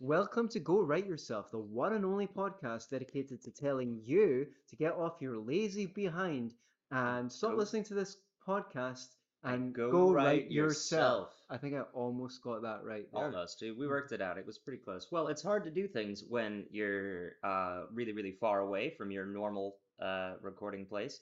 Welcome 0.00 0.48
to 0.50 0.60
Go 0.60 0.80
Write 0.82 1.06
Yourself, 1.06 1.50
the 1.50 1.58
one 1.58 1.92
and 1.92 2.04
only 2.04 2.28
podcast 2.28 2.90
dedicated 2.90 3.42
to 3.42 3.50
telling 3.50 4.00
you 4.04 4.46
to 4.68 4.76
get 4.76 4.92
off 4.92 5.20
your 5.20 5.36
lazy 5.38 5.86
behind 5.86 6.54
and 6.92 7.30
stop 7.32 7.50
Go- 7.52 7.56
listening 7.56 7.82
to 7.84 7.94
this 7.94 8.16
podcast 8.46 9.08
and 9.42 9.74
go 9.74 9.90
go, 9.90 10.12
write 10.12 10.24
write 10.24 10.50
yourself. 10.52 10.70
yourself. 10.92 11.28
I 11.50 11.56
think 11.56 11.74
I 11.74 11.80
almost 11.94 12.42
got 12.42 12.62
that 12.62 12.84
right 12.84 13.06
there. 13.12 13.24
Almost, 13.24 13.58
dude. 13.58 13.76
We 13.76 13.88
worked 13.88 14.12
it 14.12 14.20
out. 14.20 14.38
It 14.38 14.46
was 14.46 14.58
pretty 14.58 14.78
close. 14.78 15.08
Well, 15.10 15.26
it's 15.28 15.42
hard 15.42 15.64
to 15.64 15.70
do 15.70 15.88
things 15.88 16.22
when 16.28 16.66
you're 16.70 17.32
uh, 17.42 17.82
really, 17.92 18.12
really 18.12 18.36
far 18.40 18.60
away 18.60 18.90
from 18.90 19.10
your 19.10 19.26
normal 19.26 19.78
uh, 20.00 20.34
recording 20.42 20.86
place. 20.86 21.20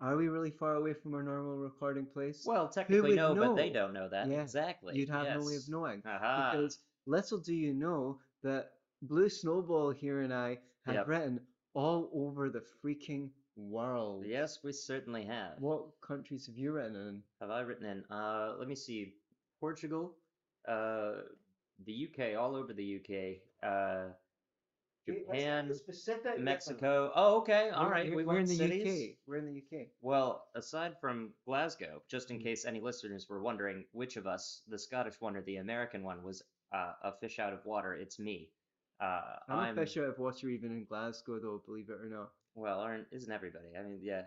Are 0.00 0.16
we 0.16 0.28
really 0.28 0.52
far 0.52 0.76
away 0.76 0.94
from 0.94 1.14
our 1.14 1.22
normal 1.22 1.56
recording 1.56 2.06
place? 2.06 2.44
Well, 2.46 2.68
technically 2.68 3.16
no, 3.16 3.34
but 3.34 3.56
they 3.56 3.68
don't 3.68 3.92
know 3.92 4.08
that. 4.08 4.28
Yeah, 4.28 4.42
Exactly. 4.42 4.96
You'd 4.96 5.08
have 5.10 5.26
no 5.26 5.40
way 5.44 5.56
of 5.56 5.62
yes. 5.62 5.68
knowing. 5.68 6.02
Aha. 6.06 6.52
Because 6.52 6.78
little 7.08 7.38
do 7.38 7.54
you 7.54 7.72
know 7.74 8.20
that 8.42 8.72
Blue 9.02 9.28
Snowball 9.28 9.90
here 9.90 10.20
and 10.22 10.32
I 10.32 10.58
have 10.86 10.94
Yep. 10.94 11.08
written 11.08 11.40
all 11.74 12.10
over 12.12 12.50
the 12.50 12.60
freaking 12.82 13.30
world. 13.56 14.24
Yes, 14.26 14.62
we 14.62 14.72
certainly 14.72 15.24
have. 15.24 15.60
What 15.60 16.00
countries 16.00 16.46
have 16.46 16.56
you 16.56 16.72
written 16.72 16.96
in? 16.96 17.22
Have 17.40 17.50
I 17.50 17.60
written 17.60 17.86
in? 17.86 18.04
Uh, 18.10 18.54
let 18.58 18.68
me 18.68 18.74
see. 18.74 19.14
Portugal, 19.60 20.16
uh, 20.66 21.22
the 21.84 21.92
UK, 22.06 22.34
all 22.36 22.54
over 22.54 22.72
the 22.72 22.96
UK, 23.00 23.40
uh, 23.62 24.12
Japan, 25.06 25.72
specific 25.74 26.38
Mexico. 26.38 27.10
Oh, 27.14 27.38
okay. 27.38 27.70
All 27.70 27.88
right. 27.90 28.14
We 28.14 28.24
we're 28.24 28.40
in 28.40 28.46
the 28.46 28.54
cities. 28.56 29.10
UK. 29.10 29.16
We're 29.26 29.36
in 29.36 29.46
the 29.46 29.62
UK. 29.62 29.86
Well, 30.02 30.44
aside 30.54 31.00
from 31.00 31.32
Glasgow, 31.46 32.02
just 32.08 32.30
in 32.30 32.38
case 32.38 32.66
any 32.66 32.80
listeners 32.80 33.28
were 33.28 33.40
wondering 33.40 33.84
which 33.92 34.16
of 34.16 34.26
us, 34.26 34.62
the 34.68 34.78
Scottish 34.78 35.18
one 35.20 35.34
or 35.36 35.42
the 35.42 35.56
American 35.56 36.02
one, 36.04 36.22
was 36.22 36.42
uh, 36.72 36.92
a 37.02 37.12
fish 37.20 37.38
out 37.38 37.52
of 37.52 37.64
water, 37.64 37.94
it's 37.94 38.18
me. 38.18 38.50
Uh, 39.00 39.22
I'm, 39.48 39.78
a 39.78 39.80
fish 39.82 39.96
out 39.96 40.04
of 40.04 40.18
water 40.18 40.48
even 40.48 40.70
in 40.72 40.84
Glasgow, 40.84 41.38
though. 41.38 41.62
Believe 41.64 41.88
it 41.88 42.00
or 42.00 42.08
not. 42.08 42.30
Well, 42.54 42.80
aren't 42.80 43.06
isn't 43.12 43.30
everybody? 43.32 43.68
I 43.78 43.82
mean, 43.82 44.00
yeah. 44.02 44.22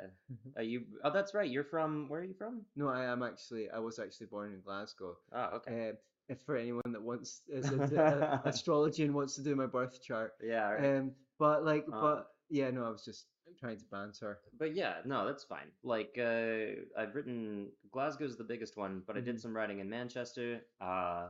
Are 0.55 0.63
you? 0.63 0.83
Oh, 1.03 1.11
that's 1.11 1.33
right. 1.33 1.49
You're 1.49 1.65
from. 1.65 2.07
Where 2.07 2.21
are 2.21 2.23
you 2.23 2.33
from? 2.33 2.61
No, 2.77 2.87
I 2.87 3.03
am 3.05 3.21
actually. 3.23 3.69
I 3.69 3.79
was 3.79 3.99
actually 3.99 4.27
born 4.27 4.53
in 4.53 4.61
Glasgow. 4.61 5.17
Oh, 5.33 5.49
okay. 5.57 5.89
Um, 5.89 5.95
if 6.29 6.39
for 6.43 6.55
anyone 6.55 6.93
that 6.93 7.01
wants 7.01 7.41
is 7.49 7.69
into 7.69 8.01
uh, 8.01 8.39
astrology 8.45 9.03
and 9.03 9.13
wants 9.13 9.35
to 9.35 9.41
do 9.43 9.53
my 9.55 9.65
birth 9.65 10.01
chart. 10.01 10.33
yeah. 10.41 10.69
right. 10.69 10.97
Um, 10.99 11.11
but 11.37 11.65
like, 11.65 11.85
Um, 11.91 11.99
but 11.99 12.27
yeah, 12.49 12.69
no, 12.71 12.85
I 12.85 12.89
was 12.89 13.03
just 13.03 13.25
trying 13.59 13.77
to 13.77 13.85
banter. 13.91 14.39
But 14.57 14.73
yeah, 14.75 14.95
no, 15.03 15.25
that's 15.27 15.43
fine. 15.43 15.67
Like, 15.83 16.17
uh, 16.17 16.79
I've 16.97 17.13
written 17.13 17.67
Glasgow's 17.91 18.37
the 18.37 18.45
biggest 18.45 18.77
one, 18.77 19.03
but 19.05 19.17
I 19.17 19.19
Mhm. 19.19 19.25
did 19.25 19.41
some 19.41 19.53
writing 19.53 19.79
in 19.79 19.89
Manchester. 19.89 20.61
Uh, 20.79 21.27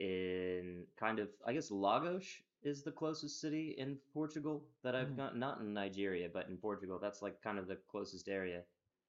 in 0.00 0.86
kind 0.96 1.18
of, 1.18 1.28
I 1.46 1.52
guess 1.52 1.70
Lagos 1.70 2.26
is 2.62 2.82
the 2.82 2.92
closest 2.92 3.40
city 3.40 3.74
in 3.78 3.98
Portugal 4.12 4.66
that 4.82 4.94
I've 4.94 5.08
Mm. 5.08 5.16
got. 5.16 5.36
Not 5.36 5.60
in 5.60 5.72
Nigeria, 5.74 6.28
but 6.28 6.48
in 6.48 6.58
Portugal. 6.58 6.98
That's 6.98 7.22
like 7.22 7.40
kind 7.42 7.58
of 7.58 7.66
the 7.68 7.76
closest 7.76 8.28
area. 8.28 8.64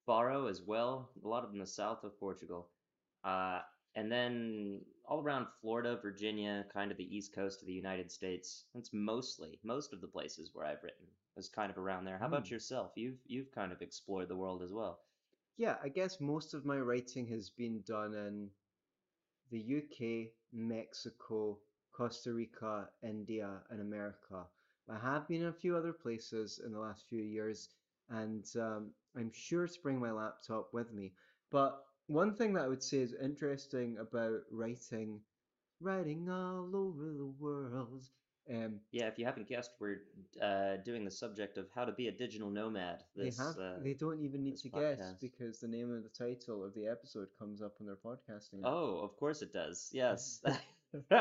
Faro 0.06 0.48
as 0.48 0.61
well. 0.61 1.09
A 1.23 1.28
lot 1.28 1.44
of 1.44 1.52
in 1.53 1.59
the 1.59 1.66
south 1.67 2.03
of 2.03 2.20
Portugal. 2.20 2.70
Uh, 3.23 3.61
and 3.95 4.11
then 4.11 4.86
all 5.06 5.22
around 5.22 5.48
Florida, 5.61 5.98
Virginia, 6.02 6.66
kind 6.73 6.92
of 6.92 6.98
the 6.98 7.16
east 7.16 7.33
coast 7.33 7.61
of 7.61 7.67
the 7.67 7.73
United 7.73 8.11
States. 8.11 8.66
That's 8.73 8.94
mostly 8.94 9.59
most 9.64 9.94
of 9.94 10.02
the 10.02 10.08
places 10.08 10.53
where 10.53 10.66
I've 10.66 10.83
written 10.83 11.05
is 11.38 11.50
kind 11.50 11.70
of 11.72 11.78
around 11.78 12.05
there. 12.05 12.17
How 12.17 12.28
about 12.28 12.48
Hmm. 12.48 12.53
yourself? 12.53 12.92
You've 12.95 13.20
you've 13.26 13.52
kind 13.52 13.72
of 13.72 13.81
explored 13.81 14.28
the 14.28 14.36
world 14.36 14.61
as 14.64 14.72
well. 14.73 15.00
Yeah, 15.58 15.78
I 15.83 15.89
guess 15.89 16.20
most 16.20 16.53
of 16.53 16.66
my 16.66 16.80
writing 16.80 17.28
has 17.28 17.50
been 17.50 17.81
done 17.81 18.14
in 18.14 18.50
the 19.52 19.59
UK, 19.59 20.33
Mexico, 20.54 21.60
Costa 21.92 22.34
Rica, 22.34 22.90
India, 23.04 23.62
and 23.70 23.82
America. 23.82 24.46
I 24.90 24.98
have 25.00 25.28
been 25.28 25.42
in 25.42 25.48
a 25.48 25.54
few 25.54 25.76
other 25.78 25.94
places 25.94 26.60
in 26.66 26.72
the 26.72 26.80
last 26.80 27.06
few 27.08 27.24
years, 27.24 27.70
and 28.10 28.46
um, 28.58 28.92
I'm 29.16 29.32
sure 29.34 29.68
to 29.68 29.82
bring 29.82 30.00
my 30.00 30.11
laptop 30.11 30.73
with 30.73 30.92
me. 30.94 31.14
But 31.52 31.86
one 32.08 32.36
thing 32.36 32.54
that 32.54 32.66
I 32.66 32.67
would 32.67 32.84
say 32.84 32.98
is 32.98 33.14
interesting 33.14 33.98
about 33.98 34.42
writing, 34.52 35.22
writing 35.80 36.30
all 36.30 36.76
over 36.76 37.14
the 37.14 37.32
world. 37.40 38.10
Um, 38.52 38.80
Yeah, 38.92 39.08
if 39.08 39.17
you 39.17 39.26
haven't 39.26 39.48
guessed, 39.48 39.72
we're 39.80 40.02
uh, 40.42 40.78
doing 40.84 41.06
the 41.06 41.12
subject 41.12 41.58
of 41.58 41.67
how 41.73 41.86
to 41.86 41.92
be 41.92 42.08
a 42.08 42.12
digital 42.12 42.50
nomad. 42.50 43.04
This 43.16 43.38
they 43.38 43.44
have, 43.44 43.58
uh, 43.58 43.80
they 43.82 43.94
don't 43.94 44.20
even 44.20 44.44
need 44.44 44.58
to 44.58 44.70
guess 44.70 45.00
because 45.22 45.60
the 45.60 45.67
name 45.67 45.92
of 45.92 46.04
the 46.04 46.10
title 46.10 46.64
of 46.64 46.73
the 46.73 46.88
episode 46.88 47.28
comes 47.40 47.61
up 47.61 47.73
on 47.80 47.88
their 47.88 47.95
podcasting. 47.95 48.61
Oh, 48.64 49.00
of 49.00 49.16
course 49.17 49.42
it 49.42 49.54
does. 49.54 49.90
Yes. 49.94 50.42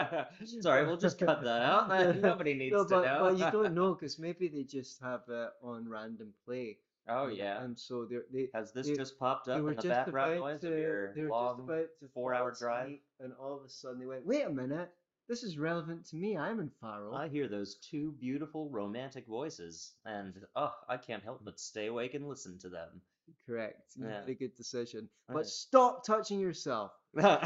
Sorry, 0.60 0.84
we'll 0.84 0.96
just 0.96 1.18
cut 1.18 1.42
that 1.42 1.62
out. 1.62 1.88
Nobody 2.20 2.54
needs 2.54 2.72
no, 2.72 2.84
to 2.84 3.02
know. 3.02 3.18
but 3.30 3.38
you 3.38 3.50
don't 3.52 3.74
know 3.74 3.94
because 3.94 4.18
maybe 4.18 4.48
they 4.48 4.64
just 4.64 5.00
have 5.00 5.20
it 5.28 5.50
on 5.62 5.88
random 5.88 6.32
play. 6.44 6.78
Oh 7.08 7.26
and- 7.26 7.36
yeah. 7.36 7.62
And 7.62 7.78
so 7.78 8.04
they're, 8.04 8.24
they 8.32 8.48
Has 8.52 8.72
this 8.72 8.88
they- 8.88 8.94
just 8.96 9.18
popped 9.18 9.48
up 9.48 9.58
in 9.58 9.66
the 9.66 9.88
background 9.88 10.40
noise 10.40 10.60
to 10.62 10.72
of 10.72 10.78
your 10.78 11.14
they 11.14 11.22
long 11.22 11.58
just 11.58 11.68
about 11.68 11.86
to 12.00 12.08
four-hour 12.14 12.54
drive? 12.58 12.98
and 13.20 13.32
all 13.40 13.56
of 13.56 13.64
a 13.64 13.68
sudden 13.68 14.00
they 14.00 14.06
went, 14.06 14.26
"Wait 14.26 14.42
a 14.42 14.50
minute, 14.50 14.90
this 15.30 15.44
is 15.44 15.56
relevant 15.58 16.04
to 16.06 16.16
me. 16.16 16.36
I'm 16.36 16.60
in 16.60 16.70
Faro." 16.80 17.14
I 17.14 17.28
hear 17.28 17.48
those 17.48 17.76
two 17.76 18.12
beautiful 18.20 18.68
romantic 18.68 19.26
voices, 19.26 19.94
and 20.04 20.34
oh, 20.56 20.74
I 20.88 20.96
can't 20.98 21.22
help 21.22 21.44
but 21.44 21.60
stay 21.60 21.86
awake 21.86 22.14
and 22.14 22.28
listen 22.28 22.58
to 22.58 22.68
them. 22.68 23.00
Correct. 23.46 23.96
You 23.96 24.06
Yeah. 24.06 24.20
made 24.26 24.32
a 24.32 24.34
good 24.34 24.56
decision. 24.56 25.08
But 25.28 25.46
stop 25.46 26.04
touching 26.04 26.40
yourself. 26.40 26.92
I 27.16 27.40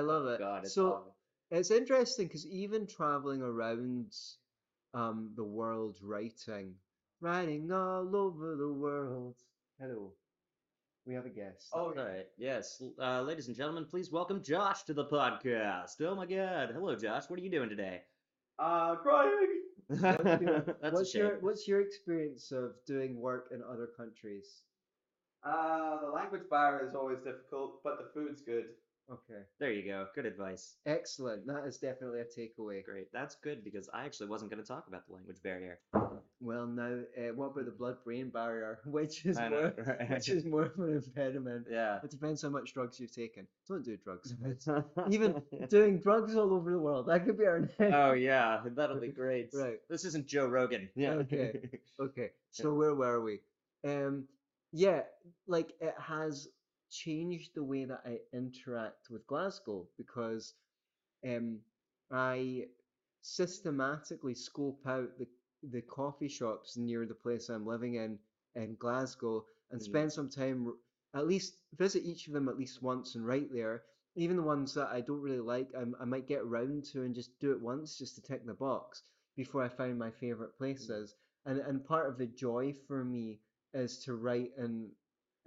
love 0.00 0.26
it. 0.26 0.40
God, 0.40 0.64
it's 0.64 0.74
so 0.74 0.92
awful. 0.92 1.16
it's 1.52 1.70
interesting 1.70 2.26
because 2.26 2.46
even 2.48 2.86
traveling 2.86 3.42
around 3.42 4.12
um 4.94 5.32
the 5.36 5.44
world 5.44 5.98
writing, 6.02 6.74
writing 7.20 7.70
all 7.70 8.14
over 8.16 8.56
the 8.56 8.72
world. 8.72 9.36
Hello, 9.78 10.12
we 11.06 11.14
have 11.14 11.26
a 11.26 11.30
guest. 11.30 11.68
All 11.72 11.92
right. 11.92 12.26
Yes. 12.38 12.80
Uh, 13.00 13.22
ladies 13.22 13.48
and 13.48 13.56
gentlemen, 13.56 13.86
please 13.88 14.10
welcome 14.12 14.42
Josh 14.42 14.82
to 14.84 14.94
the 14.94 15.04
podcast. 15.04 16.00
Oh 16.00 16.14
my 16.14 16.26
God. 16.26 16.70
Hello, 16.72 16.94
Josh. 16.94 17.24
What 17.28 17.38
are 17.38 17.42
you 17.42 17.50
doing 17.50 17.68
today? 17.68 18.02
Uh, 18.58 18.96
crying. 18.96 19.60
What's 19.88 20.40
your, 20.40 20.64
That's 20.80 20.94
what's 20.94 21.14
a 21.14 21.18
your 21.18 21.28
shame. 21.30 21.38
what's 21.40 21.68
your 21.68 21.80
experience 21.80 22.50
of 22.52 22.72
doing 22.86 23.20
work 23.20 23.48
in 23.52 23.62
other 23.68 23.88
countries? 23.96 24.62
Uh, 25.44 26.00
the 26.00 26.06
language 26.08 26.42
barrier 26.48 26.86
is 26.86 26.94
always 26.94 27.18
difficult, 27.18 27.82
but 27.82 27.98
the 27.98 28.08
food's 28.14 28.40
good. 28.40 28.66
Okay, 29.10 29.42
There 29.58 29.72
you 29.72 29.84
go. 29.84 30.06
Good 30.14 30.24
advice. 30.26 30.76
excellent. 30.86 31.46
That 31.46 31.64
is 31.66 31.76
definitely 31.78 32.20
a 32.20 32.24
takeaway. 32.24 32.82
Great. 32.84 33.12
That's 33.12 33.34
good 33.34 33.62
because 33.62 33.90
I 33.92 34.04
actually 34.04 34.28
wasn't 34.28 34.50
going 34.50 34.62
to 34.62 34.66
talk 34.66 34.86
about 34.88 35.06
the 35.06 35.12
language 35.14 35.42
barrier. 35.42 35.80
Well, 36.40 36.66
now, 36.66 37.00
uh, 37.18 37.32
what 37.34 37.46
about 37.52 37.66
the 37.66 37.72
blood-brain 37.72 38.30
barrier, 38.30 38.78
which 38.86 39.26
is 39.26 39.36
I 39.38 39.48
know, 39.48 39.72
more, 39.76 39.96
right? 39.98 40.10
which 40.10 40.28
is 40.30 40.44
more 40.46 40.62
of 40.62 40.78
an 40.78 40.94
impediment? 41.04 41.66
Yeah. 41.70 41.98
It 42.02 42.10
depends 42.10 42.40
how 42.42 42.48
much 42.48 42.72
drugs 42.72 42.98
you've 43.00 43.14
taken. 43.14 43.46
Don't 43.68 43.84
do 43.84 43.96
drugs. 43.98 44.34
Even 45.10 45.42
doing 45.68 45.98
drugs 45.98 46.34
all 46.34 46.52
over 46.54 46.70
the 46.70 46.78
world. 46.78 47.06
That 47.08 47.24
could 47.26 47.36
be 47.38 47.44
our 47.44 47.60
next. 47.78 47.94
oh 47.94 48.12
yeah, 48.12 48.60
that'll 48.64 49.00
be 49.00 49.08
great. 49.08 49.50
Right. 49.52 49.78
This 49.90 50.04
isn't 50.06 50.26
Joe 50.26 50.46
Rogan. 50.46 50.88
Yeah. 50.94 51.10
Okay. 51.12 51.68
Okay. 52.00 52.30
So 52.50 52.72
where 52.72 52.94
were 52.94 53.20
we? 53.22 53.40
Um, 53.86 54.24
yeah, 54.72 55.02
like 55.46 55.72
it 55.80 55.94
has 55.98 56.48
changed 56.92 57.54
the 57.54 57.64
way 57.64 57.86
that 57.86 58.02
I 58.06 58.20
interact 58.32 59.10
with 59.10 59.26
Glasgow 59.26 59.88
because 59.98 60.54
um, 61.26 61.60
I 62.10 62.66
systematically 63.22 64.34
scope 64.34 64.86
out 64.86 65.18
the 65.18 65.28
the 65.62 65.82
coffee 65.82 66.28
shops 66.28 66.76
near 66.76 67.06
the 67.06 67.14
place 67.14 67.48
I'm 67.48 67.66
living 67.66 67.94
in 67.96 68.18
in 68.54 68.76
Glasgow 68.76 69.46
and 69.70 69.80
Mm. 69.80 69.82
spend 69.82 70.12
some 70.12 70.28
time 70.30 70.72
at 71.14 71.26
least 71.26 71.56
visit 71.76 72.04
each 72.04 72.28
of 72.28 72.34
them 72.34 72.48
at 72.48 72.58
least 72.58 72.82
once 72.82 73.14
and 73.14 73.26
write 73.26 73.52
there. 73.52 73.84
Even 74.16 74.36
the 74.36 74.42
ones 74.42 74.74
that 74.74 74.88
I 74.88 75.00
don't 75.00 75.22
really 75.22 75.40
like, 75.40 75.70
I, 75.76 75.84
I 76.00 76.04
might 76.04 76.26
get 76.28 76.42
around 76.42 76.84
to 76.92 77.02
and 77.02 77.14
just 77.14 77.38
do 77.40 77.52
it 77.52 77.60
once 77.60 77.98
just 77.98 78.16
to 78.16 78.22
tick 78.22 78.46
the 78.46 78.54
box 78.54 79.02
before 79.36 79.62
I 79.62 79.68
find 79.68 79.98
my 79.98 80.10
favorite 80.10 80.56
places. 80.56 81.14
And 81.46 81.58
and 81.60 81.84
part 81.84 82.08
of 82.08 82.18
the 82.18 82.26
joy 82.26 82.74
for 82.86 83.04
me 83.04 83.40
is 83.74 83.98
to 84.04 84.14
write 84.14 84.52
in 84.58 84.90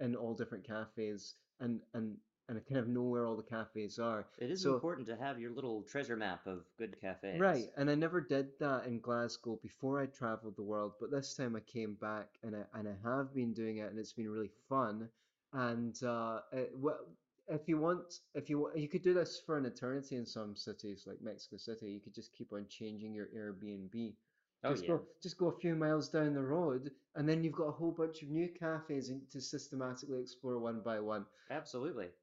in 0.00 0.14
all 0.16 0.34
different 0.34 0.66
cafes 0.66 1.34
and 1.60 1.80
and 1.94 2.16
and 2.48 2.56
I 2.58 2.60
kind 2.60 2.78
of 2.78 2.86
know 2.86 3.02
where 3.02 3.26
all 3.26 3.34
the 3.36 3.42
cafes 3.42 3.98
are. 3.98 4.24
It 4.38 4.52
is 4.52 4.62
So- 4.62 4.74
important 4.74 5.08
to 5.08 5.16
have 5.16 5.40
your 5.40 5.50
little 5.50 5.82
treasure 5.82 6.16
map 6.16 6.46
of 6.46 6.64
good 6.78 6.96
cafes. 7.00 7.40
Right, 7.40 7.72
and 7.76 7.90
I 7.90 7.96
never 7.96 8.20
did 8.20 8.56
that 8.60 8.86
in 8.86 9.00
Glasgow 9.00 9.58
before 9.64 9.98
I 10.00 10.06
traveled 10.06 10.54
the 10.54 10.62
world, 10.62 10.92
but 11.00 11.10
this 11.10 11.34
time 11.34 11.56
I 11.56 11.60
came 11.60 11.94
back 11.94 12.38
and 12.44 12.54
I 12.54 12.64
and 12.74 12.88
I 12.88 12.94
have 13.02 13.34
been 13.34 13.52
doing 13.52 13.78
it, 13.78 13.90
and 13.90 13.98
it's 13.98 14.12
been 14.12 14.30
really 14.30 14.52
fun. 14.68 15.08
And 15.52 16.00
uh, 16.04 16.42
it, 16.52 16.72
well, 16.76 17.00
if 17.48 17.68
you 17.68 17.78
want, 17.78 18.20
if 18.34 18.48
you 18.48 18.70
you 18.76 18.88
could 18.88 19.02
do 19.02 19.14
this 19.14 19.40
for 19.44 19.56
an 19.58 19.66
eternity 19.66 20.14
in 20.14 20.24
some 20.26 20.54
cities 20.54 21.04
like 21.04 21.20
Mexico 21.20 21.56
City, 21.56 21.90
you 21.90 22.00
could 22.00 22.14
just 22.14 22.32
keep 22.32 22.52
on 22.52 22.66
changing 22.68 23.12
your 23.12 23.26
Airbnb. 23.36 24.14
Oh 24.62 24.74
Just 24.74 24.86
yeah. 24.86 24.98
go, 24.98 25.06
just 25.22 25.38
go 25.38 25.48
a 25.48 25.58
few 25.58 25.74
miles 25.76 26.08
down 26.10 26.34
the 26.34 26.42
road, 26.42 26.94
and 27.14 27.28
then 27.28 27.44
you've 27.44 27.54
got 27.54 27.68
a 27.68 27.72
whole 27.72 27.92
bunch 27.92 28.22
of 28.22 28.28
new 28.30 28.52
cafes 28.52 29.12
to 29.30 29.40
systematically 29.40 30.20
explore 30.20 30.58
one 30.58 30.82
by 30.82 31.00
one. 31.00 31.26
Absolutely. 31.50 32.14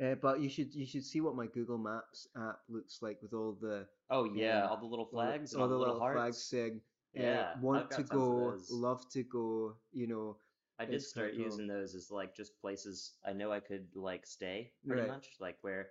Uh, 0.00 0.14
but 0.16 0.40
you 0.40 0.48
should 0.48 0.74
you 0.74 0.84
should 0.86 1.04
see 1.04 1.20
what 1.20 1.36
my 1.36 1.46
Google 1.46 1.78
Maps 1.78 2.26
app 2.36 2.60
looks 2.68 3.00
like 3.02 3.22
with 3.22 3.32
all 3.32 3.52
the 3.54 3.88
Oh 4.10 4.24
yeah, 4.24 4.64
um, 4.64 4.68
all 4.68 4.76
the 4.78 4.86
little 4.86 5.06
flags 5.06 5.54
and 5.54 5.62
all, 5.62 5.68
the 5.68 5.76
the 5.76 5.76
little 5.78 6.02
flags 6.02 6.42
saying 6.42 6.82
uh, 7.18 7.42
Yeah, 7.42 7.54
want 7.54 7.90
to 7.92 8.02
go, 8.02 8.64
love 8.68 9.08
to 9.10 9.22
go. 9.22 9.78
You 9.92 10.06
know, 10.08 10.40
I 10.78 10.86
did 10.86 11.04
start 11.04 11.34
using 11.34 11.66
those 11.68 11.94
as 11.94 12.10
like 12.10 12.34
just 12.34 12.58
places 12.60 13.18
I 13.24 13.32
know 13.32 13.52
I 13.52 13.60
could 13.60 13.94
like 13.96 14.26
stay 14.26 14.72
pretty 14.86 15.02
Right. 15.02 15.04
much 15.04 15.36
like 15.40 15.58
where 15.62 15.90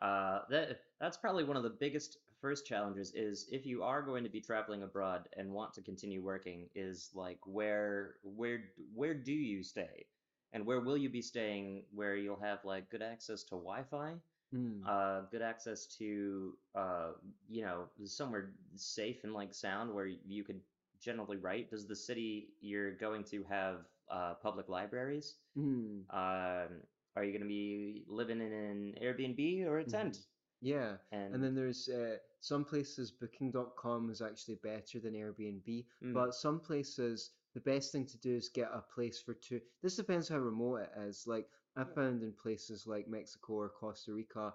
uh 0.00 0.46
that 0.48 0.80
that's 0.98 1.16
probably 1.16 1.44
one 1.44 1.56
of 1.56 1.62
the 1.62 1.70
biggest 1.70 2.18
first 2.44 2.66
challenges 2.66 3.14
is 3.14 3.48
if 3.52 3.66
you 3.66 3.82
are 3.84 4.02
going 4.02 4.24
to 4.24 4.30
be 4.30 4.40
traveling 4.40 4.82
abroad 4.82 5.28
and 5.36 5.52
want 5.52 5.74
to 5.74 5.82
continue 5.82 6.22
working 6.22 6.70
is 6.74 7.12
like 7.14 7.40
where 7.46 8.16
where 8.24 8.72
where 8.94 9.14
do 9.14 9.32
you 9.32 9.62
stay? 9.64 10.06
And 10.52 10.66
where 10.66 10.80
will 10.80 10.98
you 10.98 11.10
be 11.10 11.22
staying 11.22 11.88
where 11.92 12.16
you'll 12.16 12.40
have 12.40 12.64
like 12.64 12.90
good 12.90 13.02
access 13.02 13.44
to 13.44 13.56
Wi-Fi 13.56 14.20
mm, 14.52 14.88
uh 14.88 15.22
good 15.30 15.42
access 15.42 15.86
to 15.98 16.58
uh 16.74 17.12
you 17.48 17.62
know 17.64 17.90
somewhere 18.04 18.56
safe 18.76 19.24
and 19.24 19.34
like 19.34 19.54
sound 19.54 19.94
where 19.94 20.06
you 20.06 20.44
could 20.44 20.62
generally 21.00 21.38
write? 21.38 21.70
Does 21.70 21.86
the 21.88 21.96
city 21.96 22.54
you're 22.60 22.96
going 22.96 23.24
to 23.24 23.44
have 23.44 23.86
uh 24.10 24.34
public 24.34 24.68
libraries 24.68 25.40
mm, 25.56 26.04
um 26.10 26.82
are 27.16 27.24
you 27.24 27.32
going 27.32 27.42
to 27.42 27.48
be 27.48 28.04
living 28.08 28.40
in 28.40 28.52
an 28.52 28.94
airbnb 29.02 29.66
or 29.66 29.78
a 29.78 29.84
Mhm. 29.86 29.98
tent? 29.98 30.26
Yeah. 30.60 30.98
and, 31.32 31.42
And 31.42 31.42
then 31.42 31.54
there's 31.54 31.88
uh, 31.88 32.18
some 32.44 32.62
places 32.64 33.10
Booking.com 33.10 34.10
is 34.10 34.20
actually 34.20 34.56
better 34.56 35.00
than 35.00 35.14
Airbnb, 35.14 35.86
Mm. 36.02 36.12
but 36.12 36.34
some 36.34 36.60
places 36.60 37.30
the 37.54 37.60
best 37.60 37.90
thing 37.90 38.04
to 38.06 38.18
do 38.18 38.34
is 38.36 38.48
get 38.50 38.70
a 38.72 38.82
place 38.94 39.18
for 39.20 39.32
two. 39.34 39.60
This 39.82 39.96
depends 39.96 40.28
how 40.28 40.38
remote 40.38 40.76
it 40.82 40.90
is. 40.98 41.26
Like 41.26 41.48
I 41.76 41.84
found 41.84 42.22
in 42.22 42.32
places 42.32 42.86
like 42.86 43.08
Mexico 43.08 43.54
or 43.54 43.68
Costa 43.70 44.12
Rica, 44.12 44.52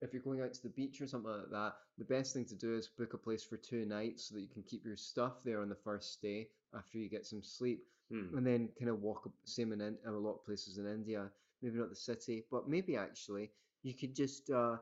if 0.00 0.12
you're 0.14 0.22
going 0.22 0.40
out 0.40 0.54
to 0.54 0.62
the 0.62 0.70
beach 0.70 1.00
or 1.02 1.06
something 1.06 1.30
like 1.30 1.50
that, 1.50 1.74
the 1.98 2.04
best 2.04 2.32
thing 2.32 2.46
to 2.46 2.54
do 2.54 2.74
is 2.74 2.88
book 2.88 3.12
a 3.14 3.18
place 3.18 3.44
for 3.44 3.56
two 3.58 3.84
nights 3.84 4.24
so 4.28 4.34
that 4.34 4.40
you 4.42 4.48
can 4.48 4.62
keep 4.62 4.84
your 4.84 4.96
stuff 4.96 5.42
there 5.44 5.60
on 5.60 5.68
the 5.68 5.74
first 5.74 6.22
day 6.22 6.48
after 6.74 6.98
you 6.98 7.08
get 7.10 7.26
some 7.26 7.42
sleep, 7.42 7.84
Hmm. 8.10 8.34
and 8.38 8.46
then 8.46 8.68
kind 8.78 8.88
of 8.90 9.02
walk. 9.02 9.26
up- 9.26 9.34
Same 9.44 9.72
in, 9.72 9.80
in 9.82 9.98
a 10.06 10.18
lot 10.18 10.36
of 10.38 10.44
places 10.44 10.78
in 10.78 10.86
India, 10.86 11.30
maybe 11.60 11.76
not 11.78 11.90
the 11.90 11.96
city, 11.96 12.46
but 12.50 12.66
maybe 12.68 12.96
actually 12.96 13.50
you 13.82 13.92
could 13.94 14.14
just 14.14 14.48
uh, 14.50 14.78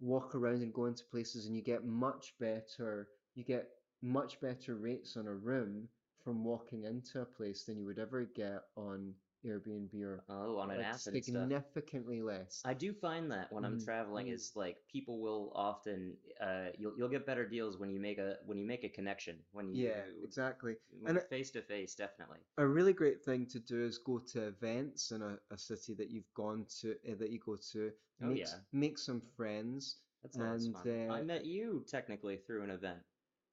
walk 0.00 0.34
around 0.34 0.62
and 0.62 0.72
go 0.72 0.86
into 0.86 1.04
places, 1.10 1.46
and 1.46 1.56
you 1.56 1.62
get 1.62 1.84
much 1.84 2.34
better. 2.38 3.08
You 3.34 3.44
get 3.44 3.68
much 4.02 4.40
better 4.40 4.76
rates 4.76 5.16
on 5.16 5.26
a 5.26 5.34
room 5.34 5.88
from 6.22 6.44
walking 6.44 6.84
into 6.84 7.20
a 7.20 7.26
place 7.26 7.64
than 7.64 7.78
you 7.78 7.86
would 7.86 7.98
ever 7.98 8.24
get 8.34 8.62
on 8.76 9.14
Airbnb 9.46 9.94
or 10.02 10.24
oh 10.28 10.58
on 10.58 10.70
an 10.70 10.78
like 10.78 10.82
app 10.82 11.00
significantly 11.02 12.22
less. 12.22 12.64
I 12.64 12.74
do 12.74 12.92
find 12.92 13.30
that 13.32 13.50
when 13.50 13.64
I'm 13.64 13.78
Mhm, 13.78 13.78
traveling 13.78 14.26
mhm. 14.26 14.34
is 14.34 14.54
like 14.56 14.86
people 14.88 15.20
will 15.22 15.52
often 15.54 16.18
uh 16.40 16.72
you'll 16.76 16.96
you'll 16.98 17.08
get 17.08 17.24
better 17.24 17.48
deals 17.48 17.78
when 17.78 17.90
you 17.90 18.00
make 18.00 18.18
a 18.18 18.38
when 18.44 18.58
you 18.58 18.66
make 18.66 18.84
a 18.84 18.90
connection 18.90 19.46
when 19.52 19.68
you 19.70 19.76
Yeah, 19.78 20.02
exactly. 20.24 20.76
And 21.04 21.20
face 21.30 21.50
to 21.52 21.62
face 21.62 21.94
definitely 21.94 22.40
A 22.58 22.66
really 22.66 22.92
great 22.92 23.22
thing 23.22 23.46
to 23.46 23.60
do 23.60 23.82
is 23.84 23.98
go 23.98 24.18
to 24.18 24.48
events 24.48 25.10
in 25.10 25.22
a, 25.22 25.38
a 25.50 25.58
city 25.58 25.94
that 25.94 26.10
you've 26.10 26.32
gone 26.34 26.66
to, 26.80 26.92
uh, 27.10 27.14
that 27.16 27.30
you 27.30 27.38
go 27.38 27.56
to. 27.72 27.92
Oh, 28.22 28.28
make, 28.28 28.38
yeah. 28.38 28.60
make 28.72 28.98
some 28.98 29.20
friends. 29.20 30.00
That's 30.36 30.66
And, 30.66 30.66
fun. 30.66 30.90
I 31.08 31.20
uh, 31.20 31.22
met 31.22 31.46
you 31.46 31.84
technically 31.88 32.36
through 32.36 32.62
an 32.62 32.70
event. 32.70 33.02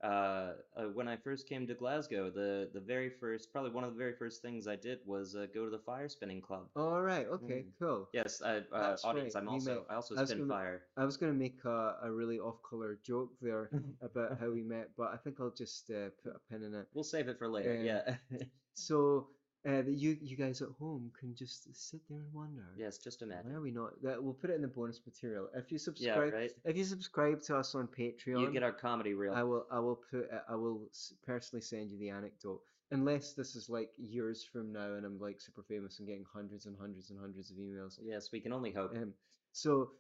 Uh, 0.04 0.54
uh, 0.76 0.84
when 0.94 1.08
I 1.08 1.16
first 1.16 1.48
came 1.48 1.66
to 1.68 1.74
Glasgow, 1.74 2.30
the 2.30 2.70
the 2.74 2.80
very 2.82 3.10
first, 3.10 3.52
probably 3.54 3.72
one 3.72 3.86
of 3.86 3.94
the 3.94 3.98
very 3.98 4.14
first 4.14 4.42
things 4.42 4.68
I 4.68 4.76
did 4.76 5.00
was 5.06 5.34
uh, 5.36 5.48
go 5.54 5.64
to 5.64 5.72
the 5.72 5.80
fire 5.80 6.10
spinning 6.10 6.42
club. 6.42 6.68
All 6.76 7.02
right. 7.02 7.26
Okay. 7.28 7.64
Mm. 7.64 7.80
Cool. 7.80 8.10
Yes, 8.14 8.42
I, 8.44 8.58
uh, 8.74 8.98
audience. 9.06 9.36
right, 9.36 9.42
I'm 9.42 9.48
also 9.48 9.76
met- 9.76 9.86
I 9.90 9.96
also 9.96 10.16
I 10.18 10.26
spin 10.26 10.40
gonna- 10.40 10.54
fire. 10.54 10.82
I 10.98 11.06
was 11.06 11.16
going 11.16 11.32
to 11.32 11.38
make 11.40 11.64
a, 11.64 11.96
a 12.04 12.12
really 12.12 12.38
off-color 12.40 13.00
joke 13.02 13.32
there 13.42 13.70
about 14.02 14.38
how 14.40 14.50
we 14.52 14.62
met, 14.62 14.90
but 14.98 15.14
I 15.14 15.18
think 15.18 15.38
I'll 15.40 15.52
just 15.58 15.90
uh, 15.90 16.10
put 16.22 16.36
a 16.36 16.40
pin 16.52 16.64
in 16.64 16.74
it. 16.76 16.88
We'll 16.94 17.06
save 17.06 17.30
it 17.30 17.38
for 17.40 17.48
later. 17.48 17.74
Um, 17.80 17.86
yeah. 17.86 18.16
So 18.76 19.28
uh, 19.66 19.82
that 19.82 19.94
you 19.94 20.18
you 20.22 20.36
guys 20.36 20.62
at 20.62 20.70
home 20.80 21.12
can 21.20 21.34
just 21.36 21.74
sit 21.76 22.02
there 22.10 22.20
and 22.20 22.34
wonder. 22.34 22.66
yes, 22.78 22.98
just 22.98 23.22
imagine. 23.22 23.52
Why 23.52 23.58
are 23.58 23.62
we 23.62 23.72
not? 23.72 24.02
That 24.02 24.22
we'll 24.22 24.34
put 24.34 24.50
it 24.50 24.56
in 24.56 24.62
the 24.62 24.68
bonus 24.68 25.00
material. 25.06 25.48
If 25.56 25.72
you 25.72 25.78
subscribe, 25.78 26.34
Yeah, 26.34 26.40
right. 26.40 26.52
if 26.66 26.76
you 26.78 26.84
subscribe 26.84 27.42
to 27.44 27.58
us 27.58 27.74
on 27.76 27.88
Patreon, 27.88 28.42
You 28.42 28.52
get 28.52 28.64
our 28.64 28.74
comedy 28.74 29.14
reel. 29.14 29.34
I 29.34 29.44
will 29.44 29.66
I 29.72 29.80
will 29.80 30.00
put 30.12 30.30
I 30.50 30.56
will 30.56 30.90
personally 31.26 31.62
send 31.62 31.92
you 31.92 31.98
the 31.98 32.10
anecdote. 32.10 32.62
Unless 32.92 33.34
this 33.34 33.56
is 33.56 33.70
like 33.70 33.90
years 33.98 34.44
from 34.44 34.72
now 34.72 34.94
and 34.96 35.06
I'm 35.06 35.20
like 35.20 35.42
super 35.42 35.64
famous 35.64 35.98
and 36.00 36.08
getting 36.08 36.26
hundreds 36.32 36.66
and 36.68 36.78
hundreds 36.78 37.10
and 37.10 37.20
hundreds 37.20 37.50
of 37.50 37.58
emails. 37.58 37.98
Yes, 38.04 38.32
we 38.32 38.40
can 38.40 38.54
only 38.54 38.72
hope. 38.72 38.92
Um, 38.96 39.14
so, 39.52 39.92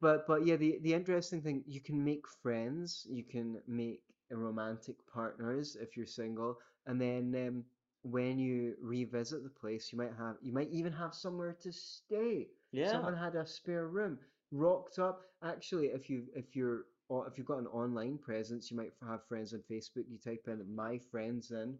but 0.00 0.26
but 0.26 0.46
yeah, 0.46 0.56
the 0.56 0.78
the 0.82 0.94
interesting 0.94 1.42
thing 1.42 1.62
you 1.66 1.80
can 1.80 2.02
make 2.02 2.26
friends, 2.42 3.06
you 3.10 3.24
can 3.24 3.60
make 3.66 4.02
romantic 4.30 4.96
partners 5.12 5.76
if 5.78 5.96
you're 5.96 6.06
single, 6.06 6.58
and 6.86 6.98
then 7.00 7.34
um, 7.48 7.64
when 8.02 8.38
you 8.38 8.74
revisit 8.80 9.42
the 9.42 9.50
place, 9.50 9.92
you 9.92 9.98
might 9.98 10.12
have 10.18 10.36
you 10.42 10.52
might 10.52 10.70
even 10.70 10.92
have 10.92 11.14
somewhere 11.14 11.56
to 11.62 11.72
stay. 11.72 12.48
yeah. 12.72 12.90
Someone 12.90 13.16
had 13.16 13.34
a 13.36 13.46
spare 13.46 13.88
room, 13.88 14.18
rocked 14.50 14.98
up. 14.98 15.22
Actually, 15.44 15.86
if 15.88 16.08
you 16.10 16.24
if 16.34 16.54
you're 16.56 16.84
or 17.08 17.26
if 17.28 17.36
you've 17.36 17.46
got 17.46 17.58
an 17.58 17.66
online 17.68 18.18
presence, 18.18 18.70
you 18.70 18.76
might 18.76 18.92
have 19.08 19.26
friends 19.28 19.52
on 19.52 19.62
Facebook. 19.70 20.04
You 20.10 20.18
type 20.18 20.44
in 20.48 20.74
my 20.74 20.98
friends 21.10 21.50
in 21.50 21.78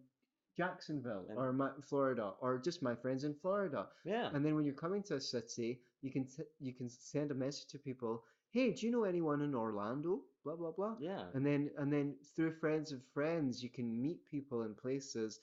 Jacksonville 0.56 1.24
or 1.36 1.52
my 1.52 1.70
Florida 1.88 2.32
or 2.40 2.58
just 2.58 2.82
my 2.82 2.94
friends 2.94 3.24
in 3.24 3.34
Florida. 3.34 3.86
yeah. 4.04 4.28
And 4.34 4.44
then 4.44 4.54
when 4.54 4.64
you're 4.64 4.74
coming 4.74 5.02
to 5.04 5.16
a 5.16 5.20
city, 5.20 5.80
you 6.02 6.10
can 6.10 6.26
t- 6.26 6.42
you 6.60 6.72
can 6.74 6.88
send 6.88 7.30
a 7.30 7.34
message 7.34 7.68
to 7.68 7.78
people. 7.78 8.24
Hey, 8.50 8.72
do 8.72 8.84
you 8.86 8.92
know 8.92 9.04
anyone 9.04 9.40
in 9.40 9.54
Orlando? 9.54 10.20
Blah 10.44 10.56
blah 10.56 10.72
blah. 10.72 10.96
yeah. 11.00 11.24
And 11.34 11.44
then 11.46 11.70
and 11.78 11.90
then 11.92 12.16
through 12.36 12.52
friends 12.60 12.92
of 12.92 13.00
friends, 13.14 13.62
you 13.62 13.70
can 13.70 14.00
meet 14.02 14.26
people 14.26 14.62
in 14.64 14.74
places, 14.74 15.40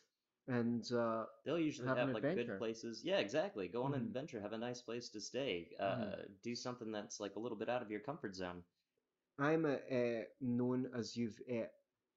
and 0.49 0.91
uh, 0.91 1.25
They'll 1.45 1.59
usually 1.59 1.87
have 1.87 1.97
have, 1.97 2.09
like 2.09 2.23
adventure. 2.23 2.53
good 2.53 2.57
places. 2.59 3.01
Yeah, 3.03 3.19
exactly. 3.19 3.67
Go 3.67 3.83
on 3.83 3.93
an 3.93 4.01
Mhm. 4.01 4.07
adventure, 4.07 4.41
have 4.41 4.53
a 4.53 4.57
nice 4.57 4.81
place 4.81 5.09
to 5.09 5.21
stay. 5.21 5.75
Uh, 5.79 5.95
Mhm. 5.95 6.41
do 6.41 6.55
something 6.55 6.91
that's 6.91 7.19
like 7.19 7.35
a 7.35 7.39
little 7.39 7.57
bit 7.57 7.69
out 7.69 7.81
of 7.81 7.89
your 7.91 8.01
comfort 8.01 8.35
zone. 8.35 8.63
I'm 9.37 9.65
uh, 9.65 9.69
uh, 9.99 10.23
known 10.41 10.89
as 10.93 11.15
you've 11.15 11.39
uh, 11.49 11.67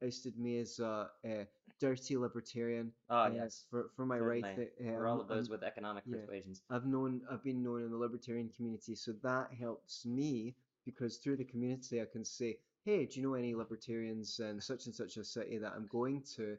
ousted 0.05 0.37
me 0.39 0.59
as 0.59 0.81
a, 0.81 1.11
uh 1.25 1.45
dirty 1.79 2.17
libertarian. 2.17 2.93
Uh, 3.09 3.31
yes. 3.35 3.65
For 3.71 3.89
for 3.97 4.07
my 4.07 4.19
Certainly. 4.19 4.43
right. 4.43 4.73
For 4.97 5.07
all 5.09 5.21
of 5.21 5.27
those 5.29 5.49
I'm- 5.49 5.51
with 5.53 5.63
economic 5.65 6.05
yeah. 6.07 6.17
persuasions. 6.17 6.63
I've 6.71 6.87
known 6.87 7.23
I've 7.31 7.43
been 7.43 7.63
known 7.63 7.83
in 7.83 7.91
the 7.91 7.97
libertarian 7.97 8.49
community, 8.51 8.95
so 8.95 9.13
that 9.23 9.53
helps 9.53 10.05
me 10.07 10.55
because 10.85 11.19
through 11.19 11.37
the 11.37 11.45
community 11.45 12.01
I 12.01 12.07
can 12.07 12.25
say, 12.25 12.59
hey, 12.85 13.07
do 13.07 13.21
you 13.21 13.27
know 13.27 13.35
any 13.35 13.55
libertarians 13.55 14.39
in 14.41 14.61
such 14.61 14.87
and 14.87 14.95
such 14.95 15.17
a 15.17 15.25
city 15.25 15.59
that 15.59 15.73
I'm 15.75 15.87
going 15.89 16.23
to? 16.37 16.57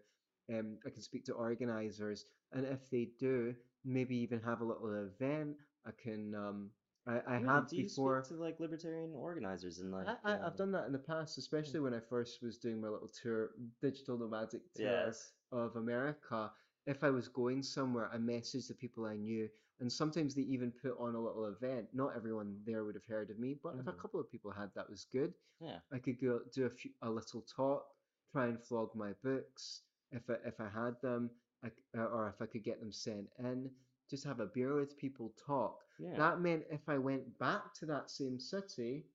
Um, 0.52 0.80
I 0.86 0.90
can 0.90 1.02
speak 1.02 1.26
to 1.26 1.34
organizers, 1.34 2.26
and 2.52 2.66
if 2.66 2.90
they 2.90 3.06
do, 3.20 3.56
maybe 3.84 4.16
even 4.18 4.42
have 4.42 4.62
a 4.62 4.66
little 4.66 4.94
event. 4.94 5.58
I 5.86 5.92
can 5.92 6.34
um, 6.36 6.72
I, 7.06 7.22
I 7.28 7.38
Really? 7.38 7.44
have 7.52 7.68
do 7.68 7.78
you 7.78 7.88
before. 7.88 8.22
speak 8.22 8.24
to 8.24 8.36
like 8.36 8.60
libertarian 8.60 9.14
organizers 9.14 9.80
and 9.80 9.92
like? 9.92 10.08
I, 10.08 10.18
I, 10.24 10.34
uh, 10.34 10.48
I've 10.48 10.56
done 10.58 10.72
that 10.74 10.86
in 10.86 10.92
the 10.94 11.00
past, 11.00 11.38
especially 11.38 11.80
when 11.80 11.94
I 11.94 12.00
first 12.00 12.42
was 12.42 12.58
doing 12.58 12.80
my 12.82 12.90
little 12.90 13.08
tour, 13.10 13.52
digital 13.82 14.18
nomadic 14.18 14.74
tour 14.74 15.18
Yes. 15.18 15.34
of 15.52 15.76
America. 15.76 16.52
If 16.86 17.04
I 17.04 17.10
was 17.12 17.30
going 17.30 17.64
somewhere, 17.64 18.10
I 18.12 18.18
messaged 18.18 18.68
the 18.68 18.76
people 18.76 19.06
I 19.06 19.16
knew, 19.16 19.50
and 19.80 19.92
sometimes 19.92 20.36
they 20.36 20.42
even 20.44 20.72
put 20.72 20.98
on 21.00 21.16
a 21.16 21.22
little 21.22 21.46
event. 21.46 21.90
Not 21.94 22.16
everyone 22.16 22.62
there 22.66 22.84
would 22.84 22.96
have 22.96 23.06
heard 23.06 23.30
of 23.30 23.40
me, 23.40 23.54
but 23.64 23.76
if 23.80 23.88
a 23.88 23.94
Mhm. 23.94 23.94
couple 23.94 24.20
of 24.20 24.30
people 24.30 24.52
had, 24.52 24.74
that 24.76 24.90
was 24.90 25.06
good. 25.06 25.34
Yeah. 25.60 25.82
I 25.92 26.00
could 26.00 26.20
go 26.20 26.42
do 26.52 26.66
a 26.66 26.70
few, 26.70 26.92
a 27.02 27.10
little 27.10 27.42
talk, 27.42 27.86
try 28.32 28.48
and 28.48 28.62
flog 28.62 28.96
my 28.96 29.14
books 29.24 29.84
if 30.14 30.30
I, 30.30 30.48
if 30.48 30.60
I 30.60 30.70
had 30.70 30.96
them, 31.02 31.30
I 31.64 31.70
uh, 31.98 32.06
or 32.06 32.34
if 32.36 32.42
I 32.42 32.46
could 32.46 32.64
get 32.64 32.80
them 32.80 32.92
sent 32.92 33.28
in. 33.40 33.70
Just 34.10 34.26
have 34.26 34.40
a 34.42 34.48
beer 34.48 34.76
with 34.76 34.98
people, 34.98 35.34
talk. 35.48 35.80
Yeah. 35.98 36.18
That 36.18 36.42
meant 36.42 36.64
if 36.70 36.88
I 36.88 36.98
went 36.98 37.40
back 37.40 37.74
to 37.80 37.86
that 37.88 38.12
same 38.12 38.40
city, 38.40 39.06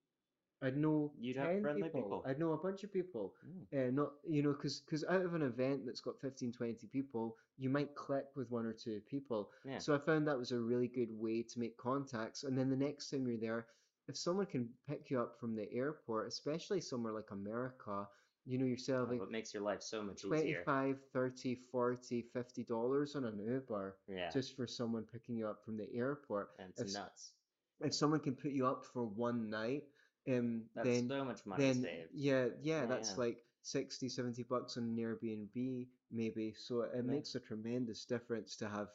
I'd 0.62 0.76
know 0.76 1.12
You'd 1.21 1.37
have 1.37 1.49
10 1.49 1.62
friendly 1.62 1.83
people. 1.85 2.02
people. 2.02 2.25
I'd 2.26 2.38
know 2.38 2.52
a 2.52 2.57
bunch 2.57 2.83
of 2.83 2.93
people. 2.93 3.35
Mm. 3.47 3.88
Uh, 3.88 3.90
not 3.93 4.12
you 4.28 4.43
know, 4.43 4.52
because 4.52 4.81
because 4.81 5.05
out 5.05 5.25
of 5.25 5.35
an 5.35 5.43
event 5.43 5.83
that's 5.87 6.00
got 6.00 6.21
15, 6.21 6.52
20 6.52 6.87
people, 6.88 7.37
you 7.59 7.69
might 7.69 7.95
click 7.95 8.25
with 8.35 8.50
one 8.50 8.67
or 8.67 8.73
two 8.73 9.00
people. 9.09 9.50
Yeah. 9.64 9.78
So 9.78 9.95
I 9.95 9.99
found 9.99 10.26
that 10.26 10.38
was 10.38 10.52
a 10.52 10.59
really 10.59 10.88
good 10.88 11.11
way 11.12 11.43
to 11.43 11.61
make 11.61 11.76
contacts. 11.76 12.45
And 12.45 12.59
then 12.59 12.71
the 12.71 12.76
next 12.76 13.11
time 13.11 13.26
you're 13.26 13.38
there, 13.38 13.67
if 14.09 14.17
someone 14.17 14.47
can 14.47 14.69
pick 14.88 15.11
you 15.11 15.21
up 15.21 15.38
from 15.38 15.55
the 15.55 15.73
airport, 15.73 16.28
especially 16.28 16.81
somewhere 16.81 17.12
like 17.12 17.31
America, 17.31 18.09
you 18.49 18.59
know, 18.59 18.67
you're 18.67 18.78
Oh, 19.02 19.21
saving 19.21 19.23
it 19.23 19.31
makes 19.31 19.55
your 19.55 19.62
life 19.62 19.83
so 19.83 20.02
much 20.02 20.25
easier. 20.25 20.69
25, 20.69 21.00
30, 21.12 21.55
40, 21.55 22.23
50 22.23 22.64
dollars 22.64 23.17
on 23.17 23.25
an 23.25 23.38
Uber 23.40 23.99
Yeah. 24.09 24.33
just 24.33 24.57
for 24.57 24.67
someone 24.67 25.05
picking 25.05 25.37
you 25.37 25.49
up 25.49 25.64
from 25.64 25.76
the 25.76 25.93
airport. 25.95 26.50
and 26.59 26.71
it's 26.71 26.85
nuts. 26.93 27.35
If 27.81 27.95
someone 27.95 28.21
can 28.21 28.37
put 28.37 28.52
you 28.52 28.67
up 28.67 28.85
for 28.85 29.05
one 29.05 29.50
night, 29.50 29.85
um, 30.28 30.64
That's 30.75 30.87
then 30.87 31.09
so 31.09 31.25
much 31.25 31.47
money 31.47 31.73
then 31.73 31.83
saved. 31.83 32.11
yeah, 32.12 32.49
yeah, 32.62 32.87
Yeah, 32.87 32.87
that's 32.87 33.17
yeah. 33.17 33.19
like 33.19 33.38
60, 33.62 34.09
70 34.09 34.43
bucks 34.45 34.76
on 34.76 34.85
an 34.85 34.97
Airbnb 34.97 35.88
maybe. 36.11 36.55
So 36.55 36.83
it 36.83 37.05
Yeah. 37.05 37.05
makes 37.05 37.35
a 37.35 37.40
tremendous 37.40 38.05
difference 38.07 38.57
to 38.57 38.69
have 38.69 38.88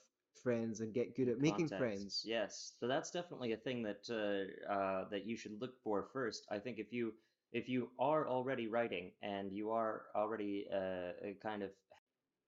friends 0.43 0.81
and 0.81 0.93
get 0.93 1.15
good 1.15 1.29
at 1.29 1.39
making 1.39 1.69
friends. 1.69 2.27
Yes, 2.27 2.75
so 2.79 2.87
that's 2.87 3.11
definitely 3.11 3.51
a 3.53 3.57
thing 3.57 3.83
that 3.83 4.09
uh, 4.09 4.71
uh, 4.71 5.09
that 5.09 5.25
you 5.25 5.35
should 5.35 5.59
look 5.61 5.77
for 5.83 6.03
first. 6.03 6.45
I 6.49 6.59
think 6.59 6.79
if 6.79 6.91
you 6.93 7.13
if 7.53 7.69
you 7.69 7.89
are 7.99 8.27
already 8.27 8.67
writing 8.67 9.11
and 9.21 9.53
you 9.53 9.71
are 9.71 10.03
already 10.15 10.67
uh, 10.73 11.13
a 11.23 11.35
kind 11.41 11.63
of 11.63 11.71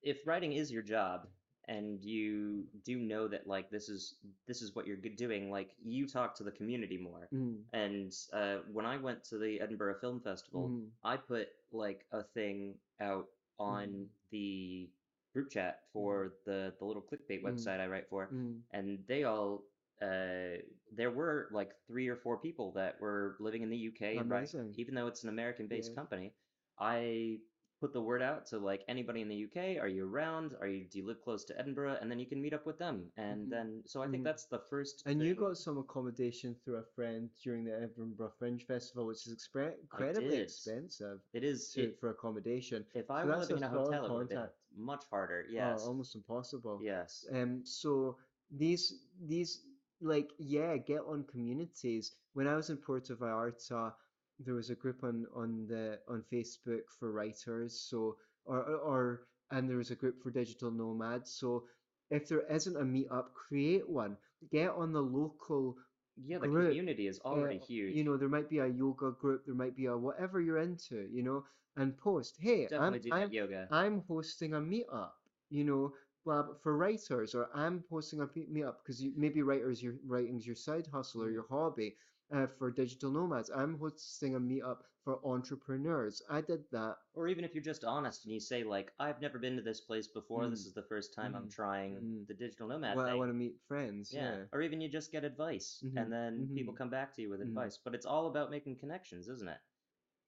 if 0.04 0.26
writing 0.28 0.54
is 0.54 0.72
your 0.72 0.84
job 0.84 1.28
and 1.68 2.04
you 2.04 2.66
do 2.86 2.98
know 2.98 3.28
that 3.28 3.48
like 3.48 3.70
this 3.72 3.90
is 3.90 4.16
this 4.48 4.62
is 4.62 4.76
what 4.76 4.88
you're 4.88 4.98
doing, 4.98 5.52
like 5.52 5.72
you 5.84 6.08
talk 6.08 6.36
to 6.36 6.44
the 6.44 6.52
community 6.52 6.98
more. 6.98 7.28
Mm, 7.34 7.64
And 7.74 8.14
uh, 8.34 8.58
when 8.72 8.86
I 8.86 8.98
went 8.98 9.24
to 9.26 9.38
the 9.38 9.62
Edinburgh 9.62 10.00
Film 10.00 10.22
Festival, 10.22 10.70
mm, 10.70 10.90
I 11.04 11.18
put 11.18 11.50
like 11.72 12.06
a 12.12 12.24
thing 12.24 12.76
out 13.02 13.28
on 13.60 13.88
Mhm. 13.88 14.08
the 14.32 14.90
group 15.34 15.50
chat 15.50 15.80
for 15.94 16.34
the 16.46 16.74
the 16.80 16.86
little 16.86 17.02
clickbait 17.02 17.42
Mm. 17.42 17.44
website 17.44 17.80
I 17.80 17.88
write 17.88 18.08
for, 18.10 18.28
mm. 18.32 18.62
and 18.72 19.00
they 19.08 19.24
all 19.24 19.64
uh, 20.02 20.62
there 20.96 21.12
were 21.12 21.50
like 21.52 21.72
three 21.88 22.08
or 22.08 22.16
four 22.16 22.38
people 22.38 22.72
that 22.74 23.00
were 23.00 23.38
living 23.40 23.62
in 23.64 23.70
the 23.70 23.78
UK 23.78 24.18
and 24.18 24.30
writing, 24.30 24.74
even 24.78 24.96
though 24.96 25.08
it's 25.08 25.24
an 25.24 25.30
American-based 25.30 25.92
Yeah. 25.92 25.96
company. 25.96 26.34
I 26.80 27.40
put 27.82 27.92
the 27.94 28.02
word 28.02 28.22
out 28.22 28.46
to 28.48 28.58
like 28.58 28.84
anybody 28.88 29.22
in 29.22 29.28
the 29.28 29.36
UK. 29.36 29.78
Are 29.78 29.88
you 29.88 30.06
around? 30.08 30.56
Are 30.62 30.68
you 30.68 30.86
do 30.90 31.00
you 31.00 31.06
live 31.06 31.22
close 31.22 31.46
to 31.46 31.60
Edinburgh? 31.60 31.98
And 32.02 32.10
then 32.10 32.20
you 32.20 32.26
can 32.26 32.42
meet 32.42 32.54
up 32.54 32.66
with 32.66 32.78
them. 32.78 33.12
And 33.18 33.48
Mhm. 33.48 33.50
then 33.50 33.84
so 33.86 34.02
I 34.02 34.08
think 34.08 34.22
Mhm. 34.22 34.26
that's 34.26 34.46
the 34.46 34.60
first. 34.70 35.04
And 35.06 35.22
you 35.22 35.34
thing. 35.36 35.44
got 35.44 35.58
some 35.58 35.78
accommodation 35.78 36.56
through 36.56 36.78
a 36.78 36.84
friend 36.84 37.30
during 37.44 37.64
the 37.66 37.76
Edinburgh 37.76 38.32
Fringe 38.40 38.66
Festival, 38.66 39.06
which 39.06 39.28
is 39.28 39.36
expre- 39.36 39.80
incredibly 39.80 40.38
expensive 40.38 41.20
it 41.34 41.44
is 41.44 41.74
to, 41.74 41.84
it, 41.84 42.00
for 42.00 42.10
accommodation. 42.10 42.86
if 42.94 43.12
I 43.12 43.22
so 43.22 43.28
were 43.28 43.36
that's 43.36 43.50
living 43.50 43.58
in 43.58 43.64
a 43.64 43.70
hotel, 43.70 44.06
it 44.06 44.12
would 44.12 44.50
much 44.78 45.06
harder. 45.10 45.46
Oh, 45.48 45.52
Yes. 45.54 45.86
almost 45.86 46.16
impossible. 46.16 46.80
Yes. 46.82 47.26
Um, 47.32 47.66
so 47.66 48.18
these 48.52 49.06
these 49.28 49.66
like 50.06 50.30
yeah, 50.38 50.78
get 50.78 51.02
on 51.08 51.26
communities. 51.26 52.12
When 52.34 52.48
I 52.48 52.56
was 52.56 52.70
in 52.70 52.78
Puerto 52.78 53.16
Vallarta, 53.16 53.94
there 54.40 54.54
was 54.54 54.70
a 54.70 54.76
group 54.76 55.04
on 55.04 55.26
on 55.36 55.68
the 55.68 56.00
on 56.08 56.24
Facebook 56.32 56.84
for 57.00 57.12
writers. 57.12 57.80
So 57.90 58.18
or 58.46 58.62
or 58.64 59.28
and 59.52 59.70
there 59.70 59.78
was 59.78 59.92
a 59.92 59.96
group 59.96 60.22
for 60.22 60.32
digital 60.32 60.72
nomads. 60.72 61.32
So 61.32 61.64
if 62.10 62.28
there 62.28 62.46
isn't 62.52 62.78
a 62.78 62.84
meetup, 62.84 63.34
create 63.34 63.90
one. 63.90 64.18
Get 64.52 64.70
on 64.70 64.94
the 64.94 65.02
local. 65.02 65.78
Yeah, 66.18 66.38
the 66.38 66.48
group, 66.48 66.70
community 66.70 67.08
is 67.08 67.20
already 67.20 67.60
uh, 67.60 67.66
huge. 67.66 67.96
You 67.96 68.06
know, 68.06 68.16
there 68.16 68.30
might 68.30 68.50
be 68.50 68.60
a 68.60 68.68
yoga 68.68 69.12
group. 69.12 69.46
There 69.46 69.56
might 69.56 69.76
be 69.76 69.88
a 69.88 69.98
whatever 69.98 70.40
you're 70.40 70.60
into. 70.60 71.08
You 71.12 71.24
know, 71.24 71.44
and 71.78 71.98
post. 71.98 72.38
Hey, 72.40 72.68
Definitely 72.68 73.12
I'm 73.12 73.24
I'm 73.24 73.32
yoga. 73.32 73.68
I'm 73.72 74.04
hosting 74.08 74.54
a 74.54 74.60
meetup, 74.60 75.12
you 75.50 75.64
know, 75.64 75.94
blah, 76.26 76.56
for 76.56 76.76
writers, 76.78 77.36
or 77.36 77.50
I'm 77.56 77.86
hosting 77.90 78.20
a 78.22 78.28
pe- 78.28 78.48
meetup 78.48 78.80
because 78.80 79.02
you, 79.04 79.14
maybe 79.16 79.42
writers, 79.44 79.82
your 79.82 79.96
writing's 80.04 80.46
your 80.46 80.56
side 80.58 80.88
hustle 80.88 81.24
or 81.24 81.30
Mm. 81.30 81.34
your 81.34 81.48
hobby. 81.48 81.98
Uh, 82.32 82.48
for 82.48 82.72
digital 82.72 83.12
nomads, 83.12 83.50
I'm 83.52 83.78
hosting 83.80 84.36
a 84.36 84.40
meetup 84.40 84.82
for 85.04 85.26
entrepreneurs. 85.26 86.24
I 86.30 86.42
did 86.42 86.72
that. 86.72 86.98
Or 87.14 87.28
even 87.28 87.46
if 87.46 87.54
you're 87.54 87.64
just 87.64 87.86
honest 87.86 88.26
and 88.26 88.34
you 88.34 88.40
say 88.40 88.64
like, 88.64 88.94
I've 89.00 89.22
never 89.22 89.40
been 89.40 89.56
to 89.58 89.62
this 89.62 89.82
place 89.82 90.08
before. 90.08 90.50
This 90.50 90.62
Mm. 90.62 90.68
is 90.68 90.74
the 90.74 90.84
first 90.84 91.14
time 91.14 91.36
I'm 91.36 91.48
Mhm. 91.48 91.50
trying 91.50 91.96
Mhm. 92.02 92.26
the 92.28 92.34
digital 92.34 92.68
nomad 92.68 92.96
Well, 92.96 93.08
I 93.08 93.14
want 93.14 93.30
to 93.30 93.34
meet 93.34 93.62
friends. 93.68 94.12
yeah. 94.12 94.32
Yeah. 94.32 94.46
Or 94.52 94.62
even 94.62 94.82
you 94.82 94.90
just 94.90 95.12
get 95.12 95.24
advice 95.24 95.84
Mhm, 95.84 95.96
and 95.96 96.12
then 96.12 96.50
people 96.54 96.74
mhm, 96.74 96.78
come 96.78 96.90
back 96.90 97.14
to 97.14 97.22
you 97.22 97.30
with 97.30 97.42
mhm. 97.42 97.48
advice. 97.50 97.78
But 97.78 97.96
it's 97.96 98.06
all 98.06 98.28
about 98.28 98.50
making 98.52 98.78
connections, 98.80 99.28
isn't 99.28 99.48
it? 99.50 99.62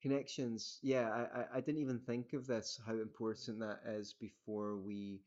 Connections. 0.00 0.78
Yeah, 0.82 1.10
I, 1.10 1.40
I, 1.42 1.56
I 1.56 1.60
didn't 1.60 1.80
even 1.80 2.00
think 2.00 2.32
of 2.32 2.46
this, 2.46 2.78
how 2.86 2.94
important 2.94 3.58
that 3.60 3.80
is 3.86 4.12
before 4.14 4.76
we 4.76 5.24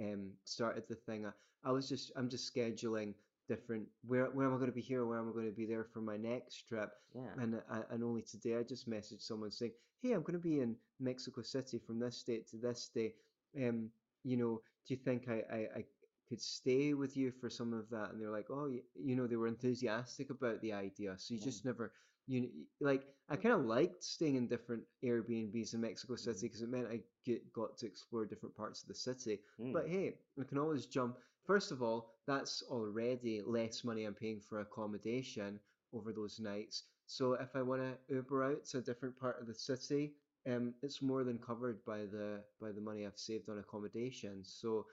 um 0.00 0.32
started 0.44 0.84
the 0.88 0.96
thing. 0.96 1.26
I, 1.26 1.32
I 1.64 1.72
was 1.72 1.88
just 1.88 2.12
I'm 2.16 2.28
just 2.28 2.52
scheduling 2.52 3.14
different 3.48 3.88
where 4.06 4.26
where 4.30 4.46
am 4.46 4.54
I 4.54 4.56
going 4.56 4.70
to 4.70 4.74
be 4.74 4.80
here, 4.80 5.04
where 5.06 5.18
am 5.18 5.28
I 5.28 5.32
going 5.32 5.46
to 5.46 5.52
be 5.56 5.66
there 5.66 5.84
for 5.84 6.00
my 6.00 6.16
next 6.16 6.68
trip. 6.68 6.90
Yeah. 7.14 7.34
And 7.36 7.62
I, 7.70 7.82
and 7.90 8.02
only 8.02 8.22
today 8.22 8.56
I 8.56 8.62
just 8.62 8.88
messaged 8.88 9.22
someone 9.22 9.50
saying, 9.50 9.72
"Hey, 10.00 10.12
I'm 10.12 10.22
going 10.22 10.34
to 10.34 10.38
be 10.38 10.60
in 10.60 10.76
Mexico 11.00 11.42
City 11.42 11.78
from 11.78 11.98
this 11.98 12.22
date 12.24 12.48
to 12.48 12.56
this 12.56 12.88
day. 12.88 13.14
Um, 13.56 13.90
you 14.24 14.36
know, 14.36 14.62
do 14.86 14.94
you 14.94 14.96
think 14.96 15.28
I, 15.28 15.42
I, 15.50 15.58
I 15.78 15.84
could 16.28 16.40
stay 16.40 16.94
with 16.94 17.16
you 17.16 17.30
for 17.30 17.50
some 17.50 17.72
of 17.72 17.88
that?" 17.90 18.10
And 18.10 18.20
they're 18.20 18.30
like, 18.30 18.50
"Oh, 18.50 18.66
you, 18.66 18.82
you 18.94 19.16
know, 19.16 19.26
they 19.26 19.36
were 19.36 19.48
enthusiastic 19.48 20.30
about 20.30 20.60
the 20.60 20.72
idea. 20.72 21.18
So 21.18 21.34
you 21.34 21.40
Mm. 21.40 21.44
just 21.44 21.64
never, 21.64 21.92
you 22.26 22.48
like, 22.80 23.04
I 23.28 23.36
kind 23.36 23.54
of 23.54 23.64
liked 23.64 24.02
staying 24.02 24.36
in 24.36 24.46
different 24.48 24.82
Airbnbs 25.04 25.74
in 25.74 25.80
Mexico 25.80 26.16
City 26.16 26.46
because 26.46 26.62
it 26.62 26.68
meant 26.68 26.88
I 26.88 27.00
get 27.24 27.52
got 27.52 27.76
to 27.78 27.86
explore 27.86 28.24
different 28.24 28.56
parts 28.56 28.82
of 28.82 28.88
the 28.88 28.94
city. 28.94 29.40
Mm. 29.60 29.72
But 29.72 29.88
hey, 29.88 30.14
we 30.36 30.44
can 30.44 30.58
always 30.58 30.86
jump. 30.86 31.16
First 31.46 31.72
of 31.72 31.82
all, 31.82 32.14
that's 32.26 32.62
already 32.70 33.40
less 33.44 33.84
money 33.84 34.04
I'm 34.04 34.14
paying 34.14 34.40
for 34.40 34.60
accommodation 34.60 35.60
over 35.92 36.12
those 36.12 36.38
nights. 36.40 36.84
So 37.06 37.34
if 37.34 37.54
I 37.54 37.62
want 37.62 37.82
to 37.82 38.14
Uber 38.14 38.44
out 38.44 38.64
to 38.66 38.78
a 38.78 38.82
different 38.82 39.18
part 39.18 39.40
of 39.40 39.46
the 39.46 39.54
city, 39.54 40.14
um, 40.46 40.74
it's 40.82 41.02
more 41.02 41.24
than 41.24 41.38
covered 41.38 41.84
by 41.84 42.00
the 42.00 42.42
by 42.60 42.72
the 42.72 42.80
money 42.80 43.06
I've 43.06 43.18
saved 43.18 43.48
on 43.48 43.58
accommodation. 43.58 44.44
So, 44.44 44.86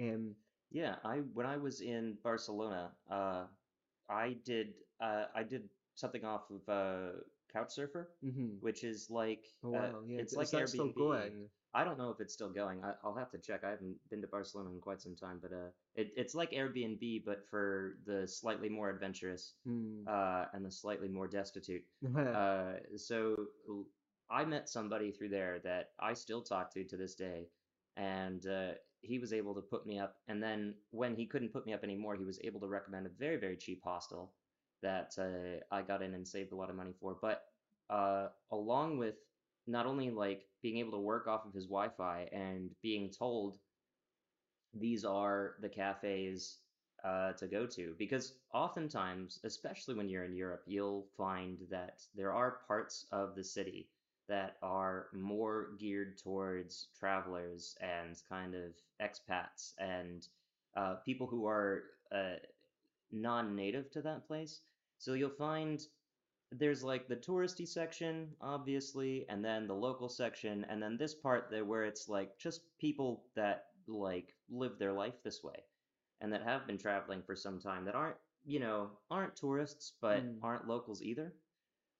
um, 0.00 0.34
Yeah, 0.70 0.96
I 1.04 1.18
when 1.34 1.46
I 1.46 1.56
was 1.56 1.80
in 1.80 2.18
Barcelona, 2.22 2.92
uh, 3.10 3.46
I 4.08 4.36
did 4.44 4.74
uh, 5.00 5.26
I 5.34 5.42
did 5.42 5.68
something 5.94 6.24
off 6.24 6.50
of 6.50 6.68
uh, 6.68 7.12
Couchsurfer, 7.54 8.06
mhm. 8.24 8.60
which 8.60 8.84
is 8.84 9.10
like 9.10 9.44
oh 9.64 9.68
uh, 9.68 9.72
wow, 9.72 10.02
yeah, 10.06 10.18
it's 10.18 10.32
is 10.32 10.36
like 10.38 10.50
that 10.50 10.68
still 10.68 10.88
Airbnb. 10.88 10.94
going? 10.96 11.48
I 11.76 11.82
don't 11.82 11.98
know 11.98 12.10
if 12.10 12.20
it's 12.20 12.32
still 12.32 12.50
going. 12.50 12.84
I, 12.84 12.92
I'll 13.02 13.16
have 13.16 13.32
to 13.32 13.38
check. 13.38 13.64
I 13.64 13.70
haven't 13.70 13.96
been 14.08 14.20
to 14.22 14.28
Barcelona 14.28 14.70
in 14.70 14.80
quite 14.80 15.00
some 15.00 15.16
time, 15.16 15.40
but 15.42 15.52
uh, 15.52 15.70
it, 15.96 16.12
it's 16.16 16.34
like 16.34 16.52
Airbnb, 16.52 17.24
but 17.24 17.48
for 17.50 17.98
the 18.06 18.28
slightly 18.28 18.68
more 18.68 18.90
adventurous 18.90 19.54
Hmm. 19.64 20.02
uh, 20.06 20.44
and 20.52 20.64
the 20.64 20.70
slightly 20.70 21.08
more 21.08 21.26
destitute. 21.28 21.84
Uh, 22.16 22.74
so 22.96 23.36
I 24.30 24.44
met 24.44 24.68
somebody 24.68 25.10
through 25.10 25.28
there 25.30 25.58
that 25.64 25.90
I 25.98 26.14
still 26.14 26.42
talk 26.42 26.72
to 26.74 26.84
to 26.84 26.96
this 26.96 27.14
day, 27.14 27.48
and 27.96 28.46
uh, 28.46 28.72
he 29.02 29.18
was 29.18 29.32
able 29.32 29.54
to 29.54 29.60
put 29.60 29.84
me 29.86 29.98
up. 29.98 30.16
And 30.28 30.42
then 30.42 30.74
when 30.90 31.14
he 31.16 31.26
couldn't 31.26 31.52
put 31.52 31.66
me 31.66 31.72
up 31.72 31.84
anymore, 31.84 32.14
he 32.16 32.24
was 32.24 32.38
able 32.44 32.60
to 32.60 32.68
recommend 32.68 33.06
a 33.06 33.10
very 33.10 33.36
very 33.36 33.56
cheap 33.56 33.82
hostel 33.84 34.32
that 34.84 35.16
uh, 35.18 35.74
I 35.74 35.82
got 35.82 36.02
in 36.02 36.14
and 36.14 36.26
saved 36.26 36.52
a 36.52 36.56
lot 36.56 36.70
of 36.70 36.76
money 36.76 36.92
for. 37.00 37.16
But 37.20 37.42
uh, 37.90 38.28
along 38.52 38.98
with 38.98 39.16
not 39.66 39.86
only 39.86 40.10
like 40.10 40.46
being 40.62 40.78
able 40.78 40.92
to 40.92 40.98
work 40.98 41.26
off 41.26 41.46
of 41.46 41.52
his 41.52 41.64
Wi-Fi 41.64 42.28
and 42.32 42.70
being 42.82 43.10
told 43.10 43.58
these 44.74 45.04
are 45.04 45.54
the 45.60 45.68
cafes 45.68 46.58
uh, 47.04 47.32
to 47.32 47.46
go 47.46 47.66
to 47.66 47.94
because 47.98 48.34
oftentimes, 48.52 49.40
especially 49.44 49.94
when 49.94 50.08
you're 50.08 50.24
in 50.24 50.34
Europe, 50.36 50.62
you'll 50.66 51.06
find 51.16 51.58
that 51.70 52.02
there 52.14 52.32
are 52.32 52.58
parts 52.66 53.06
of 53.12 53.34
the 53.34 53.44
city 53.44 53.88
that 54.28 54.56
are 54.62 55.08
more 55.12 55.68
geared 55.78 56.16
towards 56.18 56.88
travelers 56.98 57.76
and 57.80 58.16
kind 58.28 58.54
of 58.54 58.72
expats 59.02 59.74
and 59.78 60.28
uh, 60.76 60.94
people 61.04 61.26
who 61.26 61.46
are 61.46 61.84
uh, 62.10 62.36
non-native 63.12 63.90
to 63.90 64.02
that 64.02 64.26
place. 64.26 64.60
So 65.04 65.12
you'll 65.14 65.30
find 65.30 65.86
there's 66.50 66.84
like 66.84 67.08
the 67.08 67.16
touristy 67.16 67.68
section, 67.68 68.36
obviously, 68.40 69.28
and 69.28 69.44
then 69.44 69.66
the 69.66 69.76
local 69.76 70.08
section, 70.08 70.64
and 70.64 70.82
then 70.82 70.96
this 70.96 71.14
part 71.14 71.50
there 71.50 71.64
where 71.66 71.84
it's 71.84 72.08
like 72.08 72.38
just 72.38 72.78
people 72.78 73.30
that 73.34 73.72
like 73.86 74.38
live 74.48 74.78
their 74.78 74.92
life 74.94 75.22
this 75.22 75.42
way 75.44 75.66
and 76.20 76.32
that 76.32 76.42
have 76.42 76.66
been 76.66 76.78
traveling 76.78 77.22
for 77.22 77.36
some 77.36 77.60
time 77.60 77.84
that 77.86 77.94
aren't, 77.96 78.18
you 78.44 78.60
know, 78.60 79.00
aren't 79.10 79.36
tourists 79.36 79.98
but 80.00 80.24
Mm. 80.26 80.40
aren't 80.42 80.68
locals 80.68 81.02
either. 81.02 81.40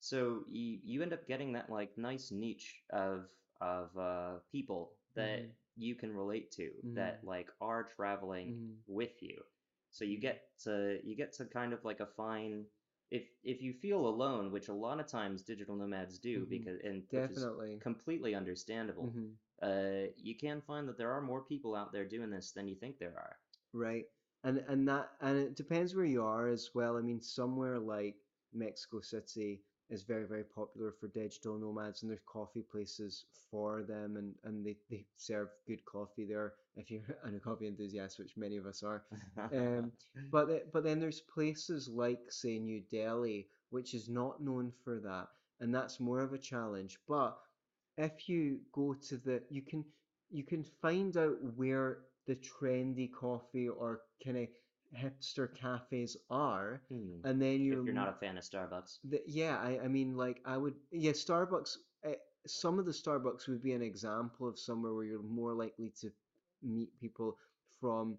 So 0.01 0.45
you 0.49 0.81
you 0.85 1.03
end 1.03 1.13
up 1.13 1.27
getting 1.27 1.53
that 1.55 1.71
like 1.71 1.99
nice 1.99 2.31
niche 2.31 2.85
of 2.91 3.31
of 3.61 3.97
uh, 3.97 4.41
people 4.53 5.01
that 5.15 5.43
Mhm. 5.43 5.57
you 5.75 5.97
can 5.97 6.15
relate 6.15 6.51
to 6.53 6.85
that 6.95 7.25
like 7.25 7.51
are 7.61 7.85
traveling 7.85 8.55
Mhm. 8.55 8.85
with 8.87 9.23
you. 9.23 9.45
So 9.91 10.05
you 10.05 10.19
get 10.19 10.59
to 10.61 11.01
you 11.05 11.17
get 11.17 11.33
to 11.35 11.47
kind 11.47 11.73
of 11.73 11.85
like 11.85 12.01
a 12.01 12.07
fine 12.07 12.71
if 13.11 13.31
if 13.43 13.63
you 13.63 13.73
feel 13.75 14.07
alone, 14.07 14.51
which 14.53 14.69
a 14.69 14.75
lot 14.75 15.01
of 15.01 15.07
times 15.07 15.43
digital 15.43 15.77
nomads 15.77 16.19
do 16.19 16.47
Mhm. 16.47 16.49
because 16.49 16.81
and 16.81 17.07
which 17.11 17.31
is 17.31 17.47
Definitely. 17.47 17.79
completely 17.81 18.35
understandable. 18.35 19.07
Mhm. 19.07 19.39
Uh, 19.63 20.09
you 20.17 20.37
can 20.37 20.61
find 20.63 20.89
that 20.89 20.99
there 20.99 21.13
are 21.13 21.21
more 21.23 21.45
people 21.45 21.75
out 21.75 21.93
there 21.93 22.07
doing 22.07 22.31
this 22.31 22.53
than 22.53 22.69
you 22.69 22.77
think 22.77 22.99
there 22.99 23.17
are. 23.19 23.41
Right. 23.73 24.07
And 24.43 24.59
and 24.59 24.89
that 24.89 25.17
and 25.21 25.39
it 25.39 25.55
depends 25.57 25.95
where 25.95 26.05
you 26.05 26.23
are 26.25 26.49
as 26.49 26.75
well. 26.75 26.97
I 26.97 27.03
mean, 27.03 27.21
somewhere 27.21 27.79
like 27.79 28.25
Mexico 28.53 29.01
City 29.01 29.65
is 29.91 30.03
very, 30.03 30.25
very 30.27 30.45
popular 30.45 30.93
for 30.93 31.09
digital 31.09 31.59
nomads 31.59 32.03
and 32.03 32.11
there's 32.11 32.21
coffee 32.27 32.63
places 32.63 33.27
for 33.51 33.83
them 33.83 34.17
and, 34.17 34.35
and 34.45 34.65
they, 34.65 34.77
they 34.91 35.05
serve 35.17 35.49
good 35.67 35.85
coffee 35.85 36.25
there 36.25 36.55
if 36.77 36.91
you're 36.91 37.03
a 37.25 37.41
coffee 37.41 37.67
enthusiast, 37.67 38.19
which 38.19 38.37
many 38.37 38.57
of 38.57 38.67
us 38.67 38.83
are. 38.83 39.05
Um, 39.53 39.93
but 40.33 40.73
but 40.73 40.85
then 40.85 41.01
there's 41.01 41.21
places 41.21 41.89
like 41.89 42.21
say 42.31 42.59
New 42.59 42.83
Delhi, 42.91 43.49
which 43.71 43.95
is 43.95 44.09
not 44.09 44.43
known 44.43 44.73
for 44.85 44.99
that, 45.01 45.29
and 45.61 45.75
that's 45.75 46.01
more 46.01 46.21
of 46.21 46.33
a 46.33 46.39
challenge. 46.39 46.99
But 47.09 47.37
if 47.97 48.29
you 48.29 48.61
go 48.73 48.95
to 49.09 49.17
the, 49.17 49.43
you 49.51 49.63
can 49.63 49.85
you 50.31 50.45
can 50.45 50.65
find 50.83 51.17
out 51.17 51.37
where 51.57 51.99
the 52.27 52.37
trendy 52.37 53.11
coffee 53.13 53.69
or 53.69 54.01
kind 54.25 54.39
of 54.39 54.49
hipster 54.95 55.53
cafes 55.53 56.17
are, 56.31 56.83
Hmm. 56.89 57.21
and 57.25 57.41
then 57.41 57.61
you're 57.61 57.81
If 57.81 57.87
you're 57.87 57.95
not 57.95 58.09
a 58.09 58.15
fan 58.15 58.37
of 58.39 58.45
Starbucks. 58.45 58.99
the, 59.05 59.23
yeah, 59.27 59.59
I, 59.59 59.81
I 59.85 59.89
mean, 59.89 60.17
like 60.17 60.41
I 60.45 60.57
would, 60.57 60.75
yeah, 60.91 61.13
Starbucks. 61.13 61.79
Uh, 62.05 62.15
some 62.47 62.79
of 62.79 62.85
the 62.87 62.93
Starbucks 62.93 63.49
would 63.49 63.63
be 63.63 63.73
an 63.73 63.83
example 63.83 64.49
of 64.49 64.59
somewhere 64.59 64.93
where 64.95 65.05
you're 65.05 65.23
more 65.23 65.55
likely 65.55 65.91
to 65.91 66.13
meet 66.63 66.99
people 67.01 67.39
from, 67.81 68.19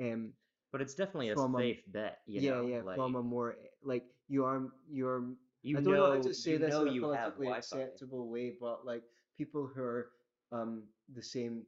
um, 0.00 0.34
But 0.72 0.80
it's 0.82 0.94
definitely 0.94 1.30
a 1.30 1.34
from 1.34 1.54
a- 1.56 1.58
safe 1.60 1.82
bet, 1.92 2.22
you 2.26 2.40
yeah, 2.40 2.50
know. 2.52 2.66
yeah, 2.66 2.80
like, 2.82 2.96
from 2.96 3.14
a 3.16 3.22
more 3.22 3.52
eh, 3.52 3.68
like 3.82 4.04
you 4.28 4.44
are 4.44 4.72
you're. 4.88 5.36
you 5.62 5.76
I 5.76 5.80
don't 5.80 5.94
know 5.96 6.06
how 6.06 6.20
to 6.20 6.34
say 6.34 6.52
you 6.52 6.58
this 6.58 6.74
in 6.74 6.88
a 6.88 6.92
politically 7.00 7.48
acceptable 7.48 8.28
way, 8.28 8.50
but 8.50 8.84
like 8.86 9.04
people 9.36 9.66
who 9.66 9.82
are 9.82 10.12
um 10.52 10.94
the 11.08 11.22
same 11.22 11.66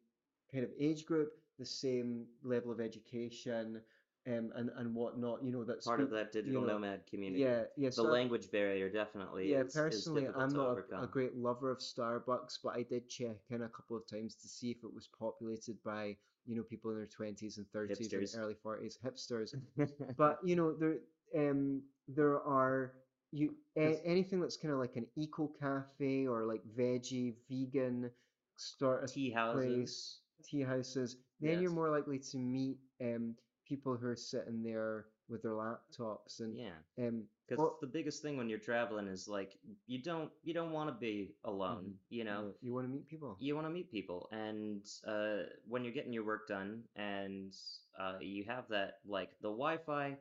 kind 0.50 0.64
of 0.64 0.72
age 0.78 1.06
group, 1.06 1.32
the 1.58 1.64
same 1.66 2.26
level 2.42 2.70
of 2.72 2.80
education, 2.80 3.84
um, 4.26 4.52
and 4.54 4.70
and 4.76 4.94
whatnot. 4.94 5.42
You 5.42 5.50
know, 5.50 5.64
that's 5.64 5.86
Part 5.86 6.00
of 6.00 6.10
that 6.10 6.32
digital 6.32 6.62
know, 6.62 6.74
nomad 6.74 7.06
community. 7.06 7.42
Yeah, 7.42 7.64
yeah. 7.76 7.88
The 7.88 7.92
Star- 7.92 8.12
language 8.12 8.50
barrier 8.50 8.90
definitely 8.90 9.52
yeah, 9.52 9.60
is, 9.60 9.68
is 9.68 9.74
personally, 9.74 10.22
difficult 10.22 10.44
I'm 10.44 10.52
not 10.52 10.78
a, 10.92 11.04
a 11.04 11.06
great 11.06 11.36
lover 11.36 11.70
of 11.70 11.78
Starbucks, 11.78 12.58
but 12.62 12.76
I 12.76 12.82
did 12.82 13.08
check 13.08 13.36
in 13.50 13.62
a 13.62 13.68
couple 13.68 13.96
of 13.96 14.06
times 14.06 14.34
to 14.36 14.48
see 14.48 14.70
if 14.70 14.84
it 14.84 14.92
was 14.92 15.08
populated 15.08 15.82
by, 15.82 16.16
you 16.46 16.54
know, 16.56 16.62
people 16.62 16.90
in 16.90 16.96
their 16.98 17.06
20s 17.06 17.58
and 17.58 17.66
30s 17.72 18.12
Hipsters. 18.12 18.34
and 18.34 18.42
early 18.44 18.54
40s, 18.54 18.98
hipsters. 19.04 19.54
But, 20.16 20.38
you 20.44 20.56
know, 20.56 20.74
there 20.74 20.98
um 21.36 21.82
there 22.08 22.40
are 22.42 22.92
you 23.32 23.54
a, 23.76 24.00
anything 24.04 24.40
that's 24.40 24.56
kind 24.56 24.72
of 24.74 24.80
like 24.80 24.96
an 24.96 25.06
eco 25.16 25.48
cafe 25.60 26.26
or 26.26 26.44
like 26.44 26.62
veggie, 26.76 27.34
vegan 27.48 28.10
start 28.56 29.08
tea 29.08 29.30
place, 29.30 29.34
houses. 29.34 30.20
tea 30.44 30.62
houses, 30.62 31.16
then 31.40 31.60
you're 31.60 31.70
more 31.70 31.90
likely 31.90 32.18
to 32.18 32.38
meet 32.38 32.78
um 33.00 33.34
people 33.70 33.96
who 33.96 34.08
are 34.08 34.16
sitting 34.16 34.62
there 34.62 35.06
with 35.30 35.42
their 35.42 35.52
laptops 35.52 36.40
and 36.40 36.56
Yeah, 36.58 36.78
um 37.06 37.24
because 37.46 37.62
well, 37.62 37.78
the 37.80 37.86
biggest 37.86 38.22
thing 38.22 38.36
when 38.36 38.48
you're 38.50 38.58
traveling 38.58 39.08
is 39.08 39.28
like 39.28 39.58
you 39.86 40.02
don't 40.02 40.30
you 40.44 40.54
don't 40.54 40.72
want 40.72 40.90
to 40.90 40.96
be 41.00 41.34
alone. 41.44 41.84
Mhm. 41.84 41.94
You 42.10 42.24
know, 42.24 42.54
you 42.62 42.74
want 42.74 42.86
to 42.88 42.92
meet 42.92 43.08
people. 43.08 43.36
you 43.40 43.54
want 43.54 43.66
to 43.66 43.70
meet 43.78 43.90
people 43.90 44.28
and 44.32 44.84
uh, 45.06 45.44
when 45.68 45.84
you're 45.84 45.94
getting 45.94 46.12
your 46.12 46.26
work 46.26 46.48
done 46.48 46.84
and 46.96 47.54
uh, 47.98 48.18
you 48.20 48.44
have 48.44 48.68
that 48.68 49.00
like 49.06 49.30
the 49.40 49.48
wi-fi 49.50 50.16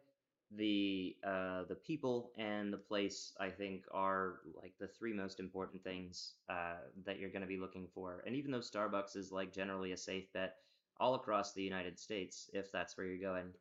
the 0.56 1.16
uh, 1.24 1.64
the 1.70 1.76
people 1.76 2.32
and 2.38 2.74
the 2.74 2.78
place 2.92 3.34
i 3.40 3.50
think 3.50 3.86
are 3.92 4.40
like 4.62 4.74
the 4.80 4.88
three 4.88 5.14
most 5.14 5.40
important 5.40 5.84
things 5.84 6.36
uh, 6.50 6.78
that 7.06 7.20
you're 7.20 7.30
going 7.30 7.42
to 7.42 7.48
be 7.56 7.60
looking 7.60 7.88
for 7.94 8.24
and 8.26 8.36
even 8.36 8.52
though 8.52 8.60
starbucks 8.60 9.16
is 9.16 9.32
like 9.32 9.54
generally 9.54 9.92
a 9.92 9.98
safe 9.98 10.32
bet 10.34 10.56
all 11.00 11.16
across 11.16 11.54
the 11.54 11.64
united 11.64 11.98
states 12.00 12.50
if 12.54 12.72
that's 12.72 12.98
where 12.98 13.08
you're 13.08 13.20
going 13.34 13.54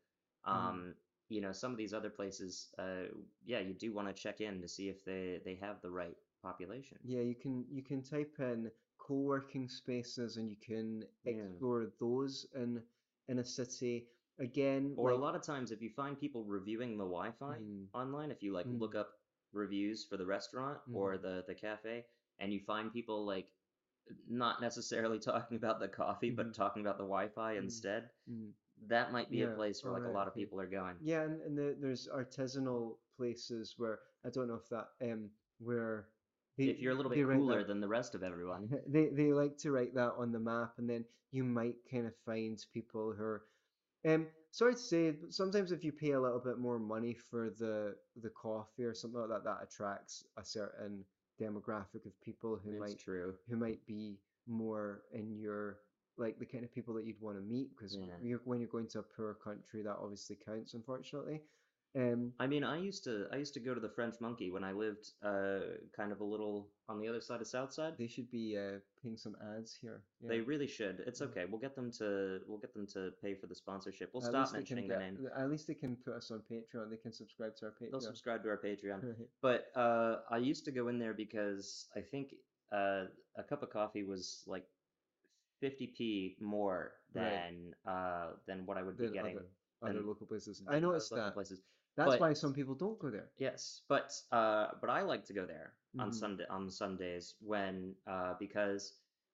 um, 0.45 0.95
you 1.28 1.40
know 1.40 1.52
some 1.52 1.73
of 1.73 1.78
these 1.78 1.92
other 1.95 2.11
places 2.11 2.75
uh, 2.78 3.04
yeah 3.45 3.59
you 3.61 3.75
do 3.75 3.92
want 3.92 4.09
to 4.09 4.14
check 4.14 4.40
in 4.40 4.61
to 4.61 4.68
see 4.68 4.88
if 4.88 5.04
they 5.04 5.40
they 5.45 5.54
have 5.54 5.80
the 5.83 5.90
right 5.90 6.16
population 6.42 6.99
Yeah, 7.04 7.21
you 7.21 7.35
can 7.35 7.66
you 7.71 7.83
can 7.83 8.02
type 8.02 8.37
in 8.40 8.71
co-working 8.99 9.68
spaces 9.68 10.37
and 10.37 10.50
you 10.50 10.57
can 10.57 11.04
Yeah. 11.25 11.59
explore 11.59 11.92
those 11.99 12.47
in 12.54 12.83
in 13.28 13.38
a 13.38 13.45
city. 13.45 14.09
Again, 14.38 14.97
Or 14.97 15.11
like, 15.11 15.12
a 15.12 15.16
lot 15.16 15.35
of 15.35 15.42
times, 15.42 15.71
if 15.73 15.83
you 15.83 15.90
find 15.90 16.18
people 16.18 16.45
reviewing 16.45 16.99
the 16.99 17.04
Wi-Fi 17.04 17.61
Mm. 17.61 17.88
online, 17.95 18.30
if 18.30 18.42
you 18.42 18.52
like 18.52 18.66
Mm. 18.66 18.80
look 18.80 18.95
up 18.95 19.21
reviews 19.52 20.04
for 20.04 20.16
the 20.16 20.26
restaurant 20.26 20.80
or 20.92 21.16
the 21.18 21.45
the 21.47 21.54
cafe, 21.54 22.07
and 22.38 22.52
you 22.52 22.61
find 22.61 22.92
people 22.92 23.25
like 23.25 23.54
not 24.28 24.60
necessarily 24.60 25.18
talking 25.30 25.56
about 25.56 25.80
the 25.80 25.88
coffee, 25.88 26.30
Mhm. 26.30 26.36
but 26.36 26.54
talking 26.54 26.82
about 26.82 26.98
the 26.98 27.04
Wi-Fi 27.04 27.54
Mm. 27.54 27.58
instead, 27.58 28.10
mm, 28.28 28.52
that 28.86 29.12
might 29.12 29.30
be 29.30 29.42
a 29.42 29.48
place 29.48 29.82
where 29.82 29.92
like 29.92 30.04
a 30.04 30.08
lot 30.08 30.28
of 30.28 30.34
people 30.34 30.60
are 30.60 30.66
going. 30.66 30.96
yeah, 31.00 31.22
and, 31.22 31.40
and 31.42 31.58
the, 31.58 31.76
there's 31.80 32.08
artisanal 32.08 32.98
places 33.16 33.74
where 33.78 34.00
I 34.24 34.30
don't 34.30 34.48
know 34.48 34.54
if 34.54 34.68
that 34.68 34.88
um 35.02 35.30
where 35.58 36.08
they, 36.56 36.64
if 36.66 36.80
you're 36.80 36.92
a 36.92 36.94
little 36.94 37.10
bit 37.10 37.24
cooler 37.26 37.58
that- 37.58 37.68
than 37.68 37.80
the 37.80 37.88
rest 37.88 38.14
of 38.14 38.22
everyone, 38.22 38.68
they 38.86 39.08
they 39.08 39.32
like 39.32 39.56
to 39.58 39.70
write 39.72 39.94
that 39.94 40.12
on 40.14 40.32
the 40.32 40.38
map, 40.40 40.78
and 40.78 40.88
then 40.88 41.04
you 41.30 41.44
might 41.44 41.76
kind 41.90 42.06
of 42.06 42.14
find 42.16 42.64
people 42.73 43.12
who 43.12 43.23
are. 43.23 43.42
Um, 44.06 44.28
sorry 44.52 44.75
to 44.75 44.80
say, 44.80 45.10
but 45.10 45.32
sometimes 45.32 45.73
if 45.73 45.82
you 45.84 45.92
pay 45.92 46.12
a 46.12 46.21
little 46.21 46.38
bit 46.38 46.58
more 46.58 46.78
money 46.78 47.14
for 47.14 47.50
the 47.50 47.97
the 48.16 48.30
coffee 48.30 48.84
or 48.84 48.94
something 48.94 49.21
like 49.21 49.28
that, 49.30 49.44
that 49.44 49.62
attracts 49.62 50.25
a 50.36 50.44
certain 50.44 51.04
demographic 51.40 52.06
of 52.06 52.20
people 52.22 52.58
who 52.62 52.78
might 52.78 52.98
true. 52.98 53.34
who 53.48 53.56
might 53.56 53.84
be 53.86 54.18
more 54.46 55.02
in 55.12 55.38
your 55.38 55.78
like 56.16 56.38
the 56.38 56.46
kind 56.46 56.64
of 56.64 56.72
people 56.74 56.94
that 56.94 57.06
you'd 57.06 57.20
want 57.20 57.36
to 57.36 57.42
meet 57.42 57.70
because 57.76 57.96
Yeah. 57.96 58.06
you're 58.20 58.40
when 58.44 58.60
you're 58.60 58.68
going 58.68 58.88
to 58.88 58.98
a 58.98 59.02
poor 59.02 59.34
country 59.34 59.82
that 59.82 59.96
obviously 60.00 60.36
counts 60.36 60.74
unfortunately. 60.74 61.42
Um, 61.96 62.32
I 62.38 62.46
mean, 62.46 62.64
I 62.64 62.78
used 62.78 63.02
to 63.04 63.26
I 63.32 63.36
used 63.36 63.54
to 63.54 63.60
go 63.60 63.72
to 63.74 63.80
the 63.80 63.88
French 63.88 64.16
Monkey 64.20 64.50
when 64.50 64.62
I 64.62 64.72
lived 64.72 65.10
uh 65.24 65.60
kind 65.96 66.12
of 66.12 66.20
a 66.20 66.24
little 66.24 66.68
on 66.88 67.00
the 67.00 67.08
other 67.08 67.20
side 67.20 67.40
of 67.40 67.46
Southside. 67.46 67.94
they 67.98 68.06
should 68.06 68.30
be 68.30 68.56
uh, 68.58 68.78
paying 69.02 69.16
some 69.16 69.36
ads 69.56 69.74
here. 69.80 70.02
Yeah. 70.20 70.28
They 70.28 70.40
really 70.40 70.66
should. 70.66 71.02
It's 71.06 71.22
okay. 71.22 71.44
We'll 71.48 71.60
get 71.60 71.74
them 71.74 71.90
to 71.98 72.40
we'll 72.46 72.58
get 72.58 72.74
them 72.74 72.86
to 72.92 73.10
pay 73.22 73.34
for 73.34 73.46
the 73.46 73.54
sponsorship. 73.54 74.10
We'll 74.12 74.22
At 74.24 74.30
stop 74.30 74.40
least 74.40 74.52
they 74.52 74.58
can 74.64 74.76
mentioning 74.76 74.88
their 74.88 74.98
get- 75.00 75.22
name. 75.22 75.30
At 75.44 75.50
least 75.50 75.66
they 75.66 75.74
can 75.74 75.96
put 75.96 76.14
us 76.14 76.30
on 76.30 76.42
Patreon. 76.50 76.90
They 76.90 76.96
can 76.98 77.12
subscribe 77.12 77.56
to 77.56 77.66
our 77.66 77.72
Patreon. 77.72 77.90
They'll 77.92 78.00
subscribe 78.00 78.42
to 78.44 78.48
our 78.50 78.58
Patreon. 78.62 79.14
But 79.42 79.66
uh, 79.74 80.16
I 80.30 80.36
used 80.38 80.64
to 80.66 80.70
go 80.72 80.88
in 80.88 80.98
there 80.98 81.14
because 81.14 81.86
I 81.96 82.00
think 82.00 82.34
uh, 82.70 83.04
a 83.36 83.42
cup 83.48 83.62
of 83.62 83.70
coffee 83.70 84.04
was 84.04 84.44
like 84.46 84.64
50p 85.62 86.40
more 86.40 86.92
Right. 87.14 87.24
than 87.24 87.74
uh, 87.86 88.26
than 88.46 88.66
what 88.66 88.76
I 88.76 88.82
would 88.82 88.98
be 88.98 89.04
Than 89.06 89.14
getting. 89.14 89.36
other, 89.38 89.46
other 89.90 90.02
local 90.06 90.26
places. 90.26 90.62
I 90.68 90.78
noticed 90.78 91.10
that. 91.14 91.32
places. 91.32 91.60
That's 91.99 92.11
but- 92.13 92.21
why 92.21 92.32
some 92.32 92.54
people 92.54 92.75
don't 92.84 92.99
go 92.99 93.11
there. 93.11 93.28
Yes, 93.39 93.82
but 93.89 94.08
uh, 94.32 94.67
but 94.80 94.89
I 94.99 95.02
like 95.02 95.25
to 95.26 95.34
go 95.41 95.45
there 95.54 95.75
on 95.99 96.11
Mhm. 96.11 96.15
Sunday 96.15 96.47
on 96.49 96.71
Sundays 96.71 97.34
when 97.41 97.75
uh, 98.06 98.34
because 98.39 98.82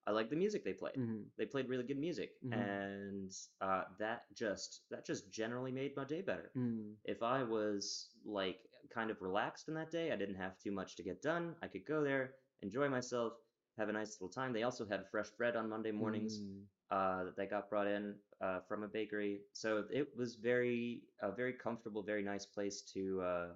I 0.07 0.11
like 0.19 0.29
the 0.31 0.37
music 0.45 0.65
they 0.65 0.73
played. 0.83 0.97
Mhm. 0.97 1.25
They 1.39 1.47
played 1.47 1.69
really 1.69 1.85
good 1.91 1.99
music, 2.09 2.31
Mhm. 2.43 2.53
and 2.53 3.31
uh, 3.61 3.85
that 3.99 4.21
just 4.35 4.71
that 4.91 5.05
just 5.11 5.31
generally 5.41 5.73
made 5.73 5.93
my 5.97 6.05
day 6.05 6.23
better. 6.23 6.51
Mm. 6.57 6.97
if 7.05 7.23
I 7.23 7.43
was 7.43 8.09
like 8.25 8.61
kind 8.91 9.11
of 9.11 9.21
relaxed 9.23 9.69
in 9.69 9.75
that 9.75 9.91
day, 9.91 10.07
I 10.13 10.17
didn't 10.17 10.37
have 10.45 10.59
too 10.59 10.73
much 10.73 10.97
to 10.97 11.03
get 11.03 11.21
done. 11.23 11.45
I 11.63 11.69
could 11.69 11.85
go 11.87 12.03
there, 12.03 12.35
enjoy 12.63 12.89
myself, 12.89 13.33
have 13.77 13.89
a 13.89 13.93
nice 13.93 14.21
little 14.21 14.29
time. 14.29 14.53
They 14.53 14.63
also 14.63 14.87
had 14.87 15.07
fresh 15.11 15.31
bread 15.31 15.57
on 15.57 15.69
Monday 15.69 15.93
mornings 15.93 16.43
Mm. 16.43 16.65
uh, 16.91 17.25
that 17.25 17.37
they 17.37 17.47
got 17.47 17.69
brought 17.71 17.87
in 17.87 18.15
uh, 18.41 18.61
from 18.61 18.83
a 18.83 18.89
bakery, 18.89 19.41
so 19.53 19.85
it 19.91 20.17
was 20.17 20.35
very 20.37 21.03
a 21.21 21.31
very 21.33 21.53
comfortable, 21.55 22.03
very 22.03 22.23
nice 22.23 22.47
place 22.47 22.83
to 22.95 23.23
uh, 23.23 23.49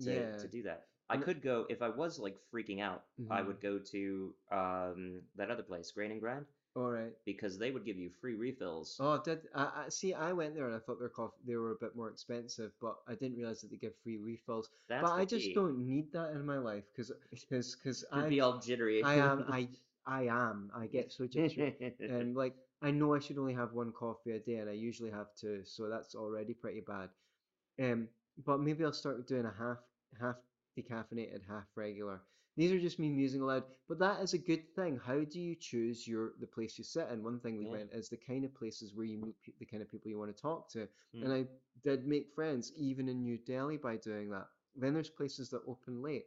to, 0.00 0.10
Yeah. 0.12 0.36
to 0.38 0.48
do 0.48 0.62
that. 0.62 0.86
I 1.08 1.16
could 1.16 1.42
go 1.42 1.66
if 1.68 1.82
I 1.82 1.88
was 1.88 2.18
like 2.18 2.36
freaking 2.52 2.80
out. 2.80 3.04
I 3.30 3.42
Mhm. 3.42 3.46
would 3.46 3.60
go 3.60 3.78
to 3.78 4.34
um, 4.50 5.22
that 5.36 5.50
other 5.50 5.62
place, 5.62 5.90
Grain 5.92 6.10
and 6.12 6.20
Grind, 6.20 6.46
All 6.74 6.90
right. 6.90 7.12
because 7.26 7.58
they 7.58 7.70
would 7.70 7.84
give 7.84 7.98
you 7.98 8.10
free 8.20 8.34
refills. 8.34 8.96
Oh, 8.98 9.20
did 9.22 9.40
I, 9.54 9.84
I 9.84 9.88
see? 9.90 10.14
I 10.14 10.32
went 10.32 10.54
there 10.54 10.66
and 10.66 10.74
I 10.74 10.78
thought 10.78 10.98
their 10.98 11.10
coffee 11.10 11.36
they 11.46 11.56
were 11.56 11.72
a 11.72 11.76
bit 11.76 11.94
more 11.94 12.08
expensive, 12.08 12.72
but 12.80 12.96
I 13.06 13.14
didn't 13.14 13.36
realize 13.36 13.60
that 13.60 13.70
they 13.70 13.76
give 13.76 13.92
free 14.02 14.16
refills. 14.16 14.70
That's 14.88 15.02
but 15.02 15.12
I 15.12 15.24
just 15.24 15.46
key. 15.46 15.54
don't 15.54 15.86
need 15.86 16.12
that 16.12 16.30
in 16.30 16.46
my 16.46 16.58
life 16.58 16.84
because 16.92 17.12
because 17.30 17.76
because 17.76 18.04
I 18.10 18.28
be 18.28 18.40
all 18.40 18.58
jittery. 18.58 19.02
I 19.02 19.16
am 19.16 19.44
I 19.48 19.68
I 20.06 20.22
am 20.28 20.70
I 20.74 20.86
get 20.86 21.12
so 21.12 21.26
jittery. 21.26 21.76
and 22.00 22.34
like 22.34 22.54
I 22.80 22.90
know 22.90 23.14
I 23.14 23.18
should 23.20 23.38
only 23.38 23.54
have 23.54 23.74
one 23.74 23.92
coffee 23.92 24.32
a 24.32 24.38
day, 24.40 24.56
and 24.56 24.68
I 24.70 24.72
usually 24.72 25.10
have 25.10 25.26
two, 25.38 25.62
so 25.64 25.88
that's 25.88 26.14
already 26.14 26.54
pretty 26.54 26.80
bad. 26.80 27.10
Um, 27.80 28.08
but 28.44 28.60
maybe 28.60 28.84
I'll 28.84 28.92
start 28.92 29.26
doing 29.28 29.44
a 29.44 29.54
half 29.58 29.78
half 30.18 30.36
decaffeinated, 30.78 31.42
half 31.48 31.66
regular. 31.76 32.20
These 32.56 32.72
are 32.72 32.80
just 32.80 32.98
me 32.98 33.08
musing 33.10 33.40
aloud, 33.42 33.64
but 33.88 33.98
that 33.98 34.20
is 34.22 34.32
a 34.34 34.38
good 34.38 34.68
thing. 34.74 34.96
How 34.98 35.24
do 35.24 35.40
you 35.40 35.54
choose 35.54 36.06
your 36.06 36.34
the 36.40 36.46
place 36.46 36.78
you 36.78 36.84
sit 36.84 37.08
in? 37.10 37.22
One 37.22 37.38
thing 37.40 37.56
we 37.58 37.64
Yeah. 37.64 37.70
went 37.70 37.92
is 37.92 38.08
the 38.08 38.16
kind 38.16 38.44
of 38.44 38.54
places 38.54 38.94
where 38.94 39.06
you 39.06 39.18
meet 39.18 39.36
pe- 39.42 39.52
the 39.58 39.66
kind 39.66 39.82
of 39.82 39.90
people 39.90 40.10
you 40.10 40.18
want 40.18 40.34
to 40.34 40.42
talk 40.42 40.68
to, 40.72 40.88
Mm. 41.14 41.22
and 41.24 41.32
I 41.32 41.46
did 41.82 42.06
make 42.06 42.32
friends 42.34 42.72
even 42.76 43.08
in 43.08 43.22
New 43.22 43.38
Delhi 43.38 43.76
by 43.78 43.96
doing 43.96 44.30
that. 44.30 44.48
Then 44.74 44.94
there's 44.94 45.08
places 45.10 45.50
that 45.50 45.62
open 45.66 46.02
late. 46.02 46.26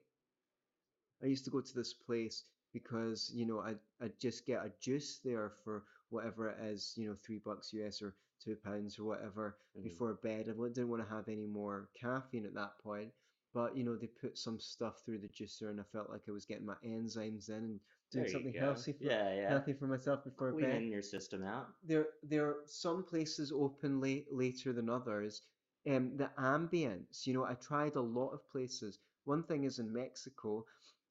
I 1.21 1.25
used 1.27 1.45
to 1.45 1.51
go 1.51 1.61
to 1.61 1.73
this 1.75 1.93
place 1.93 2.43
because 2.73 3.31
you 3.33 3.45
know 3.45 3.59
I 3.59 3.75
I 4.01 4.09
just 4.19 4.45
get 4.45 4.65
a 4.65 4.71
juice 4.79 5.19
there 5.19 5.49
for 5.63 5.85
whatever 6.09 6.49
it 6.49 6.59
is, 6.63 6.93
you 6.97 7.07
know, 7.07 7.15
three 7.15 7.39
bucks 7.39 7.73
US 7.73 8.01
or 8.01 8.15
two 8.39 8.55
pounds 8.55 8.97
or 8.99 9.03
whatever 9.05 9.57
Mhm. 9.75 9.83
before 9.83 10.13
bed. 10.15 10.49
I 10.49 10.53
didn't 10.67 10.89
want 10.89 11.03
to 11.03 11.09
have 11.09 11.27
any 11.27 11.47
more 11.47 11.89
caffeine 11.99 12.45
at 12.45 12.53
that 12.55 12.77
point, 12.79 13.11
but 13.55 13.77
you 13.77 13.85
know 13.85 13.97
they 13.97 14.07
put 14.07 14.37
some 14.39 14.59
stuff 14.61 15.03
through 15.05 15.19
the 15.21 15.29
juicer, 15.29 15.71
and 15.71 15.81
I 15.81 15.85
felt 15.85 16.11
like 16.11 16.23
I 16.29 16.33
was 16.33 16.45
getting 16.45 16.67
my 16.67 16.77
enzymes 16.85 17.49
in 17.49 17.65
and 17.65 17.81
doing 18.11 18.27
something 18.27 18.53
go. 18.53 18.59
healthy 18.59 18.93
for 18.93 19.15
Yeah, 19.15 19.33
yeah. 19.35 19.61
healthy 19.61 19.73
for 19.73 19.87
myself 19.87 20.25
before 20.25 20.53
bed 20.53 20.83
Cleaning 20.83 20.91
your 20.91 21.01
system 21.01 21.43
out. 21.43 21.73
there 21.83 22.07
there 22.23 22.45
are 22.47 22.57
some 22.65 23.03
places 23.03 23.51
open 23.51 24.01
late 24.01 24.27
later 24.31 24.73
than 24.73 24.89
others. 24.89 25.41
Um, 25.89 26.17
the 26.17 26.31
ambience, 26.37 27.25
you 27.27 27.33
know, 27.33 27.45
I 27.45 27.55
tried 27.55 27.95
a 27.95 28.01
lot 28.01 28.31
of 28.31 28.49
places. 28.49 28.99
One 29.25 29.43
thing 29.43 29.63
is 29.65 29.79
in 29.79 29.93
Mexico, 29.93 30.65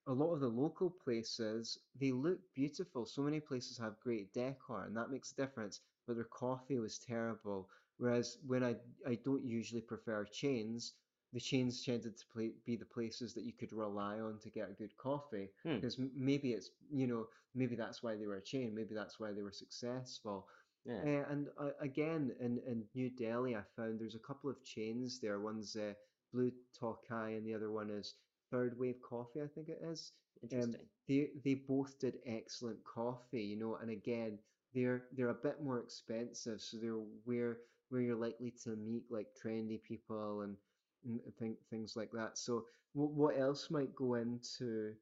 a 0.07 0.13
lot 0.13 0.35
of 0.35 0.41
the 0.41 0.49
local 0.49 0.91
places 0.91 1.79
they 1.95 2.13
look 2.13 2.39
beautiful. 2.55 3.07
So 3.07 3.23
many 3.23 3.41
places 3.41 3.79
have 3.79 4.01
great 4.01 4.33
decor, 4.33 4.85
and 4.85 4.97
that 4.97 5.11
makes 5.11 5.33
a 5.33 5.37
difference. 5.37 5.81
but 6.07 6.17
their 6.17 6.25
coffee 6.25 6.79
was 6.79 6.99
terrible. 6.99 7.69
Whereas 7.99 8.39
when 8.47 8.63
I 8.65 8.77
I 9.07 9.17
don't 9.25 9.45
usually 9.45 9.83
prefer 9.83 10.25
chains, 10.25 10.95
the 11.35 11.41
chains 11.41 11.85
tended 11.85 12.17
to 12.17 12.25
play, 12.33 12.53
be 12.65 12.77
the 12.77 12.87
places 12.87 13.35
that 13.35 13.45
you 13.45 13.53
could 13.53 13.73
rely 13.73 14.21
on 14.21 14.39
to 14.39 14.51
get 14.51 14.71
a 14.71 14.73
good 14.73 14.97
coffee. 14.97 15.51
Hmm. 15.65 15.77
Because 15.77 15.99
maybe 16.17 16.53
it's 16.53 16.71
you 16.91 17.07
know 17.07 17.27
maybe 17.55 17.77
that's 17.77 18.03
why 18.03 18.17
they 18.17 18.27
were 18.27 18.37
a 18.37 18.43
chain, 18.43 18.75
maybe 18.75 18.95
that's 18.95 19.21
why 19.21 19.33
they 19.33 19.43
were 19.43 19.53
successful. 19.53 20.47
Yeah. 20.87 21.01
Uh, 21.05 21.33
and 21.33 21.49
uh, 21.59 21.71
again, 21.81 22.33
in, 22.41 22.61
in 22.67 22.85
New 22.95 23.11
Delhi, 23.11 23.57
I 23.57 23.63
found 23.77 23.99
there's 23.99 24.15
a 24.15 24.27
couple 24.27 24.51
of 24.51 24.63
chains 24.63 25.19
there. 25.21 25.41
One's 25.41 25.77
uh, 25.77 25.95
Blue 26.33 26.53
Tokai, 26.79 27.33
and 27.33 27.47
the 27.47 27.55
other 27.55 27.71
one 27.71 27.91
is 27.91 28.15
Third 28.51 28.79
Wave 28.79 29.01
Coffee, 29.03 29.43
I 29.43 29.47
think 29.55 29.69
it 29.69 29.81
is. 29.83 30.13
Um, 30.53 30.59
Interesting. 30.59 30.87
they 31.09 31.29
they 31.45 31.55
both 31.55 31.99
did 31.99 32.19
excellent 32.27 32.85
coffee, 32.85 33.43
you 33.43 33.57
know. 33.59 33.77
And 33.81 33.91
again, 33.91 34.39
they're 34.75 35.05
they're 35.17 35.31
a 35.31 35.35
bit 35.35 35.63
more 35.63 35.81
expensive, 35.81 36.61
so 36.61 36.77
they're 36.77 37.01
where 37.25 37.59
where 37.89 38.03
you're 38.03 38.17
likely 38.17 38.53
to 38.65 38.77
meet 38.77 39.05
like 39.11 39.29
trendy 39.43 39.83
people 39.83 40.43
and, 40.43 40.57
and 41.05 41.21
think 41.39 41.59
things 41.71 41.97
like 41.97 42.11
that. 42.13 42.39
So 42.39 42.67
what 42.93 43.11
what 43.13 43.39
else 43.39 43.71
might 43.71 43.95
go 43.95 44.15
into? 44.15 44.95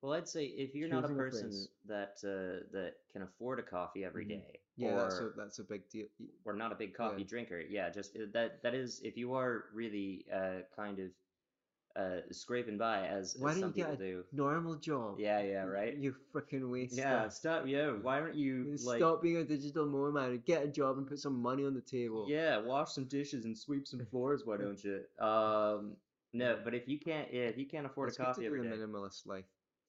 Well, 0.00 0.12
I'd 0.12 0.28
say 0.28 0.44
if 0.46 0.74
you're 0.74 0.88
not 0.88 1.04
a 1.04 1.08
a 1.08 1.08
person 1.08 1.28
place. 1.30 1.70
that 1.86 2.18
uh, 2.24 2.66
that 2.72 2.96
can 3.12 3.22
afford 3.22 3.58
a 3.58 3.62
coffee 3.62 4.04
every 4.04 4.24
Mhm. 4.24 4.28
day, 4.28 4.60
Yeah, 4.76 4.94
that's 4.96 5.20
a 5.20 5.30
that's 5.30 5.58
a 5.58 5.64
big 5.64 5.88
deal. 5.88 6.06
Or 6.44 6.54
not 6.54 6.72
a 6.72 6.76
big 6.76 6.94
coffee 6.94 7.24
Yeah. 7.24 7.24
drinker, 7.24 7.60
yeah, 7.60 7.90
just 7.90 8.16
uh, 8.16 8.26
that 8.32 8.62
that 8.62 8.74
is 8.74 9.00
if 9.02 9.16
you 9.16 9.34
are 9.34 9.66
really 9.72 10.26
uh, 10.32 10.60
kind 10.74 10.98
of 11.00 11.10
uh, 11.98 12.20
scraping 12.30 12.78
by 12.78 13.06
as, 13.06 13.36
Why 13.38 13.50
as 13.50 13.54
don't 13.56 13.60
some 13.62 13.72
you 13.76 13.84
get 13.84 13.90
people 13.98 14.06
do. 14.06 14.24
Normal 14.32 14.76
job. 14.76 15.18
Yeah, 15.18 15.42
yeah, 15.42 15.64
right. 15.64 15.96
You 15.96 16.14
freaking 16.32 16.70
waste. 16.70 16.96
Yeah, 16.96 17.28
stop. 17.28 17.66
Yeah, 17.66 17.90
why 17.90 18.20
aren't 18.20 18.36
you 18.36 18.76
like? 18.84 18.98
Stop 18.98 19.22
being 19.22 19.38
a 19.38 19.44
digital 19.44 19.86
nomad 19.86 20.30
and 20.30 20.44
get 20.44 20.62
a 20.64 20.68
job 20.68 20.98
and 20.98 21.06
put 21.06 21.18
some 21.18 21.40
money 21.42 21.64
on 21.64 21.74
the 21.74 21.80
table. 21.80 22.26
Yeah, 22.28 22.58
wash 22.58 22.92
some 22.92 23.04
dishes 23.06 23.44
and 23.44 23.56
sweep 23.56 23.86
some 23.88 24.04
floors. 24.06 24.42
Why 24.44 24.56
don't 24.64 24.82
you? 24.82 25.00
Um, 25.18 25.96
no, 26.32 26.58
but 26.62 26.74
if 26.74 26.86
you 26.88 26.98
can't, 26.98 27.32
yeah, 27.32 27.42
if 27.42 27.58
you 27.58 27.66
can't 27.66 27.86
afford 27.86 28.10
It's 28.10 28.18
a 28.18 28.24
coffee 28.24 28.46
every 28.46 28.62
day, 28.62 28.68
a 28.68 28.78
minimalist 28.78 29.26
life. 29.26 29.44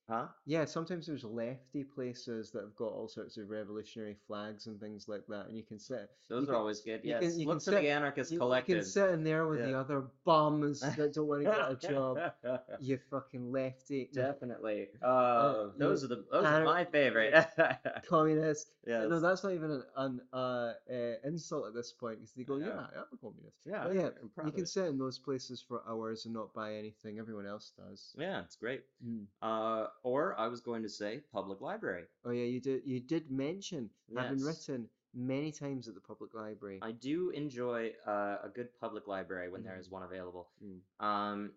Huh? 0.09 0.27
Yeah, 0.45 0.65
sometimes 0.65 1.05
there's 1.07 1.23
lefty 1.23 1.83
places 1.83 2.51
that 2.51 2.61
have 2.63 2.75
got 2.75 2.91
all 2.91 3.07
sorts 3.07 3.37
of 3.37 3.49
revolutionary 3.49 4.17
flags 4.27 4.67
and 4.67 4.79
things 4.79 5.07
like 5.07 5.25
that, 5.29 5.47
and 5.47 5.55
you 5.55 5.63
can 5.63 5.79
sit. 5.79 6.09
Those 6.29 6.43
are 6.43 6.47
can- 6.47 6.55
always 6.55 6.81
good. 6.81 7.01
you 7.03 7.11
Yes, 7.11 7.21
can- 7.21 7.39
you 7.39 7.45
look 7.47 7.55
can 7.55 7.59
sit- 7.61 7.81
the 7.81 7.89
anarchist 7.89 8.31
You, 8.31 8.55
you 8.55 8.61
can 8.63 8.83
sit 8.83 9.09
in 9.11 9.23
there 9.23 9.47
with 9.47 9.59
the 9.59 9.73
other 9.77 10.05
bums 10.25 10.81
that 10.81 11.13
don't 11.13 11.27
want 11.27 11.43
to 11.43 11.49
get 11.49 11.71
a 11.71 11.75
job. 11.93 12.19
You 12.81 12.97
fucking 13.09 13.51
lefty. 13.51 14.09
Definitely. 14.13 14.87
Uh, 15.01 15.65
you- 15.67 15.73
those 15.77 16.03
are 16.03 16.07
the 16.07 16.25
those 16.31 16.45
are 16.45 16.63
my 16.63 16.85
favorite. 16.85 17.33
Communist. 18.07 18.71
yes. 18.87 19.07
No, 19.09 19.19
that's 19.19 19.43
not 19.43 19.53
even 19.53 19.71
an, 19.71 19.83
an 19.97 20.21
uh, 20.33 20.73
uh, 20.91 21.13
insult 21.23 21.67
at 21.67 21.73
this 21.73 21.91
point 21.91 22.19
because 22.19 22.33
they 22.33 22.43
go, 22.43 22.57
Yeah. 22.57 22.67
yeah, 22.67 23.01
I'm 23.01 23.05
a 23.13 23.17
communist. 23.17 23.57
yeah, 23.65 23.83
But 23.85 23.95
yeah, 23.95 24.09
you 24.45 24.51
can 24.51 24.65
sit 24.65 24.85
in 24.87 24.97
those 24.97 25.19
places 25.19 25.61
for 25.67 25.83
hours 25.87 26.25
and 26.25 26.33
not 26.33 26.53
buy 26.53 26.75
anything. 26.75 27.19
Everyone 27.19 27.45
else 27.45 27.71
does. 27.77 28.15
Yeah, 28.17 28.41
it's 28.41 28.55
great. 28.55 28.83
Mm. 29.05 29.25
Uh, 29.41 29.87
or 30.03 30.39
I 30.39 30.47
was 30.47 30.61
going 30.61 30.83
to 30.83 30.89
say 30.89 31.21
public 31.31 31.61
library. 31.61 32.05
Oh 32.25 32.31
yeah, 32.31 32.45
you 32.45 32.59
did. 32.59 32.81
You 32.85 32.99
did 32.99 33.29
mention 33.31 33.89
having 34.15 34.39
Yes. 34.39 34.47
written 34.47 34.89
many 35.13 35.51
times 35.51 35.87
at 35.87 35.95
the 35.95 36.01
public 36.01 36.33
library. 36.33 36.79
I 36.81 36.91
do 36.91 37.31
enjoy 37.31 37.93
uh, 38.05 38.37
a 38.43 38.49
good 38.53 38.69
public 38.79 39.07
library 39.07 39.49
when 39.49 39.63
there 39.63 39.75
Mhm. 39.75 39.79
is 39.79 39.89
one 39.89 40.03
available. 40.03 40.49
Mm. 40.63 40.81
Um, 40.99 41.53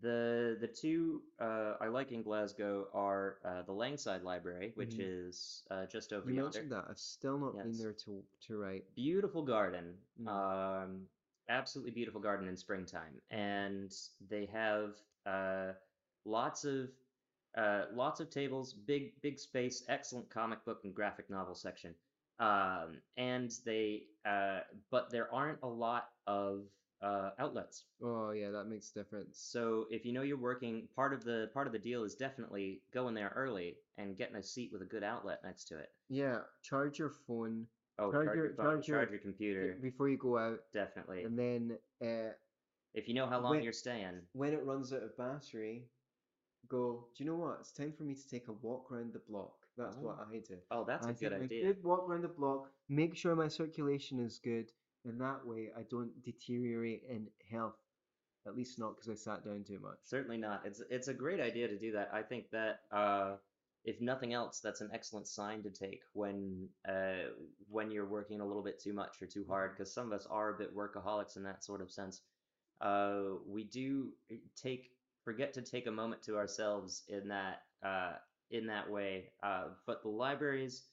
the 0.00 0.56
the 0.60 0.68
two 0.68 1.22
uh, 1.40 1.74
I 1.80 1.88
like 1.88 2.12
in 2.12 2.22
Glasgow 2.22 2.88
are 2.92 3.38
uh, 3.44 3.62
the 3.62 3.72
Langside 3.72 4.22
Library, 4.22 4.72
which 4.74 4.96
Mhm. 4.96 5.28
is 5.28 5.64
uh, 5.70 5.86
just 5.86 6.12
over 6.12 6.28
You 6.28 6.36
yonder. 6.36 6.44
mentioned 6.44 6.72
that. 6.72 6.86
I've 6.90 6.98
still 6.98 7.38
not 7.38 7.54
been 7.56 7.76
there 7.78 7.94
to 7.94 8.24
to 8.46 8.58
write. 8.58 8.84
Beautiful 8.94 9.42
garden. 9.42 9.96
Mm. 10.20 10.28
Um, 10.28 11.08
absolutely 11.48 11.92
beautiful 11.92 12.20
garden 12.20 12.48
in 12.48 12.56
springtime, 12.56 13.20
and 13.30 13.94
they 14.20 14.44
have 14.46 14.96
uh, 15.24 15.72
lots 16.24 16.64
of 16.64 16.90
uh, 17.58 17.84
lots 17.92 18.20
of 18.20 18.30
tables, 18.30 18.72
big 18.72 19.12
big 19.20 19.38
space, 19.38 19.84
excellent 19.88 20.28
comic 20.30 20.64
book 20.64 20.80
and 20.84 20.94
graphic 20.94 21.28
novel 21.28 21.54
section. 21.54 21.94
Um, 22.40 22.98
and 23.16 23.52
they 23.66 24.04
uh, 24.24 24.60
but 24.90 25.10
there 25.10 25.32
aren't 25.34 25.58
a 25.62 25.66
lot 25.68 26.10
of 26.26 26.62
uh, 27.02 27.30
outlets. 27.38 27.84
Oh 28.02 28.30
yeah, 28.30 28.50
that 28.50 28.64
makes 28.66 28.90
a 28.90 28.94
difference. 28.94 29.38
So 29.40 29.86
if 29.90 30.04
you 30.04 30.12
know 30.12 30.22
you're 30.22 30.36
working, 30.38 30.86
part 30.94 31.12
of 31.12 31.24
the 31.24 31.50
part 31.52 31.66
of 31.66 31.72
the 31.72 31.78
deal 31.78 32.04
is 32.04 32.14
definitely 32.14 32.80
going 32.92 33.14
there 33.14 33.32
early 33.34 33.76
and 33.98 34.16
getting 34.16 34.36
a 34.36 34.42
seat 34.42 34.70
with 34.72 34.82
a 34.82 34.86
good 34.86 35.02
outlet 35.02 35.40
next 35.44 35.64
to 35.68 35.78
it. 35.78 35.90
Yeah, 36.08 36.38
charge 36.62 36.98
your 36.98 37.10
phone 37.26 37.66
Oh, 38.00 38.12
Charge 38.12 38.26
charge, 38.26 38.36
your- 38.36 38.46
your 38.46 38.54
phone, 38.54 38.64
charge 38.76 38.86
charge 38.86 39.08
your- 39.08 39.10
your 39.14 39.18
computer, 39.20 39.78
before 39.82 40.08
you 40.08 40.16
go 40.16 40.38
out, 40.38 40.60
definitely. 40.72 41.24
and 41.24 41.36
then 41.36 41.76
uh, 42.00 42.32
If 42.94 43.08
you 43.08 43.14
know 43.14 43.26
how 43.26 43.40
long 43.40 43.54
when- 43.54 43.62
you're 43.64 43.72
staying, 43.72 44.22
when 44.34 44.52
it 44.52 44.62
runs 44.64 44.92
out 44.92 45.02
of 45.02 45.16
battery, 45.16 45.88
go. 46.68 47.06
Do 47.16 47.24
you 47.24 47.30
know 47.30 47.36
what? 47.36 47.58
It's 47.60 47.72
time 47.72 47.92
for 47.96 48.04
me 48.04 48.14
to 48.14 48.28
take 48.28 48.48
a 48.48 48.52
walk 48.52 48.90
around 48.90 49.12
the 49.12 49.20
block. 49.28 49.54
That's 49.76 49.96
what 49.96 50.16
Oh, 50.20 50.26
I 50.34 50.38
do. 50.38 50.56
oh, 50.70 50.84
that's 50.84 51.06
I 51.06 51.10
a 51.10 51.14
good 51.14 51.32
idea. 51.32 51.64
good 51.72 51.84
walk 51.84 52.08
around 52.08 52.22
the 52.22 52.28
block. 52.28 52.70
Make 52.88 53.16
sure 53.16 53.34
my 53.36 53.48
circulation 53.48 54.18
is 54.18 54.40
good, 54.42 54.70
and 55.04 55.20
that 55.20 55.46
way 55.46 55.70
I 55.76 55.82
don't 55.90 56.10
deteriorate 56.24 57.02
in 57.08 57.28
health. 57.50 57.76
At 58.46 58.56
least 58.56 58.78
not 58.78 58.96
because 58.96 59.10
I 59.10 59.14
sat 59.14 59.44
down 59.44 59.64
too 59.64 59.78
much. 59.80 59.98
Certainly 60.04 60.38
not. 60.38 60.62
It's 60.64 60.80
it's 60.90 61.08
a 61.08 61.14
great 61.14 61.40
idea 61.40 61.68
to 61.68 61.78
do 61.78 61.92
that. 61.92 62.10
I 62.12 62.22
think 62.22 62.50
that 62.50 62.80
uh, 62.90 63.36
if 63.84 64.00
nothing 64.00 64.32
else, 64.32 64.60
that's 64.60 64.80
an 64.80 64.90
excellent 64.92 65.28
sign 65.28 65.62
to 65.64 65.70
take 65.70 66.00
when 66.14 66.68
uh, 66.88 67.30
when 67.68 67.90
you're 67.90 68.08
working 68.08 68.40
a 68.40 68.46
little 68.46 68.62
bit 68.62 68.80
too 68.82 68.92
much 68.94 69.20
or 69.20 69.26
too 69.26 69.44
hard. 69.48 69.72
Because 69.72 69.92
some 69.92 70.06
of 70.06 70.12
us 70.12 70.26
are 70.30 70.54
a 70.54 70.58
bit 70.58 70.74
workaholics 70.74 71.36
in 71.36 71.42
that 71.44 71.62
sort 71.64 71.82
of 71.82 71.90
sense. 71.90 72.22
Uh, 72.80 73.22
we 73.46 73.64
do 73.64 74.08
take 74.56 74.90
forget 75.28 75.52
to 75.52 75.60
take 75.60 75.86
a 75.86 75.90
moment 75.90 76.22
to 76.22 76.38
ourselves 76.38 77.02
in 77.08 77.28
that 77.28 77.64
uh, 77.82 78.14
in 78.50 78.66
that 78.66 78.88
way. 78.90 79.30
Uh, 79.42 79.64
but 79.86 80.02
the 80.02 80.08
libraries, 80.08 80.84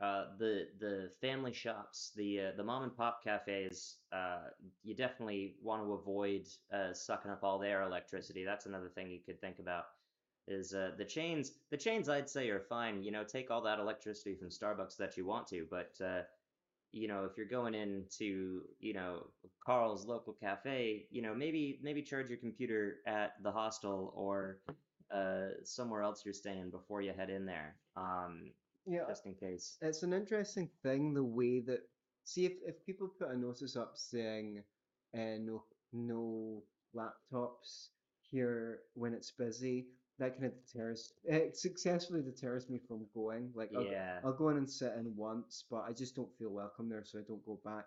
uh, 0.00 0.24
the 0.38 0.68
the 0.78 1.10
family 1.20 1.52
shops, 1.52 2.10
the 2.16 2.40
uh, 2.40 2.52
the 2.56 2.64
mom 2.64 2.84
and 2.84 2.96
pop 2.96 3.22
cafes, 3.22 3.98
uh, 4.10 4.44
you 4.82 4.94
definitely 4.94 5.56
want 5.62 5.82
to 5.82 5.92
avoid 5.92 6.46
uh, 6.72 6.94
sucking 6.94 7.30
up 7.30 7.44
all 7.44 7.58
their 7.58 7.82
electricity. 7.82 8.44
That's 8.44 8.64
another 8.64 8.88
thing 8.88 9.10
you 9.10 9.20
could 9.20 9.42
think 9.42 9.58
about. 9.58 9.84
Is 10.48 10.70
the 10.70 11.06
chains? 11.06 11.52
The 11.70 11.76
chains 11.76 12.08
I'd 12.08 12.30
say 12.30 12.48
are 12.48 12.60
fine. 12.60 13.02
You 13.02 13.10
know, 13.10 13.24
take 13.24 13.50
all 13.50 13.60
that 13.60 13.78
electricity 13.78 14.34
from 14.34 14.48
Starbucks 14.48 14.96
that 14.96 15.18
you 15.18 15.26
want 15.26 15.46
to, 15.48 15.66
but 15.70 16.00
you 16.92 17.08
know, 17.08 17.24
if 17.24 17.36
you're 17.36 17.46
going 17.46 17.74
into 17.74 18.62
you 18.80 18.94
know 18.94 19.26
Carl's 19.64 20.06
local 20.06 20.32
cafe, 20.34 21.06
you 21.10 21.22
know, 21.22 21.34
maybe 21.34 21.80
maybe 21.82 22.02
charge 22.02 22.28
your 22.28 22.38
computer 22.38 22.96
at 23.06 23.32
the 23.42 23.50
hostel 23.50 24.12
or 24.16 24.60
uh, 25.14 25.48
somewhere 25.64 26.02
else 26.02 26.22
you're 26.24 26.34
staying 26.34 26.70
before 26.70 27.02
you 27.02 27.12
head 27.12 27.30
in 27.30 27.44
there, 27.46 27.76
um, 27.96 28.50
Yeah, 28.86 29.04
just 29.08 29.26
in 29.26 29.34
case. 29.34 29.76
it's 29.80 30.02
an 30.02 30.12
interesting 30.12 30.70
thing 30.82 31.14
the 31.14 31.24
way 31.24 31.60
that 31.60 31.80
see 32.24 32.46
if, 32.46 32.52
if 32.66 32.84
people 32.86 33.08
put 33.18 33.30
a 33.30 33.36
notice 33.36 33.76
up 33.76 33.92
saying 33.96 34.62
uh, 35.14 35.38
no 35.40 35.64
no 35.92 36.62
laptops 36.94 37.88
here 38.30 38.80
when 38.94 39.12
it's 39.14 39.30
busy 39.32 39.86
that 40.22 40.32
kind 40.34 40.44
of 40.46 40.52
deters 40.66 41.12
it 41.24 41.56
successfully 41.56 42.22
deters 42.22 42.68
me 42.70 42.78
from 42.86 43.00
going 43.14 43.50
like 43.54 43.70
I'll, 43.76 43.84
Yeah. 43.84 44.20
I'll 44.24 44.32
go 44.32 44.48
in 44.50 44.56
and 44.56 44.70
sit 44.70 44.92
in 44.98 45.14
once 45.16 45.64
but 45.70 45.82
I 45.88 45.92
just 45.92 46.14
don't 46.14 46.32
feel 46.38 46.50
welcome 46.50 46.88
there 46.88 47.04
so 47.04 47.18
I 47.18 47.22
don't 47.22 47.44
go 47.44 47.58
back. 47.64 47.86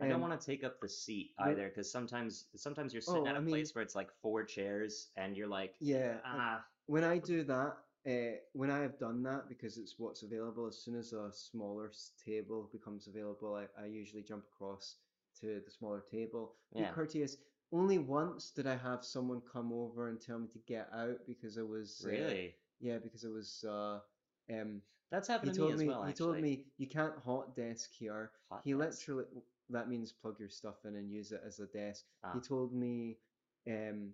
I 0.00 0.06
don't 0.08 0.16
Um, 0.16 0.22
want 0.28 0.40
to 0.40 0.44
take 0.44 0.64
up 0.64 0.80
the 0.80 0.88
seat 0.88 1.28
either, 1.38 1.68
because 1.68 1.88
sometimes 1.90 2.46
sometimes 2.56 2.92
you're 2.92 3.00
sitting 3.02 3.26
Oh, 3.26 3.30
at 3.30 3.34
a 3.36 3.38
I 3.38 3.40
mean- 3.40 3.54
place 3.54 3.74
where 3.74 3.82
it's 3.82 3.94
like 3.94 4.10
four 4.22 4.42
chairs, 4.42 4.92
and 5.16 5.36
you're 5.36 5.46
like, 5.60 5.74
yeah 5.78 6.18
ah, 6.24 6.64
when 6.86 7.04
I 7.04 7.18
do 7.18 7.44
that 7.44 7.76
uh, 8.06 8.36
when 8.60 8.70
I 8.70 8.80
have 8.86 8.98
done 8.98 9.22
that 9.22 9.48
because 9.48 9.78
it's 9.78 9.94
what's 9.98 10.22
available 10.28 10.66
as 10.66 10.76
soon 10.84 10.96
as 10.96 11.12
a 11.12 11.30
smaller 11.32 11.90
table 12.28 12.68
becomes 12.72 13.06
available 13.06 13.54
I, 13.54 13.64
I 13.82 13.86
usually 13.86 14.22
jump 14.22 14.44
across 14.54 14.96
to 15.40 15.60
the 15.64 15.70
smaller 15.70 16.02
table 16.10 16.54
be 16.76 16.84
Yeah. 16.84 16.90
courteous 16.94 17.36
only 17.72 17.98
once 17.98 18.50
did 18.50 18.66
I 18.66 18.76
have 18.76 19.04
someone 19.04 19.40
come 19.52 19.72
over 19.72 20.08
and 20.08 20.20
tell 20.20 20.38
me 20.38 20.48
to 20.48 20.58
get 20.60 20.88
out 20.92 21.26
because 21.26 21.58
I 21.58 21.62
was 21.62 22.06
uh, 22.06 22.08
really? 22.08 22.54
yeah 22.80 22.98
because 22.98 23.24
it 23.24 23.32
was 23.32 23.64
uh 23.68 24.00
um 24.52 24.82
That's 25.10 25.28
he 25.40 25.50
happened 25.50 25.54
to 25.54 25.60
me 25.60 25.66
told 25.66 25.74
as 25.74 25.84
me 25.84 25.86
well. 25.86 26.02
he 26.02 26.12
told 26.12 26.38
actually. 26.38 26.40
me 26.40 26.64
you 26.78 26.88
can't 26.88 27.18
hot 27.18 27.54
desk 27.56 27.90
here 27.92 28.30
Hot 28.50 28.64
he 28.64 28.74
desk. 28.74 29.08
literally 29.08 29.24
that 29.70 29.88
means 29.88 30.12
plug 30.12 30.38
your 30.38 30.48
stuff 30.48 30.84
in 30.84 30.96
and 30.96 31.10
use 31.10 31.32
it 31.32 31.40
as 31.46 31.58
a 31.60 31.66
desk 31.66 32.04
he 32.32 32.38
Ah. 32.38 32.40
told 32.40 32.72
me 32.72 33.18
um 33.68 34.12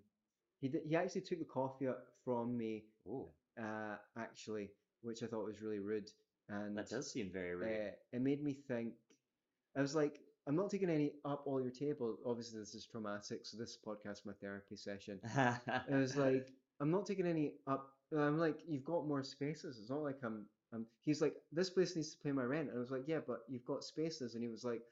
he 0.61 0.69
did, 0.69 0.83
he 0.87 0.97
actually 0.97 1.23
took 1.23 1.39
the 1.39 1.45
coffee 1.45 1.89
up 1.89 2.05
from 2.25 2.57
me 2.57 2.85
uh, 3.61 3.97
actually, 4.17 4.71
which 5.03 5.23
I 5.23 5.27
thought 5.27 5.45
was 5.47 5.61
really 5.63 5.79
rude. 5.81 6.11
And 6.49 6.77
that 6.77 6.89
does 6.89 7.11
seem 7.11 7.31
very 7.31 7.55
rude. 7.55 7.69
uh, 7.69 7.91
it 8.13 8.21
made 8.21 8.43
me 8.43 8.53
think. 8.55 8.95
I 9.77 9.81
was 9.81 9.95
like, 9.95 10.21
I'm 10.51 10.57
not 10.57 10.71
taking 10.71 10.91
any 10.91 11.13
up 11.25 11.45
all 11.47 11.61
your 11.61 11.71
table. 11.71 12.17
Obviously, 12.27 12.59
this 12.59 12.75
is 12.75 12.85
traumatic, 12.85 13.41
so 13.45 13.57
this 13.57 13.79
podcast 13.87 14.27
my 14.27 14.33
therapy 14.41 14.75
session. 14.77 15.21
It 15.89 15.95
was 15.95 16.17
like, 16.17 16.49
I'm 16.81 16.91
not 16.91 17.07
taking 17.07 17.27
any 17.27 17.53
up 17.69 17.87
I'm 18.17 18.39
like, 18.39 18.59
you've 18.67 18.85
got 18.85 19.07
more 19.07 19.23
spaces. 19.23 19.79
It's 19.79 19.91
not 19.91 20.03
like 20.03 20.19
I'm. 20.25 20.47
I'm. 20.75 20.87
He's 21.03 21.23
like, 21.23 21.35
this 21.53 21.71
place 21.71 21.95
needs 21.95 22.11
to 22.15 22.19
pay 22.25 22.33
my 22.33 22.43
rent, 22.43 22.69
and 22.71 22.77
I 22.77 22.81
was 22.81 22.91
like, 22.91 23.05
yeah, 23.07 23.21
but 23.25 23.43
you've 23.49 23.65
got 23.65 23.85
spaces. 23.85 24.35
And 24.35 24.43
he 24.43 24.49
was 24.51 24.65
like, 24.65 24.83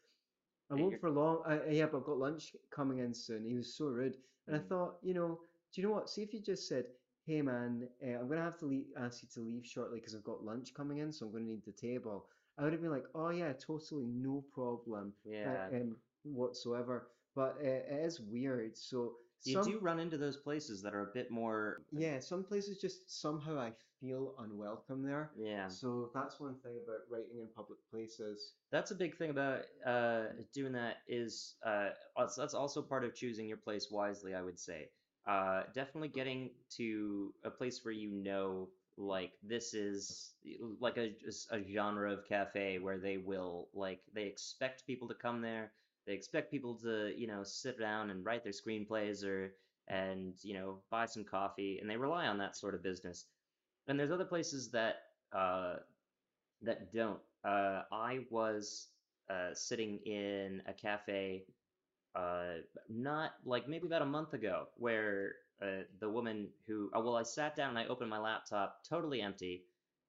I 0.71 0.75
won't 0.75 0.90
you're- 0.92 1.01
for 1.01 1.11
long. 1.11 1.42
I, 1.44 1.55
I- 1.59 1.71
yeah, 1.81 1.87
but 1.87 1.99
I've 1.99 2.05
got 2.05 2.18
lunch 2.18 2.55
coming 2.71 2.99
in 3.01 3.12
soon. 3.12 3.44
He 3.44 3.57
was 3.57 3.75
so 3.77 3.87
rude, 3.87 4.16
and 4.47 4.55
I 4.57 4.61
Mm. 4.61 4.68
thought, 4.68 4.92
you 5.03 5.14
know, 5.14 5.40
do 5.75 5.81
you 5.81 5.88
know 5.88 5.94
what? 5.94 6.09
See 6.09 6.23
if 6.23 6.33
you 6.33 6.40
just 6.40 6.68
said, 6.68 6.85
hey 7.27 7.42
man, 7.42 7.88
uh, 8.07 8.18
I'm 8.21 8.29
gonna 8.29 8.42
have 8.51 8.59
to 8.59 8.66
leave, 8.66 8.87
ask 8.97 9.23
you 9.25 9.29
to 9.35 9.40
leave 9.40 9.66
shortly 9.66 9.99
because 9.99 10.14
I've 10.14 10.25
got 10.33 10.44
lunch 10.44 10.73
coming 10.75 10.99
in, 10.99 11.12
so 11.12 11.27
I'm 11.27 11.33
gonna 11.33 11.44
need 11.44 11.64
the 11.66 11.73
table. 11.73 12.27
I 12.59 12.64
would 12.64 12.73
have 12.73 12.83
been 12.83 12.90
like, 12.90 13.07
oh 13.14 13.31
yeah, 13.31 13.53
totally, 13.53 14.07
no 14.07 14.44
problem, 14.53 15.12
uh, 15.25 15.31
Yeah. 15.31 15.68
um, 15.73 15.97
whatsoever. 16.25 17.09
But 17.35 17.59
uh, 17.62 17.66
it 17.68 18.05
is 18.05 18.21
weird. 18.21 18.77
So 18.77 19.16
You 19.44 19.55
some, 19.55 19.64
do 19.73 19.79
run 19.79 20.01
into 20.01 20.18
those 20.18 20.37
places 20.37 20.83
that 20.83 20.94
are 20.94 21.03
a 21.03 21.12
bit 21.14 21.31
more. 21.31 21.83
yeah, 21.92 22.18
some 22.18 22.42
places 22.42 22.79
just 22.79 23.21
somehow 23.21 23.59
I 23.59 23.73
feel 24.01 24.35
unwelcome 24.38 25.03
there. 25.03 25.31
Yeah. 25.38 25.68
So 25.68 26.11
that's 26.14 26.40
one 26.40 26.57
thing 26.64 26.79
about 26.85 27.01
writing 27.11 27.38
in 27.40 27.49
public 27.55 27.79
places. 27.90 28.55
That's 28.71 28.90
a 28.90 28.94
big 28.94 29.16
thing 29.16 29.31
about 29.31 29.62
uh, 29.87 30.25
doing 30.53 30.73
that 30.73 30.99
is 31.07 31.55
uh, 31.64 31.90
that's 32.37 32.55
also 32.55 32.83
part 32.83 33.05
of 33.05 33.14
choosing 33.14 33.47
your 33.47 33.57
place 33.59 33.88
wisely, 33.90 34.35
I 34.35 34.42
would 34.42 34.59
say. 34.59 34.88
Uh, 35.27 35.64
definitely 35.75 36.09
getting 36.09 36.51
to 36.71 37.35
a 37.44 37.51
place 37.51 37.85
where 37.85 37.92
you 37.92 38.11
know, 38.11 38.68
like, 38.99 39.33
this 39.43 39.75
is 39.75 40.35
like 40.81 40.99
a, 40.99 41.15
a 41.51 41.63
genre 41.73 42.13
of 42.13 42.27
cafe 42.29 42.79
where 42.79 42.99
they 42.99 43.17
will, 43.17 43.69
like, 43.73 44.01
they 44.13 44.25
expect 44.25 44.87
people 44.87 45.09
to 45.09 45.15
come 45.15 45.41
there. 45.41 45.73
They 46.07 46.15
expect 46.15 46.51
people 46.51 46.75
to, 46.83 47.13
you 47.17 47.27
know, 47.27 47.45
sit 47.45 47.79
down 47.79 48.11
and 48.11 48.25
write 48.25 48.43
their 48.43 48.53
screenplays 48.53 49.25
or, 49.25 49.55
and, 49.87 50.35
you 50.43 50.55
know, 50.55 50.79
buy 50.91 51.07
some 51.07 51.25
coffee, 51.25 51.79
and 51.81 51.89
they 51.89 51.97
rely 51.97 52.27
on 52.27 52.39
that 52.39 52.57
sort 52.57 52.75
of 52.75 52.83
business. 52.83 53.27
And 53.87 53.99
there's 53.99 54.11
other 54.11 54.25
places 54.25 54.71
that, 54.73 54.97
uh, 55.33 55.77
that 56.63 56.93
don't. 56.93 57.21
Uh, 57.45 57.83
I 57.93 58.27
was 58.31 58.89
uh, 59.31 59.55
sitting 59.55 59.99
in 59.99 60.63
a 60.67 60.73
cafe, 60.73 61.45
uh, 62.15 62.63
not 62.89 63.33
like 63.45 63.69
maybe 63.69 63.87
about 63.87 64.03
a 64.03 64.07
month 64.07 64.35
ago, 64.35 64.67
where 64.77 65.33
uh, 65.62 65.83
the 66.01 66.09
woman 66.09 66.49
who, 66.66 66.90
oh, 66.94 67.03
well, 67.03 67.16
I 67.16 67.23
sat 67.23 67.57
down 67.57 67.71
and 67.71 67.79
I 67.79 67.87
opened 67.87 68.11
my 68.11 68.18
laptop, 68.18 68.85
totally 68.88 69.21
empty. 69.21 69.64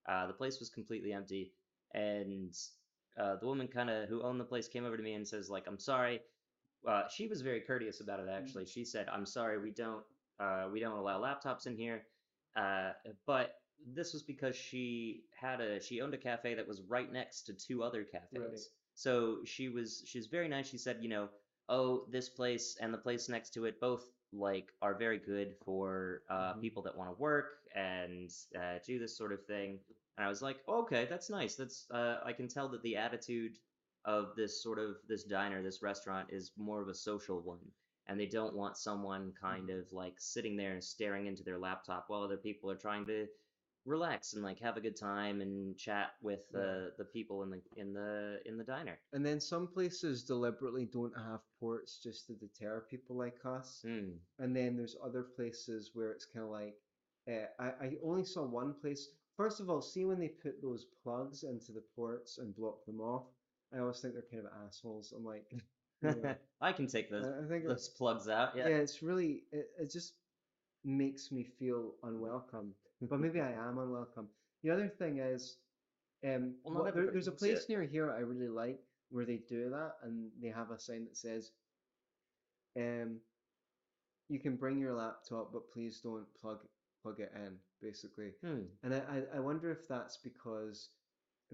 Uh, 0.07 0.27
the 0.27 0.33
place 0.33 0.59
was 0.59 0.69
completely 0.69 1.13
empty, 1.13 1.51
and 1.93 2.55
uh, 3.19 3.35
the 3.35 3.45
woman 3.45 3.67
kind 3.67 3.89
of 3.89 4.07
who 4.09 4.21
owned 4.23 4.39
the 4.39 4.45
place 4.45 4.67
came 4.67 4.85
over 4.85 4.97
to 4.97 5.03
me 5.03 5.13
and 5.13 5.27
says 5.27 5.49
like, 5.49 5.67
"I'm 5.67 5.79
sorry." 5.79 6.21
Uh, 6.87 7.03
she 7.09 7.27
was 7.27 7.41
very 7.41 7.61
courteous 7.61 7.99
about 7.99 8.19
it 8.19 8.27
actually. 8.31 8.65
She 8.65 8.85
said, 8.85 9.07
"I'm 9.11 9.25
sorry, 9.25 9.59
we 9.59 9.71
don't 9.71 10.03
uh, 10.39 10.67
we 10.71 10.79
don't 10.79 10.97
allow 10.97 11.21
laptops 11.21 11.67
in 11.67 11.75
here." 11.75 12.03
Uh, 12.55 12.91
but 13.27 13.55
this 13.93 14.13
was 14.13 14.23
because 14.23 14.55
she 14.55 15.23
had 15.39 15.61
a 15.61 15.81
she 15.81 16.01
owned 16.01 16.13
a 16.13 16.17
cafe 16.17 16.55
that 16.55 16.67
was 16.67 16.81
right 16.87 17.11
next 17.11 17.43
to 17.43 17.53
two 17.53 17.83
other 17.83 18.03
cafes. 18.03 18.39
Right. 18.39 18.59
So 18.95 19.39
she 19.45 19.69
was 19.69 20.03
she 20.05 20.17
was 20.17 20.27
very 20.27 20.47
nice. 20.47 20.69
She 20.69 20.77
said, 20.77 20.97
you 21.01 21.09
know, 21.09 21.29
oh, 21.67 22.05
this 22.09 22.29
place 22.29 22.77
and 22.81 22.93
the 22.93 22.97
place 22.97 23.29
next 23.29 23.53
to 23.53 23.65
it 23.65 23.79
both 23.79 24.03
like 24.33 24.73
are 24.81 24.93
very 24.95 25.17
good 25.19 25.55
for 25.65 26.23
uh, 26.29 26.53
Mhm. 26.53 26.61
people 26.61 26.83
that 26.83 26.95
want 26.97 27.09
to 27.09 27.19
work 27.21 27.59
and 27.75 28.29
uh, 28.55 28.79
do 28.85 28.99
this 28.99 29.17
sort 29.17 29.31
of 29.33 29.45
thing. 29.45 29.79
And 30.17 30.25
I 30.25 30.29
was 30.29 30.41
like, 30.41 30.57
okay, 30.67 31.05
that's 31.05 31.29
nice. 31.29 31.55
That's 31.55 31.89
uh, 31.91 32.19
I 32.23 32.33
can 32.33 32.47
tell 32.47 32.69
that 32.69 32.81
the 32.83 32.97
attitude 32.97 33.57
of 34.05 34.35
this 34.35 34.61
sort 34.61 34.79
of 34.79 34.97
this 35.07 35.23
diner, 35.23 35.61
this 35.61 35.81
restaurant, 35.81 36.29
is 36.31 36.51
more 36.57 36.81
of 36.81 36.87
a 36.89 36.93
social 36.95 37.41
one. 37.41 37.71
And 38.07 38.19
they 38.19 38.25
don't 38.27 38.55
want 38.55 38.77
someone 38.77 39.33
kind 39.39 39.69
of 39.69 39.91
like 39.93 40.15
sitting 40.19 40.55
there 40.57 40.73
and 40.73 40.83
staring 40.83 41.27
into 41.27 41.43
their 41.43 41.59
laptop 41.59 42.05
while 42.09 42.23
other 42.23 42.37
people 42.37 42.69
are 42.71 42.75
trying 42.75 43.05
to 43.07 43.27
relax 43.85 44.33
and 44.33 44.43
like 44.43 44.59
have 44.59 44.77
a 44.77 44.81
good 44.81 44.95
time 44.95 45.41
and 45.41 45.77
chat 45.77 46.11
with 46.21 46.49
the 46.51 46.91
the 46.97 47.05
people 47.05 47.43
in 47.43 47.49
the 47.49 47.61
in 47.77 47.93
the 47.93 48.39
in 48.45 48.57
the 48.57 48.63
diner. 48.63 48.99
And 49.13 49.25
then 49.25 49.39
some 49.39 49.67
places 49.67 50.23
deliberately 50.23 50.85
don't 50.85 51.15
have 51.17 51.39
ports 51.59 51.99
just 52.03 52.27
to 52.27 52.33
deter 52.33 52.85
people 52.89 53.15
like 53.17 53.37
us. 53.45 53.81
Mm. 53.85 54.13
And 54.39 54.55
then 54.55 54.75
there's 54.77 54.95
other 55.03 55.23
places 55.23 55.91
where 55.93 56.11
it's 56.11 56.25
kind 56.25 56.45
of 56.45 56.51
like, 56.51 56.75
uh, 57.29 57.47
I, 57.59 57.85
I 57.85 57.91
only 58.03 58.23
saw 58.25 58.43
one 58.45 58.73
place. 58.81 59.07
First 59.37 59.59
of 59.61 59.69
all, 59.69 59.81
see 59.81 60.03
when 60.05 60.19
they 60.19 60.27
put 60.27 60.61
those 60.61 60.85
plugs 61.01 61.43
into 61.43 61.71
the 61.71 61.83
ports 61.95 62.37
and 62.37 62.55
block 62.55 62.85
them 62.85 62.99
off. 62.99 63.23
I 63.73 63.79
always 63.79 63.99
think 64.01 64.13
they're 64.13 64.23
kind 64.31 64.45
of 64.45 64.51
assholes. 64.67 65.13
I'm 65.15 65.23
like, 65.23 65.45
you 66.01 66.09
know, 66.21 66.35
I 66.61 66.73
can 66.73 66.87
take 66.87 67.09
those 67.09 67.25
I 67.25 67.47
think 67.47 67.65
those 67.65 67.87
plugs 67.89 68.27
out. 68.27 68.55
yeah, 68.55 68.67
Yeah. 68.67 68.77
it's 68.77 69.01
really 69.01 69.43
it, 69.51 69.67
it 69.79 69.91
just 69.91 70.13
makes 70.83 71.31
me 71.31 71.43
feel 71.43 71.93
unwelcome. 72.03 72.73
But 73.01 73.19
maybe 73.19 73.39
I 73.39 73.51
am 73.51 73.77
unwelcome. 73.77 74.27
The 74.63 74.71
other 74.71 74.89
thing 74.89 75.19
is, 75.19 75.57
um, 76.23 76.55
Well, 76.63 76.83
what- 76.83 76.93
there, 76.93 77.11
there's 77.11 77.27
a 77.27 77.31
place 77.31 77.67
near 77.69 77.83
here 77.83 78.11
I 78.11 78.19
really 78.19 78.49
like 78.49 78.79
where 79.09 79.25
they 79.25 79.37
do 79.37 79.69
that, 79.69 79.95
and 80.03 80.31
they 80.41 80.49
have 80.49 80.71
a 80.71 80.79
sign 80.79 81.05
that 81.05 81.17
says, 81.17 81.51
um, 82.75 83.21
"You 84.27 84.39
can 84.39 84.57
bring 84.57 84.79
your 84.79 84.93
laptop, 84.93 85.51
but 85.51 85.71
please 85.71 86.01
don't 86.01 86.27
plug 86.35 86.67
plug 87.01 87.19
it 87.19 87.31
in." 87.33 87.59
Basically, 87.81 88.31
Hmm. 88.41 88.63
and 88.83 88.93
I, 88.93 88.99
I, 88.99 89.37
I 89.37 89.39
wonder 89.39 89.71
if 89.71 89.87
that's 89.87 90.17
because 90.17 90.89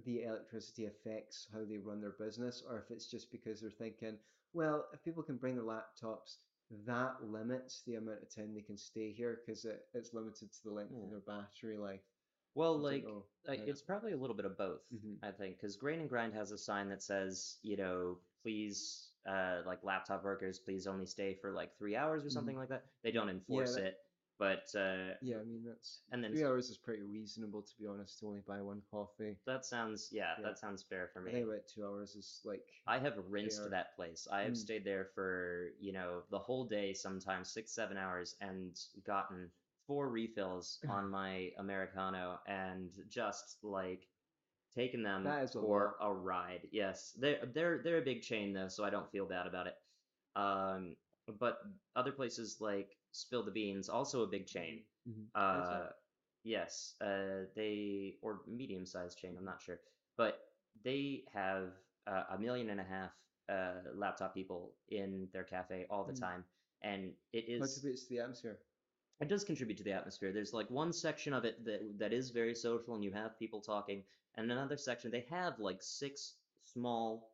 the 0.03 0.23
electricity 0.23 0.85
affects 0.87 1.47
how 1.53 1.63
they 1.63 1.77
run 1.77 2.01
their 2.01 2.11
business, 2.13 2.63
or 2.67 2.79
if 2.79 2.89
it's 2.91 3.05
just 3.09 3.31
because 3.31 3.61
they're 3.61 3.69
thinking, 3.69 4.17
well, 4.53 4.89
if 4.91 5.03
people 5.03 5.21
can 5.23 5.37
bring 5.37 5.55
their 5.55 5.63
laptops, 5.63 6.37
that 6.85 7.15
limits 7.23 7.83
the 7.85 7.95
amount 7.95 8.21
of 8.23 8.33
time 8.33 8.53
they 8.53 8.61
can 8.61 8.77
stay 8.77 9.11
here 9.11 9.39
because 9.45 9.65
it, 9.65 9.85
it's 9.93 10.13
limited 10.13 10.51
to 10.51 10.63
the 10.63 10.71
length 10.71 10.93
Yeah. 10.95 11.03
of 11.03 11.09
their 11.11 11.19
battery 11.19 11.77
life. 11.77 12.01
Well, 12.55 12.77
like, 12.79 13.03
know. 13.03 13.25
Yeah. 13.47 13.53
it's 13.67 13.81
probably 13.81 14.13
a 14.13 14.17
little 14.17 14.35
bit 14.35 14.45
of 14.45 14.57
both. 14.57 14.81
Mhm. 14.93 15.17
I 15.23 15.31
think 15.31 15.57
because 15.57 15.75
Grain 15.75 15.99
and 15.99 16.09
Grind 16.09 16.33
has 16.33 16.51
a 16.51 16.57
sign 16.57 16.89
that 16.89 17.03
says, 17.03 17.59
you 17.61 17.75
know, 17.77 18.17
please, 18.41 19.11
uh, 19.25 19.61
like 19.65 19.83
laptop 19.83 20.23
workers, 20.23 20.59
please 20.59 20.87
only 20.87 21.05
stay 21.05 21.33
for 21.35 21.51
like 21.51 21.77
three 21.77 21.95
hours 21.95 22.25
or 22.25 22.29
something 22.29 22.55
like 22.57 22.69
that. 22.69 22.85
They 23.03 23.11
don't 23.11 23.29
enforce 23.29 23.75
that- 23.75 23.83
it, 23.85 24.04
but 24.37 24.73
uh, 24.75 25.13
Yeah, 25.21 25.37
I 25.37 25.43
mean 25.43 25.63
that's 25.65 26.01
and 26.11 26.23
then 26.23 26.31
three 26.31 26.43
hours 26.43 26.69
is 26.69 26.77
pretty 26.77 27.01
reasonable 27.03 27.61
to 27.61 27.73
be 27.79 27.87
honest. 27.87 28.19
To 28.19 28.27
only 28.27 28.41
buy 28.41 28.61
one 28.61 28.81
coffee. 28.91 29.35
that 29.45 29.65
sounds 29.65 30.09
yeah, 30.11 30.35
Yeah. 30.39 30.45
that 30.45 30.59
sounds 30.59 30.83
fair 30.83 31.07
for 31.13 31.21
I 31.21 31.25
me. 31.25 31.31
think 31.31 31.45
about 31.47 31.67
two 31.67 31.85
hours 31.85 32.15
is 32.15 32.41
like 32.45 32.61
I 32.87 32.99
have 32.99 33.17
rinsed 33.29 33.69
that 33.69 33.95
place. 33.95 34.27
I 34.31 34.41
have 34.41 34.53
Mm. 34.53 34.65
stayed 34.65 34.83
there 34.83 35.05
for, 35.15 35.69
you 35.79 35.93
know, 35.93 36.23
the 36.29 36.39
whole 36.39 36.65
day, 36.65 36.93
sometimes 36.93 37.49
six, 37.49 37.71
seven 37.71 37.97
hours, 37.97 38.35
and 38.41 38.79
gotten 39.05 39.51
four 39.87 40.09
refills 40.09 40.79
on 40.89 41.09
my 41.09 41.51
Americano 41.57 42.39
and 42.47 42.91
just 43.09 43.63
like 43.63 44.07
taken 44.73 45.03
them 45.03 45.27
is 45.27 45.55
a 45.55 45.59
for 45.59 45.95
a 46.01 46.13
ride. 46.13 46.67
Yes. 46.71 47.13
They're 47.13 47.45
they're 47.45 47.81
they're 47.83 47.97
a 47.99 48.05
big 48.05 48.21
chain 48.21 48.53
though, 48.53 48.67
so 48.67 48.83
I 48.83 48.89
don't 48.89 49.09
feel 49.11 49.25
bad 49.25 49.47
about 49.47 49.67
it. 49.67 49.75
Um 50.35 50.97
but 51.39 51.59
other 51.95 52.11
places 52.11 52.61
like 52.61 52.97
Spill 53.15 53.43
the 53.43 53.51
Beans, 53.51 53.89
also 53.89 54.23
a 54.23 54.27
big 54.27 54.47
chain. 54.47 54.83
Mhm. 55.07 55.27
Uh, 55.35 55.89
yes, 56.43 56.95
uh, 57.01 57.45
they 57.55 58.17
or 58.21 58.41
medium-sized 58.47 59.17
chain. 59.17 59.35
I'm 59.37 59.45
not 59.45 59.61
sure, 59.61 59.79
but 60.17 60.39
they 60.83 61.25
have 61.33 61.73
uh, 62.07 62.23
a 62.31 62.37
million 62.37 62.69
and 62.69 62.79
a 62.79 62.83
half 62.83 63.11
uh, 63.49 63.81
laptop 63.95 64.33
people 64.33 64.75
in 64.89 65.29
their 65.33 65.43
cafe 65.43 65.85
all 65.89 66.03
the 66.05 66.13
Mm. 66.13 66.19
time, 66.19 66.45
and 66.81 67.13
it 67.33 67.45
is 67.47 67.61
contributes 67.61 68.03
to 68.03 68.09
the 68.09 68.19
atmosphere. 68.19 68.59
it 69.21 69.27
does 69.29 69.43
contribute 69.43 69.77
to 69.77 69.83
the 69.83 69.91
atmosphere. 69.93 70.31
There's 70.33 70.53
like 70.53 70.69
one 70.69 70.91
section 70.93 71.33
of 71.33 71.45
it 71.45 71.63
that 71.65 71.97
that 71.99 72.13
is 72.13 72.29
very 72.31 72.55
social, 72.55 72.95
and 72.95 73.03
you 73.03 73.11
have 73.11 73.39
people 73.39 73.61
talking, 73.61 74.03
and 74.35 74.51
another 74.51 74.77
section 74.77 75.11
they 75.11 75.25
have 75.29 75.59
like 75.59 75.81
six 75.81 76.35
small 76.65 77.31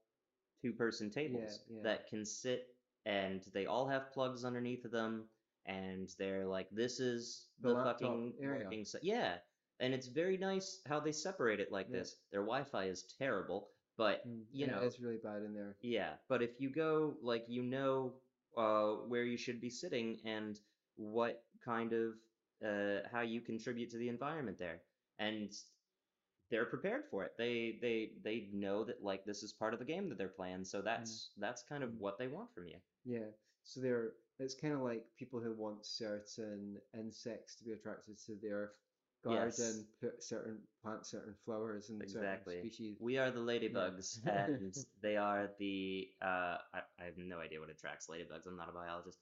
two-person 0.62 1.10
tables 1.10 1.64
yeah. 1.70 1.82
that 1.84 2.08
can 2.08 2.26
sit, 2.26 2.76
and 3.06 3.42
they 3.54 3.66
all 3.66 3.88
have 3.88 4.12
plugs 4.12 4.46
underneath 4.46 4.86
of 4.86 4.92
them, 4.92 5.26
and 5.66 6.10
they're 6.18 6.46
like, 6.46 6.70
"This 6.72 7.00
is 7.00 7.50
The 7.62 7.70
the, 7.70 7.84
fucking 7.84 8.34
area. 8.42 8.64
working 8.64 8.86
se-" 8.86 9.00
Yeah, 9.04 9.40
and 9.80 9.94
it's 9.94 10.08
very 10.08 10.38
nice 10.38 10.82
how 10.86 11.00
they 11.00 11.12
separate 11.12 11.60
it 11.60 11.72
like 11.72 11.88
Yeah. 11.90 12.00
this. 12.00 12.16
Their 12.32 12.42
Wi-Fi 12.42 12.86
is 12.86 13.04
terrible, 13.18 13.70
but 13.98 14.24
Mm, 14.28 14.46
you 14.54 14.66
yeah, 14.66 14.80
know, 14.80 14.86
it's 14.86 15.00
really 15.00 15.18
bad 15.18 15.44
in 15.44 15.54
there. 15.54 15.76
yeah, 15.82 16.18
but 16.28 16.42
if 16.42 16.60
you 16.60 16.70
go, 16.70 17.18
like, 17.22 17.46
you 17.48 17.64
know 17.64 18.14
uh, 18.58 18.94
where 19.08 19.24
you 19.24 19.38
should 19.38 19.62
be 19.62 19.70
sitting 19.70 20.20
and 20.26 20.60
what 20.98 21.44
kind 21.64 21.94
of, 21.94 22.14
uh, 22.64 23.08
how 23.12 23.22
you 23.22 23.42
contribute 23.42 23.90
to 23.92 23.98
the 23.98 24.10
environment 24.10 24.58
there. 24.58 24.82
And 25.18 25.52
they're 26.50 26.66
prepared 26.66 27.06
for 27.10 27.24
it. 27.24 27.32
They, 27.38 27.80
they, 27.82 28.12
they 28.22 28.50
know 28.54 28.84
that, 28.84 29.02
like, 29.02 29.24
this 29.26 29.42
is 29.44 29.54
part 29.54 29.74
of 29.74 29.80
the 29.80 29.86
game 29.86 30.10
that 30.10 30.18
they're 30.18 30.28
playing, 30.28 30.66
so 30.66 30.82
that's, 30.82 31.32
that's 31.38 31.64
kind 31.64 31.84
of 31.84 31.92
Mm. 31.92 32.00
what 32.00 32.18
they 32.18 32.28
want 32.28 32.54
from 32.54 32.68
you. 32.68 32.78
Yeah. 33.06 33.32
So 33.64 33.80
they're 33.82 34.12
it's 34.42 34.56
kind 34.56 34.74
of 34.74 34.82
like 34.82 35.06
people 35.18 35.40
who 35.40 35.54
want 35.54 35.86
certain 35.86 36.78
insects 36.98 37.56
to 37.56 37.64
be 37.64 37.72
attracted 37.72 38.18
to 38.26 38.36
their 38.42 38.72
garden, 39.24 39.54
Yes. 39.58 39.84
put 40.00 40.24
certain 40.24 40.58
plant 40.82 41.06
certain 41.06 41.36
flowers 41.46 41.90
and 41.90 42.02
Exactly. 42.02 42.56
certain 42.56 42.72
species. 42.72 42.98
We 43.00 43.18
are 43.18 43.32
the 43.32 43.40
ladybugs, 43.40 44.20
and 44.26 44.76
they 45.02 45.16
are 45.16 45.50
the, 45.60 46.08
uh, 46.22 46.58
I, 46.74 46.82
I 47.00 47.06
have 47.06 47.18
no 47.18 47.40
idea 47.40 47.60
what 47.60 47.70
attracts 47.70 48.08
ladybugs. 48.08 48.48
I'm 48.48 48.58
not 48.58 48.70
a 48.70 48.74
biologist. 48.74 49.20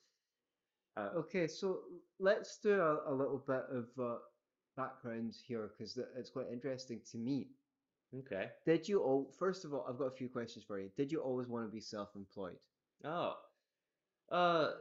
Uh, 0.97 1.09
Okay, 1.17 1.47
so 1.47 1.81
let's 2.19 2.57
do 2.59 2.79
a, 2.81 3.11
a 3.11 3.13
little 3.13 3.43
bit 3.45 3.63
of 3.71 3.87
uh, 4.01 4.17
background 4.77 5.35
here 5.45 5.69
because 5.77 5.97
it's 6.17 6.29
quite 6.29 6.47
interesting 6.51 7.01
to 7.11 7.17
me. 7.17 7.47
Okay. 8.19 8.49
Did 8.65 8.87
you 8.87 9.03
all? 9.03 9.31
First 9.37 9.65
of 9.65 9.73
all, 9.73 9.85
I've 9.87 9.99
got 9.99 10.05
a 10.05 10.11
few 10.15 10.29
questions 10.29 10.65
for 10.65 10.79
you. 10.79 10.89
Did 10.97 11.11
you 11.11 11.19
always 11.21 11.47
want 11.47 11.65
to 11.67 11.71
be 11.71 11.81
self-employed? 11.81 12.57
Oh. 13.03 13.35
Uh, 14.31 14.71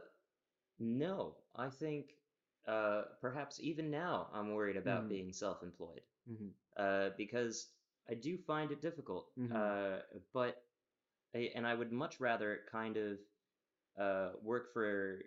no. 0.79 1.43
I 1.55 1.69
think 1.69 2.17
uh, 2.65 3.03
perhaps 3.21 3.59
even 3.59 3.89
now 3.91 4.29
I'm 4.31 4.53
worried 4.53 4.77
about 4.77 5.09
Mhm. 5.09 5.09
being 5.09 5.33
self-employed. 5.33 6.03
hmm 6.25 6.49
Uh, 6.77 7.11
because 7.17 7.75
I 8.07 8.15
do 8.15 8.37
find 8.37 8.71
it 8.71 8.81
difficult. 8.81 9.33
Mhm. 9.35 9.55
Uh, 9.55 10.01
but 10.33 10.67
I, 11.35 11.39
and 11.55 11.67
I 11.67 11.75
would 11.75 11.91
much 11.91 12.19
rather 12.19 12.65
kind 12.71 12.97
of 12.97 13.19
uh, 13.97 14.33
work 14.41 14.73
for, 14.73 15.23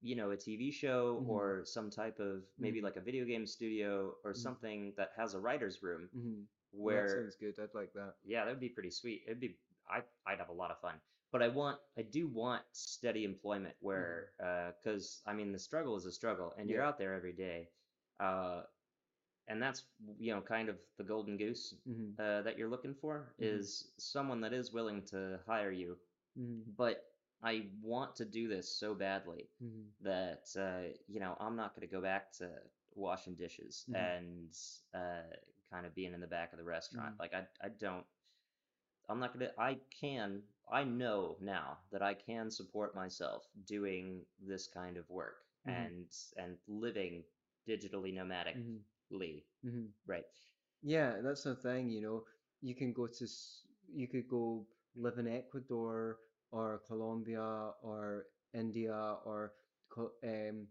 you 0.00 0.16
know, 0.16 0.30
a 0.32 0.36
TV 0.36 0.70
show 0.72 1.18
Mhm. 1.18 1.24
or 1.26 1.64
some 1.66 1.90
type 1.90 2.20
of 2.20 2.46
maybe 2.58 2.80
Mhm. 2.80 2.82
like 2.82 2.96
a 2.96 3.02
video 3.02 3.24
game 3.26 3.46
studio 3.46 4.16
or 4.24 4.34
something 4.34 4.94
that 4.96 5.12
has 5.16 5.34
a 5.34 5.40
writer's 5.40 5.82
room 5.82 6.10
hmm 6.12 6.44
that 6.84 7.08
where 7.08 7.08
sounds 7.10 7.36
good. 7.36 7.58
I'd 7.58 7.74
like 7.74 7.92
that. 7.94 8.16
yeah, 8.24 8.44
that 8.44 8.50
would 8.50 8.60
be 8.60 8.70
pretty 8.70 8.90
sweet. 8.90 9.22
It'd 9.26 9.40
be 9.40 9.60
I 9.88 10.04
I'd 10.26 10.38
have 10.38 10.48
a 10.48 10.52
lot 10.54 10.70
of 10.70 10.80
fun. 10.80 11.00
But 11.36 11.42
I 11.42 11.48
want 11.48 11.78
I 11.98 12.02
do 12.02 12.28
want 12.28 12.64
steady 12.72 13.24
employment 13.24 13.76
where 13.80 14.32
uh 14.42 14.72
'cause 14.82 15.22
I 15.26 15.34
mean 15.34 15.52
the 15.52 15.58
struggle 15.58 15.94
is 15.96 16.06
a 16.06 16.12
struggle 16.12 16.54
and 16.56 16.70
you're 16.70 16.80
Yeah. 16.80 16.86
out 16.88 16.96
there 16.96 17.12
every 17.12 17.34
day. 17.34 17.68
Uh 18.18 18.62
and 19.46 19.62
that's 19.62 19.84
you 20.18 20.34
know 20.34 20.40
kind 20.40 20.70
of 20.70 20.78
the 20.96 21.04
golden 21.04 21.36
goose 21.36 21.74
hmm 21.84 22.12
uh, 22.18 22.40
that 22.40 22.56
you're 22.56 22.70
looking 22.70 22.94
for 22.94 23.34
Mhm. 23.38 23.38
is 23.38 23.92
someone 23.98 24.40
that 24.40 24.54
is 24.54 24.72
willing 24.72 25.04
to 25.04 25.38
hire 25.46 25.70
you. 25.70 25.98
hmm 26.36 26.62
But 26.74 27.04
I 27.42 27.68
want 27.82 28.16
to 28.16 28.24
do 28.24 28.48
this 28.48 28.80
so 28.80 28.94
badly 28.94 29.50
hmm 29.60 29.92
that 30.00 30.46
uh, 30.56 30.96
you 31.06 31.20
know 31.20 31.36
I'm 31.38 31.56
not 31.56 31.74
going 31.76 31.86
to 31.86 31.94
go 31.94 32.00
back 32.00 32.32
to 32.38 32.62
washing 32.94 33.34
dishes 33.36 33.84
and 33.92 34.56
uh, 34.94 35.36
kind 35.70 35.84
of 35.84 35.94
being 35.94 36.14
in 36.14 36.20
the 36.20 36.26
back 36.26 36.52
of 36.54 36.58
the 36.58 36.64
restaurant. 36.64 37.12
Like 37.18 37.34
I 37.34 37.46
I 37.62 37.68
don't 37.68 38.06
I'm 39.08 39.20
not 39.20 39.32
gonna 39.32 39.52
I 39.58 39.80
can 40.00 40.42
I 40.70 40.84
know 40.84 41.36
now 41.40 41.78
that 41.92 42.02
I 42.02 42.14
can 42.14 42.50
support 42.50 42.94
myself 42.94 43.46
doing 43.66 44.24
this 44.40 44.66
kind 44.68 44.96
of 44.96 45.08
work 45.10 45.36
Mhm. 45.66 45.90
and 45.90 46.06
and 46.36 46.58
living 46.68 47.24
digitally 47.68 48.12
nomadically. 48.14 48.54
hmm 48.54 48.78
hmm 49.62 49.86
Right. 50.06 50.24
Yeah, 50.82 51.20
that's 51.22 51.42
the 51.44 51.54
thing, 51.54 51.90
you 51.90 52.00
know. 52.00 52.24
You 52.60 52.74
can 52.74 52.92
go 52.92 53.06
to, 53.06 53.26
you 53.92 54.08
could 54.08 54.28
go 54.28 54.66
live 54.94 55.18
in 55.18 55.26
Ecuador 55.28 56.18
or 56.50 56.80
Colombia 56.86 57.72
or 57.82 58.26
India 58.54 59.16
or 59.24 59.52
um, 60.24 60.68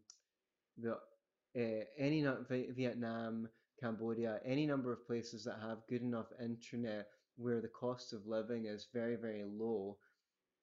the 0.77 0.93
uh, 0.93 1.83
any 1.97 2.23
Vietnam, 2.49 3.49
Cambodia, 3.79 4.39
any 4.45 4.65
number 4.65 4.91
of 4.93 5.05
places 5.05 5.43
that 5.45 5.59
have 5.61 5.85
good 5.87 6.01
enough 6.01 6.27
internet 6.43 7.07
where 7.37 7.61
the 7.61 7.67
cost 7.69 8.13
of 8.13 8.27
living 8.27 8.65
is 8.65 8.87
very, 8.93 9.15
very 9.15 9.43
low. 9.43 9.97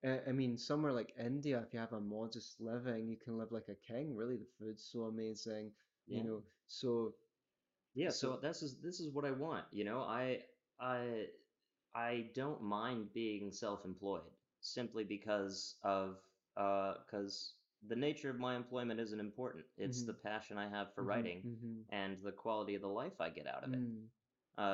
Uh, 0.04 0.18
I 0.26 0.32
mean, 0.32 0.56
somewhere 0.58 0.92
like 0.92 1.14
India, 1.18 1.62
if 1.66 1.72
you 1.72 1.80
have 1.80 1.92
a 1.92 2.00
modest 2.00 2.61
living, 2.61 3.08
you 3.08 3.16
can 3.16 3.38
live 3.38 3.52
like 3.52 3.68
a 3.68 3.74
king. 3.74 4.14
Really, 4.16 4.37
the 4.37 4.46
food's 4.58 4.85
so 4.85 5.04
amazing, 5.04 5.72
you 6.06 6.22
know. 6.22 6.42
So, 6.66 7.14
Yeah, 7.94 8.12
so 8.12 8.37
so 8.37 8.40
this 8.40 8.62
is 8.62 8.80
this 8.80 9.00
is 9.00 9.11
what 9.12 9.24
I 9.24 9.30
want, 9.32 9.66
you 9.72 9.85
know. 9.85 10.00
I 10.00 10.44
I 10.80 11.26
I 11.94 12.30
don't 12.35 12.62
mind 12.62 13.12
being 13.12 13.52
self-employed 13.52 14.30
simply 14.61 15.04
because 15.04 15.78
of 15.82 16.18
uh 16.56 16.94
because 17.04 17.56
the 17.87 17.96
nature 17.96 18.30
of 18.30 18.38
my 18.38 18.56
employment 18.56 19.00
isn't 19.00 19.20
important. 19.20 19.64
It's 19.76 20.04
the 20.04 20.12
mhm, 20.12 20.14
passion 20.14 20.58
I 20.58 20.68
have 20.68 20.94
for 20.94 21.02
mhm, 21.02 21.04
writing 21.04 21.44
mhm, 21.44 21.85
and 21.88 22.18
the 22.18 22.32
quality 22.32 22.74
of 22.74 22.82
the 22.82 22.88
life 22.88 23.20
I 23.20 23.30
get 23.30 23.46
out 23.46 23.64
of 23.64 23.72
it. 23.72 23.82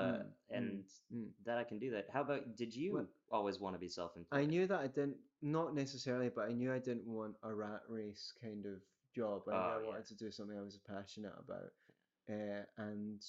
Mm, 0.02 0.06
Uh 0.06 0.18
mm, 0.50 0.50
and 0.50 0.84
mm. 1.12 1.30
that 1.44 1.58
I 1.58 1.64
can 1.64 1.78
do 1.78 1.90
that. 1.92 2.10
How 2.10 2.22
about 2.22 2.56
did 2.56 2.74
Well, 2.88 3.04
you 3.04 3.08
always 3.30 3.60
want 3.60 3.74
to 3.74 3.78
be 3.78 3.88
self-employed? 3.88 4.32
I 4.32 4.46
knew 4.46 4.66
that 4.66 4.80
I 4.80 4.86
didn't, 4.88 5.18
not 5.42 5.74
necessarily, 5.74 6.28
but 6.28 6.48
I 6.48 6.52
knew 6.52 6.72
I 6.72 6.78
didn't 6.78 7.06
want 7.06 7.36
a 7.42 7.54
rat 7.54 7.82
race 7.88 8.32
kind 8.40 8.66
of 8.66 8.82
job. 9.14 9.48
I 9.48 9.58
knew 9.58 9.72
I 9.72 9.78
Oh 9.78 9.80
yeah. 9.80 9.90
wanted 9.90 10.06
to 10.06 10.14
do 10.16 10.30
something 10.30 10.58
I 10.58 10.62
was 10.62 10.78
passionate 10.78 11.34
about. 11.38 11.72
Uh, 12.28 12.64
and 12.76 13.22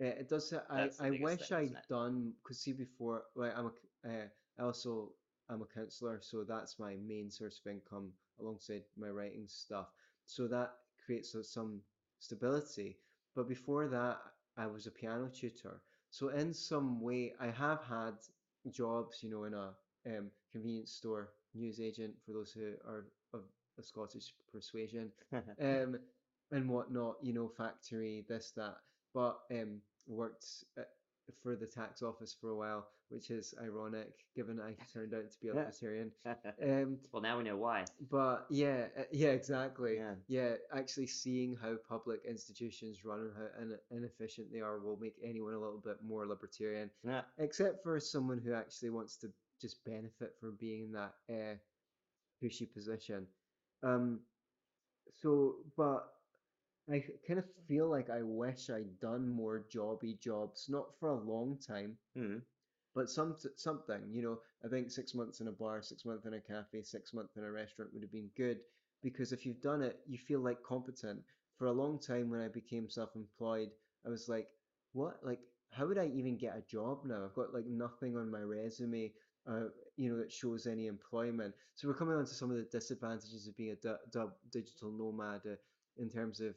uh, 0.00 0.06
it 0.06 0.28
does, 0.28 0.52
I, 0.70 0.86
That's 0.86 0.98
I 0.98 1.10
wish 1.10 1.50
thing, 1.50 1.50
I'd 1.52 1.86
done, 1.88 2.34
because 2.42 2.60
see 2.60 2.72
before, 2.72 3.24
like 3.34 3.56
I'm 3.56 3.66
a, 3.66 4.08
uh, 4.08 4.28
I 4.58 4.62
also, 4.62 5.14
I'm 5.48 5.62
a 5.62 5.66
counselor, 5.66 6.20
so 6.22 6.44
that's 6.44 6.78
my 6.78 6.96
main 6.96 7.30
source 7.30 7.60
of 7.64 7.70
income 7.70 8.12
alongside 8.38 8.84
my 8.96 9.08
writing 9.10 9.46
stuff. 9.48 9.88
So 10.26 10.46
that 10.48 10.74
creates 11.04 11.34
some 11.42 11.82
stability. 12.18 12.98
But 13.34 13.48
before 13.48 13.88
that, 13.88 14.18
I 14.58 14.66
was 14.66 14.86
a 14.86 14.92
piano 14.92 15.28
tutor. 15.28 15.82
So 16.10 16.28
in 16.28 16.52
some 16.54 17.00
way, 17.00 17.34
I 17.40 17.48
have 17.48 17.82
had 17.84 18.14
jobs, 18.70 19.22
you 19.22 19.30
know, 19.30 19.44
in 19.44 19.54
a 19.54 19.74
um, 20.06 20.30
convenience 20.52 20.92
store, 20.92 21.30
news 21.54 21.80
agent 21.80 22.14
for 22.26 22.32
those 22.32 22.52
who 22.52 22.74
are 22.86 23.06
of 23.34 23.44
a 23.78 23.82
Scottish 23.82 24.34
persuasion, 24.52 25.12
um, 25.32 25.98
and 26.52 26.68
whatnot, 26.68 27.16
you 27.22 27.32
know, 27.32 27.48
factory, 27.48 28.24
this, 28.28 28.52
that. 28.56 28.76
But 29.14 29.38
um, 29.52 29.82
worked 30.06 30.46
uh, 30.78 30.82
for 31.42 31.56
the 31.56 31.66
tax 31.66 32.02
office 32.02 32.34
for 32.40 32.50
a 32.50 32.56
while, 32.56 32.88
which 33.10 33.30
is 33.30 33.54
ironic 33.62 34.10
given 34.34 34.60
I 34.60 34.74
turned 34.92 35.14
out 35.14 35.30
to 35.30 35.38
be 35.40 35.48
a 35.48 35.54
libertarian. 35.54 36.12
Um, 36.62 36.98
Well, 37.12 37.22
now 37.22 37.38
we 37.38 37.44
know 37.44 37.56
why. 37.56 37.84
but 38.10 38.46
yeah, 38.50 38.86
uh, 38.98 39.02
yeah, 39.12 39.28
exactly. 39.28 39.96
Yeah. 39.96 40.14
Yeah, 40.26 40.54
actually 40.74 41.06
seeing 41.06 41.56
how 41.60 41.76
public 41.88 42.20
institutions 42.28 43.04
run 43.04 43.20
and 43.20 43.32
how 43.36 43.62
in 43.62 43.78
inefficient 43.98 44.52
they 44.52 44.60
are 44.60 44.78
will 44.78 44.98
make 45.00 45.16
anyone 45.24 45.54
a 45.54 45.58
little 45.58 45.82
bit 45.84 45.96
more 46.04 46.26
libertarian, 46.26 46.90
Yeah. 47.04 47.22
except 47.38 47.82
for 47.82 47.98
someone 48.00 48.38
who 48.38 48.52
actually 48.54 48.90
wants 48.90 49.16
to 49.18 49.28
just 49.60 49.84
benefit 49.84 50.34
from 50.40 50.56
being 50.60 50.82
in 50.84 50.92
that 50.92 51.14
uh, 51.30 51.56
pushy 52.42 52.72
position. 52.72 53.26
Um, 53.82 54.20
so, 55.20 55.56
but 55.76 56.06
I 56.90 57.04
kind 57.26 57.38
of 57.38 57.44
feel 57.66 57.88
like 57.88 58.10
I 58.10 58.22
wish 58.22 58.70
I'd 58.70 58.98
done 59.00 59.28
more 59.28 59.66
jobby 59.68 60.18
jobs, 60.18 60.68
not 60.68 60.98
for 60.98 61.08
a 61.10 61.14
long 61.20 61.58
time, 61.58 61.98
Hmm. 62.14 62.38
but 62.94 63.10
some 63.10 63.36
something, 63.56 64.10
you 64.10 64.22
know, 64.22 64.40
I 64.64 64.68
think 64.68 64.90
six 64.90 65.14
months 65.14 65.40
in 65.40 65.48
a 65.48 65.52
bar, 65.52 65.82
six 65.82 66.04
months 66.04 66.26
in 66.26 66.34
a 66.34 66.40
cafe, 66.40 66.82
six 66.82 67.12
months 67.12 67.36
in 67.36 67.44
a 67.44 67.50
restaurant 67.52 67.92
would 67.92 68.02
have 68.02 68.12
been 68.12 68.30
good 68.36 68.60
because 69.02 69.32
if 69.32 69.44
you've 69.46 69.60
done 69.60 69.82
it, 69.82 70.00
you 70.06 70.18
feel 70.18 70.40
like 70.40 70.62
competent. 70.62 71.22
For 71.56 71.66
a 71.66 71.72
long 71.72 71.98
time 72.00 72.30
when 72.30 72.40
I 72.40 72.48
became 72.48 72.88
self-employed, 72.88 73.70
I 74.06 74.08
was 74.08 74.28
like, 74.28 74.48
what? 74.92 75.24
Like, 75.24 75.40
how 75.70 75.86
would 75.86 75.98
I 75.98 76.06
even 76.06 76.38
get 76.38 76.56
a 76.56 76.62
job 76.62 77.04
now? 77.04 77.24
I've 77.24 77.34
got 77.34 77.52
like 77.52 77.66
nothing 77.66 78.16
on 78.16 78.30
my 78.30 78.40
resume, 78.40 79.12
uh, 79.46 79.68
you 79.96 80.10
know, 80.10 80.18
that 80.18 80.32
shows 80.32 80.66
any 80.66 80.86
employment. 80.86 81.54
So 81.74 81.88
we're 81.88 81.94
coming 81.94 82.16
on 82.16 82.24
to 82.26 82.34
some 82.34 82.50
of 82.50 82.56
the 82.56 82.64
disadvantages 82.64 83.46
of 83.46 83.56
being 83.56 83.72
a 83.72 83.76
di 83.76 83.94
di- 84.10 84.36
digital 84.50 84.90
nomad 84.90 85.42
uh, 85.46 85.56
in 85.96 86.08
terms 86.08 86.40
of 86.40 86.54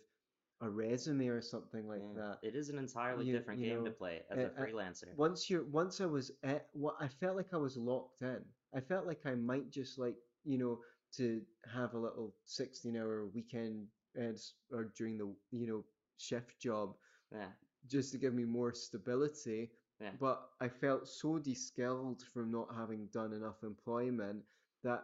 a 0.62 0.70
resume 0.70 1.28
or 1.28 1.42
something 1.42 1.88
like 1.88 2.02
Yeah. 2.16 2.22
that. 2.22 2.40
It 2.44 2.56
is 2.56 2.70
an 2.70 2.78
entirely 2.78 3.26
You 3.26 3.34
different 3.38 3.60
you 3.60 3.70
game 3.70 3.86
to 3.86 3.92
play 3.92 4.22
as 4.30 4.38
a 4.38 4.50
freelancer. 4.50 5.16
once 5.16 5.50
you're 5.50 5.64
once 5.66 6.00
I 6.02 6.06
was 6.06 6.32
at 6.44 6.70
what 6.74 6.96
I 7.00 7.08
felt 7.08 7.36
like 7.36 7.54
I 7.54 7.58
was 7.58 7.78
locked 7.78 8.22
in. 8.22 8.44
I 8.74 8.80
felt 8.80 9.06
like 9.08 9.26
I 9.26 9.36
might 9.36 9.70
just 9.72 9.98
like 9.98 10.16
you 10.44 10.58
know 10.58 10.80
to 11.18 11.42
have 11.74 11.94
a 11.94 12.00
little 12.00 12.34
16 12.46 12.96
hour 12.96 13.28
weekend 13.28 13.88
and 14.16 14.38
or 14.72 14.86
during 14.98 15.18
the 15.18 15.34
you 15.52 15.68
know 15.68 15.84
shift 16.18 16.60
job 16.62 16.96
Yeah. 17.32 17.52
just 17.88 18.12
to 18.12 18.18
give 18.18 18.34
me 18.34 18.46
more 18.46 18.74
stability. 18.74 19.72
Yeah. 20.00 20.12
But 20.20 20.50
I 20.60 20.68
felt 20.68 21.08
so 21.08 21.38
de-skilled 21.40 22.24
from 22.34 22.52
not 22.52 22.74
having 22.76 23.08
done 23.08 23.34
enough 23.34 23.64
employment 23.64 24.44
that 24.84 25.04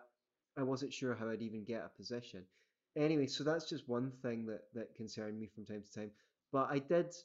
I 0.57 0.63
wasn't 0.63 0.91
sure 0.93 1.13
how 1.15 1.29
I'd 1.29 1.41
even 1.43 1.63
get 1.65 1.83
a 1.85 1.89
position. 1.89 2.47
Anyway, 2.97 3.27
so 3.27 3.43
that's 3.43 3.69
just 3.69 3.87
one 3.89 4.11
thing 4.11 4.45
that 4.47 4.73
that 4.73 4.95
concerned 4.95 5.39
me 5.39 5.47
from 5.47 5.65
time 5.65 5.83
to 5.83 5.91
time. 5.93 6.11
But 6.51 6.69
I 6.71 6.79
did. 6.79 7.15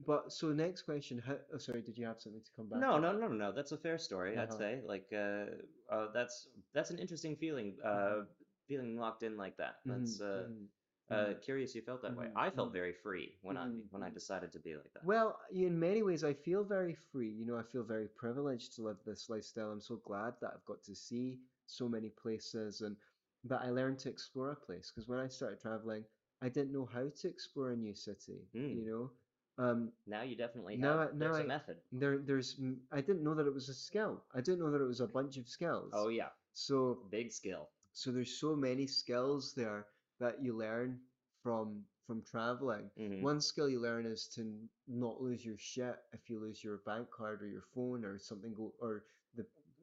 But 0.00 0.32
so 0.32 0.52
next 0.52 0.82
question. 0.82 1.18
How? 1.18 1.38
Oh, 1.54 1.58
sorry. 1.58 1.82
Did 1.82 1.98
you 1.98 2.06
have 2.06 2.20
something 2.20 2.42
to 2.44 2.52
come 2.56 2.68
back 2.68 2.86
No, 2.86 2.98
no, 2.98 3.12
no, 3.12 3.28
no, 3.28 3.34
no. 3.34 3.52
That's 3.52 3.72
a 3.72 3.78
fair 3.78 3.98
story, 3.98 4.38
I'd 4.38 4.52
Uh-huh. 4.52 4.52
say. 4.52 4.82
Like, 4.84 5.12
uh, 5.12 5.46
uh, 5.90 6.08
that's 6.12 6.48
that's 6.72 6.90
an 6.90 6.98
interesting 6.98 7.36
feeling. 7.36 7.76
Uh, 7.84 8.22
Mhm. 8.22 8.28
feeling 8.66 8.98
locked 8.98 9.22
in 9.22 9.36
like 9.36 9.56
that. 9.58 9.76
That's 9.86 10.20
Mhm, 10.20 10.20
uh, 10.20 10.48
mhm, 10.48 10.68
uh, 11.10 11.34
mhm, 11.34 11.40
curious 11.42 11.74
you 11.74 11.82
felt 11.82 12.02
that 12.02 12.16
way. 12.16 12.28
mhm, 12.28 12.36
I 12.36 12.50
felt 12.50 12.72
mhm, 12.72 12.74
very 12.74 12.92
free 12.92 13.38
when 13.42 13.56
I 13.56 13.68
mhm, 13.68 13.88
when 13.90 14.02
I 14.02 14.10
decided 14.10 14.52
to 14.52 14.60
be 14.60 14.76
like 14.76 14.92
that. 14.94 15.04
Well, 15.04 15.40
in 15.50 15.78
many 15.78 16.02
ways, 16.02 16.24
I 16.24 16.34
feel 16.34 16.64
very 16.64 16.94
free. 16.94 17.30
You 17.30 17.44
know, 17.46 17.56
I 17.56 17.62
feel 17.62 17.82
very 17.84 18.08
privileged 18.08 18.74
to 18.74 18.82
live 18.82 19.02
this 19.04 19.28
lifestyle. 19.28 19.70
I'm 19.70 19.80
so 19.80 19.96
glad 19.96 20.34
that 20.40 20.52
I've 20.54 20.64
got 20.64 20.82
to 20.84 20.94
see 20.94 21.40
so 21.66 21.88
many 21.88 22.10
places 22.10 22.80
and 22.82 22.96
that 23.44 23.60
I 23.62 23.70
learned 23.70 23.98
to 24.00 24.08
explore 24.08 24.50
a 24.52 24.56
place. 24.56 24.90
Because 24.92 25.08
when 25.08 25.18
I 25.18 25.28
started 25.28 25.60
traveling, 25.60 26.04
I 26.42 26.48
didn't 26.48 26.72
know 26.72 26.86
how 26.86 27.08
to 27.08 27.28
explore 27.28 27.70
a 27.70 27.76
new 27.76 27.94
city. 27.94 28.40
Hmm. 28.52 28.72
You 28.78 28.84
know, 28.86 29.64
um, 29.64 29.92
Now 30.06 30.22
you 30.22 30.36
definitely 30.36 30.76
now 30.76 30.98
have. 30.98 31.14
Now 31.14 31.26
There's 31.26 31.38
a 31.38 31.44
I 31.44 31.46
method. 31.46 31.76
there 31.92 32.18
there's 32.18 32.60
I 32.92 33.00
didn't 33.00 33.22
know 33.24 33.34
that 33.34 33.46
it 33.46 33.54
was 33.54 33.68
a 33.68 33.74
skill. 33.74 34.22
I 34.34 34.40
didn't 34.40 34.60
know 34.60 34.70
that 34.70 34.82
it 34.82 34.86
was 34.86 35.00
a 35.00 35.06
bunch 35.06 35.36
of 35.38 35.48
skills. 35.48 35.92
Oh 35.94 36.08
yeah, 36.08 36.28
So 36.52 36.98
big 37.10 37.32
skill. 37.32 37.68
so 37.92 38.12
there's 38.12 38.38
so 38.38 38.54
many 38.54 38.86
skills 38.86 39.54
there 39.54 39.86
that 40.20 40.42
you 40.42 40.54
learn 40.56 41.00
from 41.42 41.84
from 42.06 42.22
traveling. 42.22 42.90
Mhm. 42.98 43.22
One 43.22 43.40
skill 43.40 43.68
you 43.68 43.80
learn 43.80 44.04
is 44.06 44.28
to 44.34 44.42
not 44.86 45.22
lose 45.22 45.44
your 45.44 45.56
shit 45.58 45.96
if 46.12 46.28
you 46.28 46.38
lose 46.38 46.62
your 46.62 46.78
bank 46.84 47.10
card 47.10 47.42
or 47.42 47.48
your 47.48 47.64
phone 47.74 48.04
or 48.04 48.18
something 48.18 48.52
go 48.54 48.74
or 48.78 49.04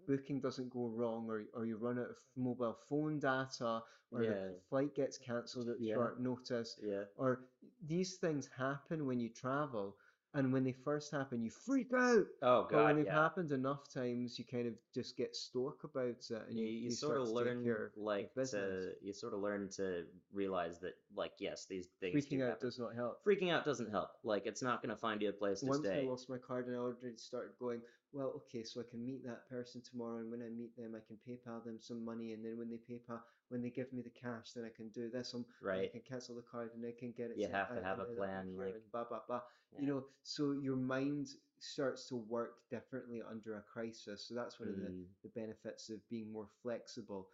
booking 0.07 0.39
doesn't 0.39 0.69
go 0.69 0.87
wrong 0.87 1.29
or 1.29 1.43
or 1.53 1.65
you 1.65 1.77
run 1.77 1.99
out 1.99 2.09
of 2.09 2.15
mobile 2.35 2.77
phone 2.89 3.19
data 3.19 3.81
or 4.11 4.23
Yeah. 4.23 4.33
the 4.33 4.59
flight 4.69 4.93
gets 4.95 5.17
cancelled 5.17 5.69
at 5.69 5.79
Yeah. 5.79 5.95
short 5.95 6.19
notice 6.19 6.77
Yeah. 6.81 7.03
or 7.15 7.49
these 7.85 8.17
things 8.17 8.47
happen 8.47 9.05
when 9.05 9.19
you 9.19 9.29
travel 9.29 9.97
and 10.35 10.51
when 10.51 10.63
they 10.63 10.71
first 10.71 11.11
happen 11.11 11.41
you 11.43 11.51
freak 11.51 11.93
out 11.93 12.25
Oh 12.41 12.63
god 12.63 12.71
but 12.71 12.85
when 12.85 12.95
they've 12.97 13.05
yeah. 13.05 13.13
happened 13.23 13.51
enough 13.51 13.87
times 13.93 14.37
you 14.39 14.45
kind 14.45 14.67
of 14.67 14.73
just 14.93 15.15
get 15.15 15.35
stoic 15.35 15.83
about 15.83 16.07
it 16.29 16.47
and 16.49 16.57
you, 16.57 16.65
you, 16.65 16.89
you 16.89 16.91
sort 16.91 17.17
of 17.17 17.27
start 17.27 17.37
to 17.37 17.43
take 17.43 17.45
learn 17.45 17.67
of 17.69 17.91
like 17.95 18.33
business. 18.35 18.85
to 18.95 19.05
you 19.05 19.13
sort 19.13 19.33
of 19.33 19.39
learn 19.41 19.69
to 19.69 20.05
realize 20.31 20.79
that 20.79 20.93
like 21.15 21.33
yes 21.39 21.65
these 21.65 21.87
things 21.99 22.25
do 22.25 22.35
freaking 22.35 22.41
out 22.43 22.49
happen. 22.49 22.67
does 22.67 22.79
not 22.79 22.95
help 22.95 23.23
freaking 23.23 23.51
out 23.51 23.63
doesn't 23.65 23.91
help 23.91 24.09
like 24.23 24.45
it's 24.45 24.61
not 24.63 24.81
going 24.81 24.89
to 24.89 24.95
find 24.95 25.21
you 25.21 25.29
a 25.29 25.33
place 25.33 25.59
to 25.59 25.65
stay. 25.65 25.69
Once 25.69 25.87
I 25.87 25.99
lost 26.09 26.29
my 26.29 26.37
card 26.37 26.67
and 26.67 26.75
I 26.75 26.79
already 26.79 27.15
started 27.17 27.51
going, 27.59 27.81
well, 28.13 28.33
okay, 28.37 28.63
so 28.63 28.81
I 28.81 28.85
can 28.89 29.05
meet 29.05 29.25
that 29.25 29.49
person 29.49 29.81
tomorrow, 29.81 30.19
and 30.19 30.31
when 30.31 30.41
I 30.43 30.49
meet 30.49 30.75
them, 30.77 30.95
I 30.95 31.01
can 31.05 31.17
PayPal 31.27 31.63
them 31.63 31.79
some 31.79 32.05
money, 32.05 32.33
and 32.33 32.45
then 32.45 32.57
when 32.57 32.69
they 32.69 32.77
PayPal, 32.77 33.21
when 33.49 33.61
they 33.61 33.69
give 33.71 33.91
me 33.93 34.01
the 34.03 34.09
cash, 34.11 34.53
then 34.53 34.65
I 34.65 34.69
can 34.75 34.89
do 34.89 35.09
this. 35.09 35.33
Um, 35.33 35.45
and 35.71 35.81
I 35.81 35.85
can 35.85 36.01
cancel 36.01 36.35
the 36.35 36.43
card, 36.43 36.71
and 36.75 36.85
I 36.85 36.93
can 36.97 37.11
get 37.11 37.31
it. 37.31 37.39
You 37.39 37.47
have 37.49 37.73
to 37.73 37.81
have 37.81 37.99
a 37.99 38.05
plan, 38.05 38.55
like- 38.57 38.79
blah 38.91 39.05
blah 39.05 39.21
blah. 39.27 39.41
You 39.77 39.87
know, 39.87 40.05
so 40.23 40.51
your 40.51 40.77
mind 40.77 41.29
starts 41.59 42.07
to 42.09 42.15
work 42.17 42.69
differently 42.69 43.21
under 43.21 43.57
a 43.57 43.61
crisis. 43.61 44.27
So 44.27 44.35
that's 44.35 44.59
one 44.59 44.69
of 44.69 44.77
the 44.77 44.93
Mm. 44.93 45.05
the 45.23 45.29
benefits 45.29 45.89
of 45.89 46.07
being 46.09 46.31
more 46.31 46.47
flexible. 46.61 47.29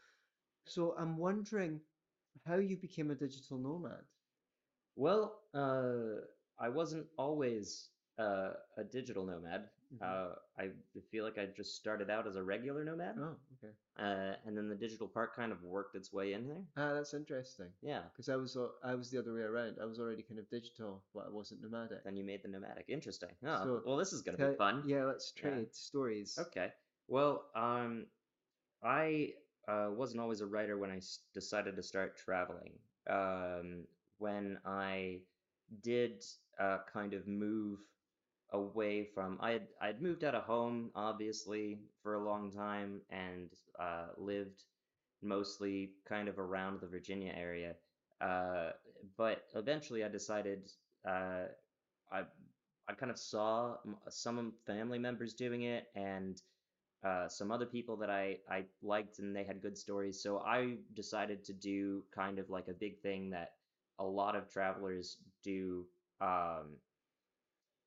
So 0.66 0.96
I'm 0.98 1.18
wondering 1.18 1.82
how 2.46 2.56
you 2.58 2.78
became 2.78 3.12
a 3.12 3.16
digital 3.16 3.58
nomad. 3.58 4.06
well 4.96 5.42
uh 5.54 6.22
i 6.60 6.70
wasn't 6.70 7.08
always 7.18 7.90
uh, 8.20 8.52
a 8.78 8.84
digital 8.84 9.26
nomad 9.26 9.70
Mhm. 9.94 10.02
uh 10.04 10.36
i 10.58 10.70
feel 11.12 11.24
like 11.26 11.38
i 11.40 11.46
just 11.48 11.76
started 11.76 12.10
out 12.10 12.28
as 12.28 12.36
a 12.36 12.44
regular 12.44 12.84
nomad 12.84 13.16
Oh, 13.18 13.36
okay. 13.58 13.74
uh 13.98 14.36
and 14.46 14.56
then 14.56 14.70
the 14.70 14.76
digital 14.76 15.08
part 15.08 15.36
kind 15.36 15.52
of 15.52 15.64
worked 15.64 15.96
its 15.96 16.14
way 16.14 16.34
in 16.34 16.48
there 16.48 16.64
Ah, 16.78 16.94
that's 16.94 17.14
interesting. 17.14 17.72
yeah 17.82 18.04
Because 18.12 18.30
I 18.30 18.36
was 18.36 18.56
I 18.84 18.94
was 18.96 19.10
the 19.10 19.18
other 19.20 19.34
way 19.34 19.42
around. 19.42 19.78
I 19.82 19.86
was 19.86 20.00
already 20.00 20.22
kind 20.24 20.40
of 20.40 20.48
digital, 20.50 21.04
but 21.14 21.26
I 21.26 21.30
wasn't 21.32 21.62
nomadic. 21.62 22.04
then 22.04 22.16
you 22.16 22.24
made 22.24 22.44
the 22.44 22.50
nomadic 22.50 22.86
interesting 22.88 23.30
oh 23.44 23.64
So, 23.64 23.82
well 23.86 23.98
this 23.98 24.14
is 24.14 24.22
going 24.22 24.38
to 24.38 24.44
Tell- 24.44 24.52
be 24.52 24.58
fun 24.58 24.84
Yeah, 24.86 25.06
let's 25.06 25.34
Yeah. 25.36 25.42
trade 25.42 25.74
stories. 25.74 26.38
Okay. 26.38 26.72
Well, 27.08 27.50
um, 27.56 28.06
I 28.84 29.34
uh, 29.68 29.90
wasn't 29.92 30.22
always 30.22 30.42
a 30.42 30.46
writer 30.48 30.78
when 30.78 30.92
I 30.92 30.98
s- 30.98 31.24
decided 31.34 31.76
to 31.76 31.84
start 31.84 32.16
traveling. 32.18 32.74
Um, 33.08 33.88
when 34.20 34.60
I 34.66 35.22
did 35.82 36.24
uh, 36.60 36.80
kind 36.94 37.14
of 37.14 37.28
move 37.28 37.80
away 38.52 39.04
from, 39.04 39.38
I 39.42 39.52
had 39.52 39.68
I'd 39.82 40.02
moved 40.02 40.24
out 40.24 40.36
of 40.36 40.44
home, 40.44 40.92
obviously, 40.96 41.80
for 42.04 42.16
a 42.16 42.24
long 42.24 42.52
time, 42.52 43.02
and 43.10 43.50
uh, 43.80 44.08
lived 44.18 44.64
mostly 45.22 45.92
kind 46.08 46.28
of 46.28 46.40
around 46.40 46.80
the 46.82 46.88
Virginia 46.88 47.34
area. 47.36 47.76
Uh, 48.22 48.72
but 49.18 49.46
eventually, 49.56 50.04
I 50.04 50.08
decided 50.10 50.72
uh, 51.08 51.46
I 52.12 52.24
I 52.90 52.94
kind 52.94 53.12
of 53.12 53.20
saw 53.20 53.78
some 54.10 54.54
family 54.66 54.98
members 54.98 55.34
doing 55.36 55.64
it 55.64 55.86
and 55.96 56.42
uh, 57.04 57.30
some 57.30 57.52
other 57.52 57.66
people 57.66 57.96
that 57.98 58.10
I, 58.10 58.38
I 58.50 58.66
liked 58.82 59.20
and 59.20 59.36
they 59.36 59.44
had 59.44 59.62
good 59.62 59.78
stories. 59.78 60.22
So 60.22 60.40
I 60.40 60.78
decided 60.96 61.46
to 61.46 61.54
do 61.54 62.04
kind 62.14 62.40
of 62.40 62.50
like 62.50 62.68
a 62.68 62.74
big 62.74 63.00
thing 63.02 63.30
that 63.30 63.54
a 64.00 64.04
lot 64.04 64.36
of 64.36 64.50
travelers 64.50 65.18
do. 65.44 65.86
Um, 66.20 66.78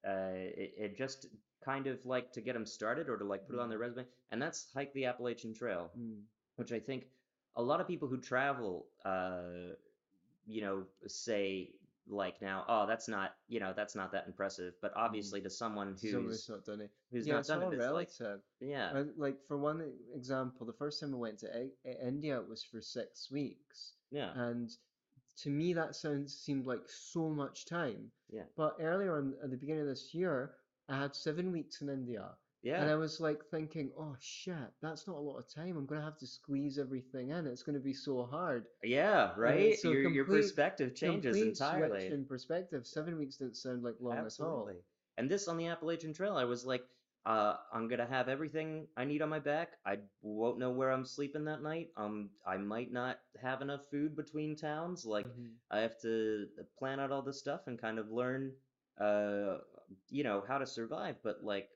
uh, 0.07 0.32
it, 0.34 0.74
it 0.78 0.96
just 0.96 1.26
kind 1.64 1.86
of 1.86 2.05
like 2.05 2.32
to 2.32 2.40
get 2.40 2.55
them 2.55 2.66
started 2.66 3.09
or 3.09 3.16
to 3.16 3.24
like 3.24 3.46
put 3.46 3.55
it 3.55 3.61
on 3.61 3.68
their 3.68 3.78
resume, 3.78 4.07
and 4.30 4.40
that's 4.42 4.66
hike 4.74 4.92
the 4.94 5.07
Appalachian 5.07 5.55
Trail 5.55 5.90
Mm. 5.98 6.22
which 6.57 6.72
I 6.72 6.80
think 6.80 7.07
a 7.57 7.62
lot 7.62 7.80
of 7.80 7.86
people 7.86 8.09
who 8.09 8.18
travel, 8.18 8.86
uh, 9.05 9.74
you 10.46 10.61
know, 10.62 10.84
say 11.07 11.74
like 12.09 12.42
now, 12.42 12.64
oh, 12.68 12.86
that's 12.86 13.09
not, 13.09 13.36
you 13.48 13.61
know, 13.61 13.72
that's 13.76 13.94
not 13.94 14.12
that 14.12 14.26
impressive. 14.26 14.74
But 14.82 14.92
obviously, 14.96 15.40
to 15.42 15.50
someone 15.50 15.96
who's 16.00 16.12
who's 16.12 16.48
not 16.48 16.64
done 16.64 16.80
it. 16.80 16.90
who's 17.11 17.26
yeah, 17.26 17.34
not 17.34 17.38
it's 17.40 17.48
done 17.48 17.62
it, 17.62 17.66
it's 17.74 17.86
like, 17.86 18.11
relative. 18.20 18.40
yeah, 18.61 18.90
Uh, 18.92 19.05
like 19.16 19.38
for 19.46 19.57
one 19.57 19.80
example, 20.14 20.66
the 20.66 20.72
first 20.72 21.00
time 21.00 21.14
I 21.14 21.18
went 21.18 21.38
to 21.40 21.48
I- 21.57 21.90
India, 22.07 22.40
it 22.40 22.48
was 22.48 22.62
for 22.64 22.80
six 22.80 23.30
weeks, 23.30 23.94
yeah, 24.11 24.32
and 24.34 24.68
to 25.39 25.51
me 25.51 25.72
that 25.74 25.95
sounds 25.97 26.35
seemed 26.37 26.66
like 26.66 26.83
so 26.87 27.28
much 27.30 27.64
time. 27.66 28.11
Yeah. 28.30 28.43
But 28.57 28.76
earlier 28.80 29.16
on, 29.16 29.35
at 29.43 29.51
the 29.51 29.57
beginning 29.57 29.83
of 29.83 29.89
this 29.89 30.12
year, 30.14 30.53
I 30.89 30.99
had 30.99 31.14
seven 31.14 31.53
weeks 31.53 31.80
in 31.80 31.89
India, 31.89 32.30
Yeah. 32.62 32.80
and 32.83 32.91
I 32.91 32.95
was 32.97 33.20
like 33.20 33.45
thinking, 33.51 33.91
oh 33.99 34.14
shit, 34.20 34.55
that's 34.83 35.07
not 35.07 35.16
a 35.16 35.20
lot 35.20 35.39
of 35.39 35.53
time. 35.53 35.76
I'm 35.76 35.87
gonna 35.87 36.03
have 36.03 36.18
to 36.18 36.26
squeeze 36.26 36.78
everything 36.78 37.30
in. 37.30 37.47
It's 37.47 37.62
gonna 37.62 37.78
be 37.80 37.95
so 37.95 38.24
hard. 38.24 38.66
yeah, 38.83 39.33
right. 39.37 39.78
so 39.78 39.91
your 39.91 40.11
your 40.11 40.24
perspective 40.24 40.95
changes 40.95 41.37
Complete 41.37 41.57
switch 41.57 41.68
entirely. 41.72 42.07
in 42.07 42.24
perspective. 42.26 42.87
Seven 42.87 43.16
weeks 43.18 43.37
didn't 43.37 43.57
sound 43.57 43.83
like 43.83 43.95
long 44.01 44.14
at 44.14 44.18
all. 44.20 44.24
Absolutely. 44.26 44.76
And 45.18 45.30
this 45.30 45.49
on 45.49 45.57
the 45.57 45.66
Appalachian 45.66 46.12
Trail, 46.14 46.37
I 46.37 46.45
was 46.45 46.64
like, 46.66 46.85
uh, 47.26 47.56
I'm 47.72 47.88
gonna 47.88 48.06
have 48.06 48.28
everything 48.28 48.88
I 48.96 49.04
need 49.04 49.22
on 49.22 49.28
my 49.28 49.38
back. 49.38 49.74
I 49.84 49.98
won't 50.22 50.58
know 50.58 50.70
where 50.70 50.90
I'm 50.90 51.04
sleeping 51.04 51.44
that 51.44 51.62
night. 51.62 51.90
Um, 51.96 52.30
I 52.46 52.56
might 52.56 52.92
not 52.92 53.18
have 53.40 53.60
enough 53.62 53.86
food 53.90 54.16
between 54.16 54.56
towns. 54.56 55.04
Like, 55.06 55.26
Mhm. 55.26 55.58
I 55.70 55.78
have 55.80 56.00
to 56.02 56.46
plan 56.78 57.00
out 57.00 57.10
all 57.12 57.22
this 57.22 57.38
stuff 57.38 57.66
and 57.66 57.78
kind 57.78 57.98
of 57.98 58.10
learn, 58.10 58.52
uh, 58.98 59.58
you 60.10 60.22
know, 60.24 60.42
how 60.46 60.58
to 60.58 60.66
survive. 60.66 61.16
But 61.22 61.44
like, 61.44 61.70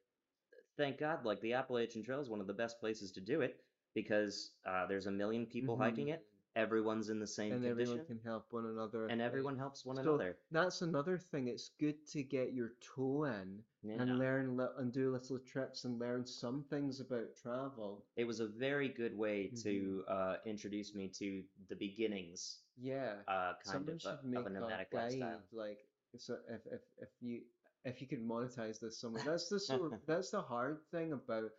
thank 0.77 0.99
God, 0.99 1.25
like 1.25 1.41
the 1.41 1.55
Appalachian 1.55 2.03
Trail 2.03 2.21
is 2.21 2.31
one 2.31 2.41
of 2.41 2.47
the 2.47 2.53
best 2.55 2.81
places 2.81 3.13
to 3.13 3.21
do 3.21 3.41
it 3.41 3.57
because 3.95 4.53
uh, 4.67 4.87
there's 4.87 5.07
a 5.07 5.11
million 5.13 5.47
people 5.47 5.77
Mhm. 5.77 5.79
hiking 5.79 6.09
it. 6.09 6.25
Everyone's 6.57 7.09
in 7.11 7.21
the 7.21 7.27
same 7.27 7.59
And 7.59 7.61
condition, 7.61 8.01
everyone 8.01 8.01
can 8.01 8.19
help 8.21 8.53
one 8.53 8.67
another. 8.67 9.09
and 9.09 9.21
everyone 9.21 9.57
helps 9.57 9.85
one 9.85 9.99
So 10.03 10.09
another. 10.09 10.39
that's 10.51 10.83
another 10.83 11.19
thing. 11.19 11.49
It's 11.49 11.71
good 11.79 12.07
to 12.09 12.23
get 12.23 12.53
your 12.53 12.73
toe 12.81 13.25
in 13.25 13.65
Yeah. 13.91 14.03
and 14.03 14.19
learn 14.19 14.61
and 14.61 14.93
do 14.93 15.11
little 15.11 15.39
trips 15.39 15.85
and 15.85 15.99
learn 15.99 16.25
some 16.27 16.65
things 16.65 17.01
about 17.01 17.35
travel. 17.37 18.05
it 18.17 18.25
was 18.25 18.41
a 18.41 18.47
very 18.47 18.89
good 18.89 19.17
way 19.17 19.49
Mhm. 19.49 19.63
to 19.63 20.05
uh, 20.09 20.37
introduce 20.45 20.95
me 20.95 21.09
to 21.09 21.45
the 21.69 21.77
beginnings, 21.77 22.65
Yeah. 22.77 23.23
uh, 23.29 23.55
kind 23.55 23.63
Someone 23.63 23.95
of, 23.97 24.01
should 24.01 24.23
a, 24.23 24.27
make 24.27 24.41
of 24.41 24.47
a 24.47 24.51
nomadic 24.51 24.93
a 24.93 24.97
lifestyle. 24.97 25.43
like 25.53 25.79
if, 26.13 26.21
so, 26.21 26.43
if 26.49 26.67
if 26.67 26.83
if 26.99 27.23
you 27.23 27.43
if 27.85 28.01
you 28.01 28.07
could 28.09 28.21
monetize 28.23 28.81
this 28.81 28.99
somewhere. 28.99 29.23
That's 29.25 29.49
the 29.49 29.61
sort 29.61 29.93
of, 29.93 30.01
that's 30.07 30.31
the 30.31 30.43
hard 30.43 30.79
thing 30.91 31.13
about 31.13 31.53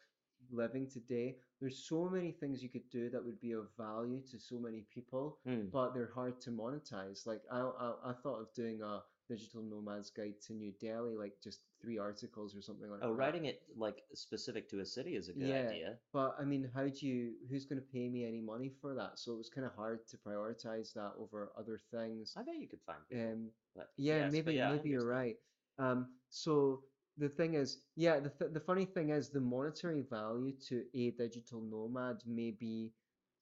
living 0.49 0.87
today. 0.87 1.39
There's 1.59 1.77
so 1.87 2.09
many 2.09 2.31
things 2.31 2.61
you 2.63 2.69
could 2.69 2.89
do 2.89 3.09
that 3.09 3.23
would 3.23 3.39
be 3.39 3.53
of 3.53 3.75
value 3.75 4.21
to 4.23 4.39
so 4.39 4.59
many 4.59 4.81
people, 4.81 5.39
Hmm. 5.43 5.69
but 5.71 5.93
they're 5.93 6.11
hard 6.13 6.39
to 6.41 6.51
monetize. 6.51 7.25
Like 7.25 7.43
I 7.51 7.59
I, 7.59 8.11
I 8.11 8.13
thought 8.13 8.41
of 8.41 8.53
doing 8.53 8.81
a 8.81 9.03
digital 9.27 9.61
nomad's 9.61 10.09
guide 10.09 10.41
to 10.41 10.53
New 10.53 10.71
Delhi, 10.79 11.15
like 11.15 11.41
just 11.43 11.65
three 11.81 11.97
articles 11.97 12.55
or 12.55 12.61
something 12.61 12.89
like 12.89 13.01
Oh, 13.01 13.11
that. 13.11 13.15
writing 13.15 13.45
it 13.45 13.61
like 13.75 14.03
specific 14.13 14.69
to 14.69 14.79
a 14.79 14.85
city 14.85 15.15
is 15.15 15.29
a 15.29 15.33
good 15.33 15.49
Yeah. 15.49 15.63
idea. 15.65 15.99
But 16.13 16.35
I 16.39 16.45
mean, 16.45 16.63
how 16.73 16.87
do 16.87 17.07
you, 17.07 17.35
who's 17.49 17.65
going 17.65 17.81
to 17.81 17.87
pay 17.87 18.09
me 18.09 18.25
any 18.25 18.41
money 18.41 18.69
for 18.69 18.95
that? 18.95 19.19
So 19.19 19.33
it 19.33 19.37
was 19.37 19.49
kind 19.49 19.67
of 19.67 19.73
hard 19.73 20.07
to 20.07 20.17
prioritize 20.17 20.93
that 20.93 21.13
over 21.17 21.51
other 21.55 21.77
things. 21.77 22.33
I 22.35 22.43
bet 22.43 22.57
you 22.57 22.67
could 22.67 22.81
find 22.81 23.07
people. 23.07 23.27
Um, 23.33 23.51
but 23.75 23.93
yeah, 23.97 24.17
yes, 24.17 24.31
maybe 24.31 24.53
yeah, 24.53 24.69
maybe 24.71 24.89
you're 24.89 25.05
right. 25.05 25.37
Um, 25.77 26.19
so 26.29 26.83
the 27.17 27.29
thing 27.29 27.53
is, 27.53 27.83
yeah, 27.95 28.19
the 28.19 28.29
th 28.29 28.51
the 28.53 28.59
funny 28.59 28.85
thing 28.85 29.09
is 29.09 29.29
the 29.29 29.41
monetary 29.41 30.01
value 30.01 30.57
to 30.69 30.85
a 30.93 31.11
digital 31.11 31.61
nomad 31.61 32.25
may 32.25 32.51
be 32.51 32.93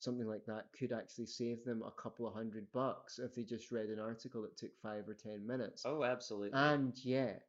something 0.06 0.28
like 0.28 0.45
that 0.45 0.68
could 0.78 0.93
actually 0.93 1.26
save 1.26 1.66
them 1.66 1.84
a 1.86 1.91
couple 2.01 2.26
of 2.28 2.34
hundred 2.34 2.72
bucks 2.72 3.20
if 3.20 3.36
they 3.36 3.43
just 3.43 3.72
read 3.72 3.88
an 3.89 3.99
article 3.99 4.41
that 4.43 4.56
took 4.56 4.72
five 4.82 5.08
or 5.10 5.14
ten 5.14 5.45
minutes. 5.45 5.84
Oh, 5.86 6.03
absolutely. 6.03 6.51
And 6.53 6.93
yet, 7.03 7.43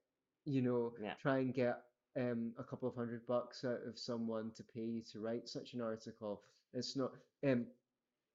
you 0.45 0.63
know, 0.63 0.95
Yeah. 1.01 1.15
try 1.15 1.39
and 1.39 1.55
get 1.55 1.83
um, 2.19 2.55
a 2.59 2.65
couple 2.65 2.89
of 2.89 2.95
hundred 2.95 3.27
bucks 3.27 3.63
out 3.63 3.83
of 3.87 3.99
someone 3.99 4.51
to 4.57 4.63
pay 4.65 4.81
you 4.81 5.03
to 5.13 5.21
write 5.21 5.47
such 5.49 5.75
an 5.75 5.83
article. 5.83 6.43
It's 6.73 6.97
not, 6.97 7.13
um, 7.47 7.67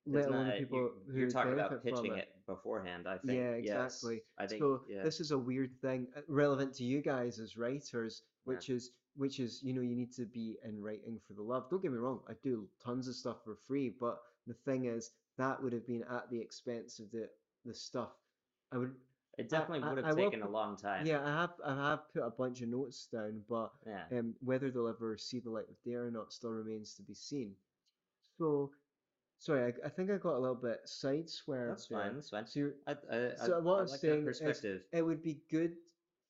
let 0.06 0.28
alone 0.28 0.48
not- 0.50 0.58
people 0.60 0.78
you, 0.80 1.12
who 1.12 1.20
you're 1.20 1.30
talking 1.32 1.54
about 1.54 1.84
pitching 1.84 2.14
it. 2.14 2.18
it 2.20 2.46
beforehand. 2.46 3.08
I 3.08 3.18
think. 3.18 3.34
Yeah, 3.40 3.56
Yes, 3.56 3.96
exactly. 3.96 4.22
I 4.38 4.46
think. 4.46 4.62
So 4.62 4.84
yeah. 4.88 5.02
this 5.02 5.20
is 5.20 5.32
a 5.32 5.38
weird 5.38 5.72
thing 5.82 6.08
relevant 6.28 6.76
to 6.76 6.84
you 6.84 7.02
guys 7.02 7.40
as 7.40 7.58
writers, 7.58 8.22
which 8.44 8.70
is 8.70 8.92
which 9.16 9.39
is 9.39 9.62
you 9.64 9.74
know 9.74 9.82
you 9.82 9.95
need 9.95 10.12
to 10.14 10.26
be 10.26 10.57
in 10.64 10.82
writing 10.82 11.20
for 11.28 11.34
the 11.34 11.41
love. 11.41 11.70
Don't 11.70 11.82
get 11.82 11.91
me 11.91 11.97
wrong, 11.97 12.22
I 12.30 12.34
do 12.43 12.68
tons 12.84 13.07
of 13.07 13.16
stuff 13.16 13.38
for 13.43 13.55
free, 13.68 13.89
but 13.99 14.20
the 14.47 14.53
thing 14.53 14.86
is 14.86 15.12
that 15.38 15.62
would 15.62 15.74
have 15.74 15.86
been 15.88 16.03
at 16.09 16.30
the 16.30 16.39
expense 16.39 16.99
of 16.99 17.12
the 17.12 17.30
the 17.66 17.74
stuff. 17.74 18.09
I 18.72 18.78
would 18.78 18.95
it 19.38 19.49
definitely 19.49 19.84
I- 19.84 19.93
would 19.93 20.03
I 20.03 20.07
have 20.07 20.18
will 20.18 20.30
taken 20.30 20.43
a 20.45 20.49
long 20.49 20.78
time. 20.78 21.05
yeah, 21.05 21.24
I 21.26 21.30
have 21.41 21.51
I 21.66 21.74
have 21.89 22.12
put 22.14 22.24
a 22.24 22.30
bunch 22.30 22.62
of 22.62 22.70
notes 22.70 23.07
down, 23.12 23.41
but 23.49 23.72
Yeah. 23.86 24.03
um, 24.20 24.36
whether 24.41 24.70
they'll 24.72 24.88
ever 24.88 25.18
see 25.18 25.39
the 25.39 25.49
light 25.49 25.70
of 25.70 25.82
day 25.84 25.93
or 25.95 26.12
not 26.12 26.34
still 26.34 26.51
remains 26.51 26.95
to 26.95 27.01
be 27.03 27.14
seen. 27.14 27.55
So, 28.38 28.72
sorry, 29.39 29.74
I, 29.74 29.86
I 29.88 29.89
think 29.89 30.09
I 30.12 30.18
got 30.18 30.36
a 30.36 30.39
little 30.39 30.55
bit 30.55 30.82
sideswept. 30.86 31.68
That's 31.70 31.88
there. 31.88 31.99
fine. 31.99 32.16
That's 32.16 32.30
fine. 32.30 32.45
So 32.47 32.59
you're, 32.59 32.74
I, 32.88 32.91
I, 32.91 33.36
So 33.36 33.57
I, 33.57 33.59
what 33.59 33.76
I 33.78 33.82
I'm 33.82 33.88
like 33.88 33.99
saying 33.99 34.26
perspective. 34.26 34.82
it 34.91 35.01
would 35.01 35.22
be 35.24 35.41
good 35.49 35.76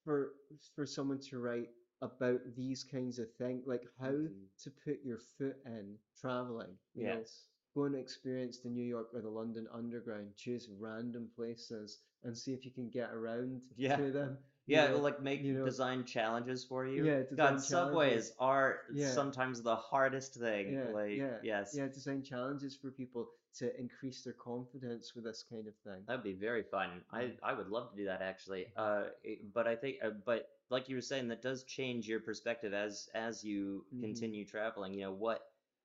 for 0.04 0.34
for 0.76 0.86
someone 0.86 1.20
to 1.20 1.40
write 1.40 1.70
about 2.02 2.40
these 2.56 2.84
kinds 2.84 3.20
of 3.20 3.32
things, 3.36 3.66
like 3.68 3.88
how 4.00 4.12
Mhm. 4.12 4.48
to 4.64 4.72
put 4.72 5.04
your 5.04 5.20
foot 5.20 5.58
in 5.66 5.98
traveling. 6.20 6.78
You 6.96 7.04
know, 7.06 7.18
Yes. 7.20 7.48
go 7.76 7.84
and 7.86 7.96
experience 7.96 8.60
the 8.60 8.70
New 8.70 8.84
York 8.86 9.14
or 9.14 9.22
the 9.22 9.30
London 9.30 9.68
Underground. 9.72 10.36
Choose 10.36 10.70
random 10.70 11.30
places 11.36 12.00
and 12.24 12.38
see 12.38 12.54
if 12.54 12.66
you 12.66 12.72
can 12.72 12.90
get 12.90 13.12
around 13.14 13.62
Yeah. 13.76 13.96
to 13.98 14.12
them. 14.12 14.38
Yeah, 14.68 14.84
know. 14.86 14.90
it'll 14.92 15.02
like 15.02 15.22
make 15.22 15.42
you 15.42 15.54
know- 15.54 15.66
design 15.66 16.06
challenges 16.06 16.64
for 16.64 16.86
you. 16.86 17.04
Yeah, 17.06 17.22
design 17.24 17.36
God, 17.36 17.62
subways 17.62 18.34
are 18.40 18.86
Yeah. 18.94 19.10
sometimes 19.12 19.62
the 19.62 19.76
hardest 19.76 20.36
thing. 20.36 20.74
Yeah, 20.74 20.90
like, 20.90 21.18
yeah, 21.18 21.40
yes, 21.44 21.74
Yeah, 21.76 21.88
design 21.88 22.22
challenges 22.24 22.76
for 22.76 22.92
people 22.92 23.32
to 23.60 23.78
increase 23.80 24.24
their 24.24 24.34
confidence 24.34 25.14
with 25.16 25.24
this 25.26 25.44
kind 25.50 25.68
of 25.68 25.76
thing. 25.84 26.04
that'd 26.08 26.24
be 26.24 26.34
very 26.34 26.64
fun. 26.64 27.04
I. 27.12 27.32
I 27.44 27.54
would 27.54 27.70
love 27.70 27.92
to 27.92 27.98
do 27.98 28.06
that 28.06 28.22
actually. 28.22 28.68
Uh, 28.76 29.06
but 29.54 29.68
I 29.68 29.76
think, 29.76 29.98
uh, 30.04 30.12
but 30.26 30.48
like 30.70 30.90
you 30.90 30.96
were 30.96 31.02
saying, 31.02 31.28
that 31.30 31.42
does 31.42 31.64
change 31.64 32.08
your 32.08 32.20
perspective 32.20 32.74
as 32.74 33.10
as 33.14 33.44
you 33.44 33.86
Mhm. 33.94 34.02
continue 34.02 34.46
traveling. 34.46 34.94
You 34.94 35.02
know, 35.02 35.12
what 35.14 35.42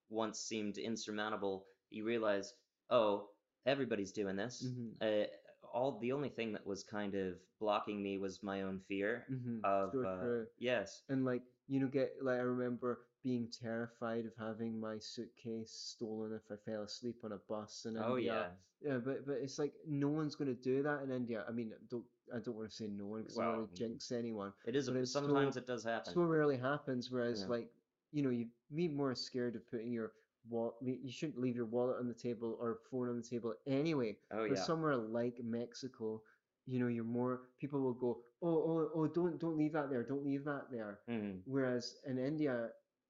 once 0.08 0.38
seemed 0.40 0.78
insurmountable, 0.78 1.66
you 1.90 2.04
realize, 2.04 2.54
oh, 2.90 3.30
everybody's 3.66 4.12
doing 4.12 4.36
this. 4.36 4.62
Mhm. 4.64 4.92
Uh, 5.00 5.26
all 5.72 5.98
the 5.98 6.12
only 6.12 6.28
thing 6.30 6.52
that 6.52 6.66
was 6.66 6.84
kind 6.84 7.14
of 7.14 7.34
blocking 7.60 8.02
me 8.02 8.18
was 8.18 8.42
my 8.42 8.62
own 8.62 8.80
fear 8.88 9.26
Mm-hmm. 9.30 9.64
of 9.64 9.92
so 9.92 10.04
uh, 10.04 10.44
yes. 10.58 11.02
and 11.08 11.24
like 11.24 11.42
you 11.68 11.80
know 11.80 11.88
get 11.88 12.12
like 12.22 12.38
i 12.38 12.42
remember 12.42 13.05
being 13.26 13.46
terrified 13.50 14.24
of 14.30 14.34
having 14.38 14.72
my 14.80 14.96
suitcase 14.98 15.72
stolen 15.92 16.32
if 16.40 16.46
i 16.54 16.56
fell 16.70 16.82
asleep 16.90 17.16
on 17.24 17.32
a 17.32 17.40
bus 17.48 17.84
in 17.88 17.96
Oh 17.98 18.16
india 18.16 18.32
yeah. 18.32 18.92
yeah 18.92 18.98
but 19.06 19.26
but 19.26 19.38
it's 19.44 19.58
like 19.62 19.74
no 19.86 20.08
one's 20.20 20.36
going 20.40 20.52
to 20.56 20.62
do 20.70 20.82
that 20.88 21.02
in 21.04 21.10
india 21.20 21.44
i 21.48 21.52
mean 21.58 21.72
don't 21.90 22.04
i 22.34 22.38
don't 22.44 22.56
want 22.58 22.70
to 22.70 22.76
say 22.82 22.88
no 22.88 23.06
one 23.14 23.22
because 23.22 23.38
i 23.38 23.42
don't 23.44 23.52
Well, 23.52 23.60
want 23.62 23.74
to 23.76 23.82
jinx 23.82 24.12
anyone 24.12 24.52
It 24.66 24.76
is. 24.76 24.88
But 24.88 24.96
it's 25.02 25.12
so- 25.12 25.20
sometimes 25.20 25.56
it 25.62 25.66
does 25.72 25.84
happen. 25.84 26.12
so 26.14 26.22
rarely 26.36 26.58
happens 26.70 27.10
whereas 27.10 27.40
Yeah. 27.42 27.54
like 27.56 27.68
you 28.12 28.22
know 28.22 28.30
you'd 28.38 28.54
be 28.74 28.88
more 28.88 29.14
scared 29.14 29.56
of 29.56 29.66
putting 29.72 29.92
your 29.92 30.12
wallet 30.48 30.74
you 30.80 31.10
shouldn't 31.10 31.40
leave 31.44 31.56
your 31.56 31.70
wallet 31.76 31.96
on 32.00 32.06
the 32.12 32.14
table 32.28 32.56
or 32.60 32.78
phone 32.90 33.08
on 33.08 33.16
the 33.22 33.28
table 33.34 33.52
anyway 33.66 34.16
oh 34.32 34.46
but 34.48 34.56
yeah. 34.56 34.62
somewhere 34.68 34.96
like 34.96 35.36
mexico 35.42 36.22
you 36.66 36.78
know 36.80 36.86
you're 36.96 37.04
more 37.20 37.34
people 37.60 37.80
will 37.80 37.94
go 38.06 38.12
oh 38.42 38.58
oh 38.70 38.90
oh 38.96 39.06
don't 39.18 39.40
don't 39.40 39.56
leave 39.62 39.72
that 39.72 39.90
there 39.90 40.04
don't 40.12 40.24
leave 40.30 40.44
that 40.44 40.64
there 40.70 41.00
Mhm. 41.08 41.42
Whereas 41.46 41.84
in 42.06 42.18
India, 42.18 42.54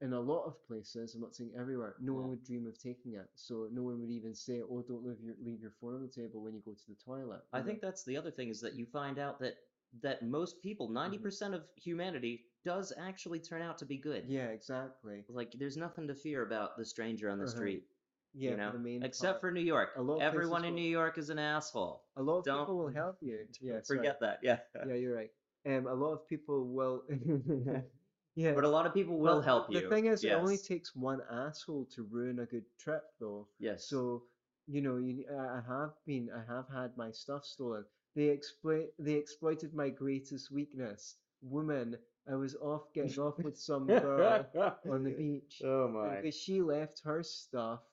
in 0.00 0.12
a 0.12 0.20
lot 0.20 0.44
of 0.44 0.54
places, 0.66 1.14
I'm 1.14 1.20
not 1.22 1.34
saying 1.34 1.52
everywhere, 1.58 1.96
no 2.00 2.12
Yeah. 2.12 2.18
one 2.20 2.28
would 2.30 2.44
dream 2.44 2.66
of 2.66 2.78
taking 2.78 3.14
it. 3.14 3.28
So 3.34 3.68
no 3.72 3.82
one 3.82 3.98
would 4.00 4.10
even 4.10 4.34
say, 4.34 4.60
"Oh, 4.62 4.82
don't 4.82 5.04
leave 5.04 5.20
your 5.20 5.34
leave 5.40 5.60
your 5.62 5.70
phone 5.70 5.94
on 5.94 6.02
the 6.02 6.08
table 6.08 6.42
when 6.42 6.54
you 6.54 6.60
go 6.60 6.74
to 6.74 6.86
the 6.88 6.94
toilet." 6.96 7.42
I 7.52 7.62
think 7.62 7.80
that's 7.80 8.04
the 8.04 8.16
other 8.16 8.30
thing 8.30 8.48
is 8.50 8.60
that 8.60 8.74
you 8.74 8.86
find 8.86 9.18
out 9.18 9.38
that 9.40 9.56
that 10.02 10.22
most 10.22 10.60
people, 10.60 10.88
90% 10.90 11.54
Mm-hmm. 11.54 11.54
of 11.54 11.68
humanity, 11.76 12.44
does 12.64 12.92
actually 12.98 13.38
turn 13.40 13.62
out 13.62 13.78
to 13.78 13.86
be 13.86 13.96
good. 13.96 14.26
Yeah, 14.28 14.48
exactly. 14.48 15.24
Like 15.28 15.52
there's 15.52 15.76
nothing 15.76 16.06
to 16.08 16.14
fear 16.14 16.42
about 16.42 16.76
the 16.76 16.84
stranger 16.84 17.30
on 17.30 17.38
the 17.38 17.44
Uh-huh. 17.44 17.54
street. 17.56 17.88
Yeah, 18.34 18.50
you 18.50 18.56
know, 18.58 18.72
the 18.72 18.78
main 18.78 19.02
except 19.02 19.34
part. 19.34 19.40
for 19.40 19.50
New 19.52 19.62
York. 19.62 19.90
A 19.96 20.02
lot 20.02 20.16
of 20.16 20.22
Everyone 20.22 20.64
in 20.66 20.74
will- 20.74 20.80
New 20.82 20.90
York 20.90 21.16
is 21.16 21.30
an 21.30 21.38
asshole. 21.38 22.04
a 22.16 22.22
lot 22.22 22.38
of 22.40 22.44
don't- 22.44 22.58
people 22.66 22.76
will 22.76 22.88
help 22.92 23.22
you. 23.22 23.46
Yeah. 23.62 23.80
Forget 23.80 24.20
that. 24.20 24.40
Yeah. 24.42 24.60
Yeah, 24.74 24.94
you're 24.94 25.14
right. 25.14 25.32
Um, 25.64 25.86
a 25.86 25.94
lot 25.94 26.12
of 26.12 26.26
people 26.28 26.66
will. 26.74 27.04
yeah. 28.36 28.54
But 28.54 28.64
a 28.64 28.68
lot 28.68 28.86
of 28.86 28.94
people 28.94 29.18
will 29.18 29.40
Well, 29.40 29.42
help 29.42 29.70
you. 29.70 29.80
The 29.80 29.88
thing 29.88 30.06
is, 30.06 30.24
it 30.24 30.32
only 30.32 30.58
takes 30.58 30.94
one 30.96 31.22
asshole 31.22 31.86
to 31.86 32.04
ruin 32.04 32.38
a 32.40 32.46
good 32.46 32.66
trip, 32.78 33.04
though. 33.18 33.48
Yes. 33.58 33.84
So, 33.88 34.28
you 34.66 34.82
know, 34.82 34.98
you, 34.98 35.26
I 35.30 35.58
I 35.58 35.62
have 35.62 35.94
been, 36.06 36.30
I 36.30 36.44
have 36.44 36.68
had 36.68 36.96
my 36.96 37.10
stuff 37.12 37.44
stolen. 37.44 37.86
They 38.14 38.30
exploit, 38.30 38.94
they 38.98 39.14
exploited 39.14 39.74
my 39.74 39.90
greatest 39.90 40.50
weakness, 40.50 41.18
woman. 41.42 41.98
I 42.26 42.36
was 42.36 42.56
off 42.56 42.92
getting 42.94 43.18
off 43.18 43.42
with 43.42 43.58
some 43.58 43.94
girl 43.94 44.52
on 44.86 45.04
the 45.04 45.12
beach, 45.12 45.62
Oh 45.64 45.88
my. 45.88 46.22
because 46.22 46.34
she 46.36 46.62
left 46.62 47.02
her 47.04 47.22
stuff. 47.22 47.84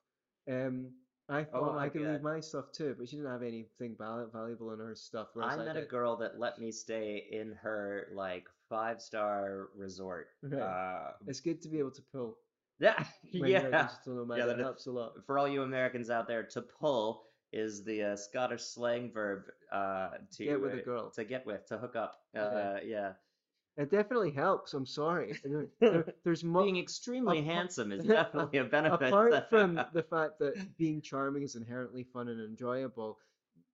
Um, 0.47 0.95
I 1.29 1.43
Oh 1.53 1.63
thought 1.63 1.73
my 1.73 1.87
I 1.87 1.89
could 1.89 2.01
God. 2.01 2.03
leave 2.03 2.21
my 2.21 2.39
stuff 2.41 2.71
too, 2.71 2.95
but 2.97 3.07
she 3.09 3.17
didn't 3.17 3.31
have 3.31 3.43
anything 3.43 3.95
val- 3.97 4.27
valuable 4.29 4.71
in 4.71 4.79
her 4.79 4.95
stuff. 4.95 5.35
I 5.39 5.57
met 5.57 5.77
a 5.77 5.85
girl 5.85 6.17
that 6.17 6.39
let 6.39 6.59
me 6.59 6.71
stay 6.71 7.17
in 7.17 7.53
her 7.53 8.09
like 8.13 8.49
five 8.69 9.01
star 9.01 9.69
resort. 9.75 10.27
Right. 10.41 10.59
Uh, 10.61 11.11
It's 11.27 11.39
good 11.41 11.61
to 11.63 11.69
be 11.69 11.79
able 11.79 11.91
to 11.91 12.01
pull. 12.11 12.37
yeah, 12.79 13.03
a 13.33 13.37
yeah. 13.47 13.87
Yeah, 14.35 14.45
it 14.49 14.59
helps 14.59 14.85
a 14.87 14.91
lot. 14.91 15.13
For 15.25 15.37
all 15.39 15.47
you 15.47 15.61
Americans 15.63 16.09
out 16.09 16.27
there, 16.27 16.43
to 16.43 16.61
pull 16.61 17.23
is 17.51 17.83
the 17.83 18.01
uh, 18.03 18.15
Scottish 18.15 18.63
slang 18.63 19.11
verb 19.13 19.43
uh, 19.71 20.09
to 20.37 20.43
Get 20.45 20.59
with 20.61 20.73
a 20.73 20.81
uh, 20.81 20.83
girl. 20.83 21.11
to 21.11 21.23
get 21.23 21.45
with, 21.45 21.65
to 21.67 21.77
hook 21.77 21.95
up. 21.95 22.15
Uh, 22.35 22.39
Okay. 22.39 22.87
yeah, 22.87 23.13
It 23.77 23.91
definitely 23.91 24.31
helps. 24.31 24.73
I'm 24.73 24.87
sorry. 24.87 25.39
There- 25.43 25.67
there- 25.79 26.13
there's 26.23 26.43
mo- 26.43 26.63
being 26.63 26.77
extremely 26.79 27.39
apart- 27.39 27.53
handsome 27.55 27.91
is 27.91 28.05
definitely 28.05 28.57
a 28.59 28.63
benefit. 28.63 29.07
apart 29.09 29.49
from 29.51 29.75
the 29.93 30.01
fact 30.03 30.39
that 30.39 30.55
being 30.77 30.99
charming 31.01 31.43
is 31.43 31.55
inherently 31.55 32.03
fun 32.03 32.27
and 32.29 32.41
enjoyable, 32.41 33.19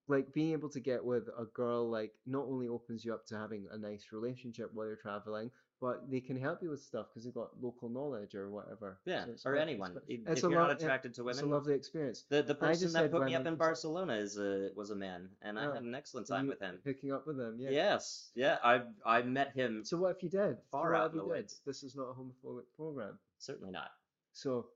like 0.10 0.34
being 0.34 0.51
able 0.51 0.70
to 0.70 0.80
get 0.80 1.03
with 1.05 1.28
a 1.38 1.45
girl 1.45 1.89
like 1.89 2.12
not 2.26 2.45
only 2.49 2.68
opens 2.68 3.05
you 3.05 3.14
up 3.14 3.26
to 3.28 3.38
having 3.38 3.68
a 3.72 3.78
nice 3.78 4.07
relationship 4.12 4.70
while 4.74 4.88
you're 4.88 4.95
traveling, 4.95 5.51
but 5.82 6.10
they 6.12 6.20
can 6.20 6.36
help 6.36 6.62
you 6.62 6.70
with 6.72 6.82
stuff 6.82 7.05
because 7.10 7.24
they've 7.24 7.34
got 7.34 7.51
local 7.62 7.88
knowledge 7.88 8.36
or 8.36 8.49
whatever. 8.49 8.99
yeah, 9.05 9.26
So 9.38 9.49
or 9.49 9.53
quite- 9.53 9.62
anyone. 9.62 9.95
If 10.07 10.20
it's 10.28 10.39
if 10.39 10.43
a 10.43 10.49
you're 10.49 10.60
not 10.60 10.72
attracted 10.72 11.14
to 11.14 11.24
women 11.24 11.38
It's 11.39 11.43
a 11.43 11.45
lovely 11.45 11.74
experience. 11.74 12.26
the 12.28 12.41
the 12.43 12.55
person 12.55 12.91
that 12.93 13.12
put 13.12 13.24
me 13.24 13.36
up 13.36 13.45
in 13.45 13.55
Barcelona 13.55 14.14
is 14.16 14.38
a 14.38 14.72
was 14.76 14.89
a 14.89 14.95
man, 14.95 15.30
and 15.41 15.57
I 15.60 15.68
Oh, 15.68 15.74
had 15.74 15.84
an 15.84 15.95
excellent 15.95 16.28
time 16.28 16.47
with 16.47 16.60
him. 16.60 16.80
Hooking 16.84 17.14
up 17.14 17.26
with 17.28 17.38
them, 17.38 17.57
yeah. 17.60 17.70
Yes, 17.70 18.32
yeah, 18.36 18.57
I 18.64 18.82
I 19.05 19.22
met 19.22 19.53
him. 19.53 19.86
So 19.86 19.95
what 19.97 20.16
if 20.18 20.24
you 20.24 20.30
did? 20.30 20.57
Far 20.72 20.91
what 20.91 20.99
out 21.01 21.12
in 21.12 21.18
the 21.18 21.26
woods. 21.26 21.62
This 21.66 21.84
is 21.84 21.95
not 21.95 22.10
a 22.10 22.14
homophobic 22.14 22.66
program. 22.76 23.18
Certainly 23.38 23.72
not. 23.72 23.91
So 24.34 24.70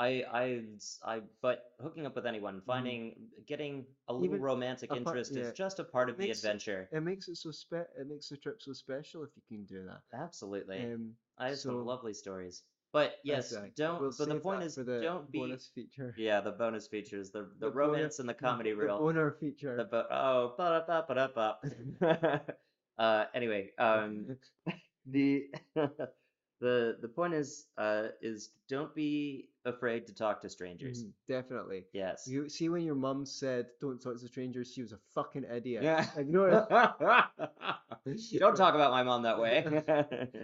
I, 0.00 0.24
I, 0.32 0.60
I, 1.04 1.20
but 1.42 1.72
hooking 1.82 2.06
up 2.06 2.14
with 2.16 2.24
anyone, 2.26 2.62
finding, 2.66 3.28
getting 3.46 3.84
a 4.08 4.12
little 4.14 4.28
Mm-hmm. 4.28 4.34
Even 4.36 4.42
romantic 4.42 4.90
interest 4.96 5.32
yeah. 5.34 5.42
is 5.42 5.52
just 5.52 5.78
a 5.78 5.84
part 5.84 6.08
of 6.08 6.16
the 6.16 6.26
makes 6.28 6.38
adventure. 6.42 6.88
it 6.90 7.02
makes 7.02 7.28
it 7.28 7.36
so 7.36 7.50
spe- 7.50 7.92
it 8.00 8.08
makes 8.08 8.28
the 8.30 8.38
trip 8.38 8.62
so 8.62 8.72
special 8.72 9.22
if 9.24 9.30
you 9.36 9.42
can 9.48 9.64
do 9.66 9.84
that. 9.84 10.00
Absolutely. 10.18 10.80
Um, 10.84 11.10
I 11.38 11.48
had 11.48 11.58
some 11.58 11.84
lovely 11.84 12.14
stories. 12.14 12.62
But 12.92 13.16
yes, 13.24 13.48
exactly. 13.52 13.72
don't. 13.76 14.00
We'll 14.00 14.10
but 14.10 14.26
the 14.28 14.34
save 14.34 14.42
point 14.42 14.60
that 14.60 14.66
is, 14.66 14.74
for 14.74 14.84
the 14.84 15.00
don't 15.00 15.30
be. 15.30 15.38
bonus 15.38 15.70
feature. 15.74 16.14
Yeah, 16.18 16.40
the 16.40 16.50
bonus 16.52 16.86
features, 16.88 17.30
the 17.30 17.42
the, 17.60 17.66
The 17.66 17.70
bonus- 17.70 17.76
romance 17.76 18.18
and 18.20 18.28
the 18.28 18.34
comedy 18.34 18.70
the 18.70 18.76
reel. 18.76 18.98
boner 18.98 19.30
feature. 19.38 19.76
The 19.76 19.84
bo- 19.84 20.08
oh, 20.10 20.54
ba 20.56 20.84
da 20.88 21.02
ba 21.06 21.14
da 21.14 21.28
ba. 21.28 22.40
Uh, 22.98 23.24
anyway, 23.32 23.70
um, 23.78 24.36
the 25.06 25.46
the 26.60 26.96
the 27.00 27.08
point 27.08 27.34
is, 27.34 27.66
uh, 27.78 28.08
is 28.20 28.50
don't 28.68 28.94
be 28.94 29.48
afraid 29.64 30.06
to 30.06 30.14
talk 30.14 30.40
to 30.42 30.48
strangers. 30.48 31.04
Mhm, 31.04 31.12
definitely. 31.28 31.86
Yes. 31.92 32.26
You 32.28 32.48
see 32.48 32.68
when 32.68 32.82
your 32.82 32.94
mum 32.94 33.24
said 33.26 33.66
don't 33.80 34.00
talk 34.00 34.18
to 34.20 34.28
strangers, 34.28 34.72
she 34.72 34.82
was 34.82 34.92
a 34.92 34.98
fucking 35.14 35.44
idiot. 35.44 35.82
Yeah. 35.82 36.06
Ignore 36.16 36.48
it. 36.50 36.64
Don't 38.38 38.56
talk 38.56 38.74
about 38.74 38.90
my 38.92 39.02
mom 39.02 39.22
that 39.22 39.38
way. 39.38 39.64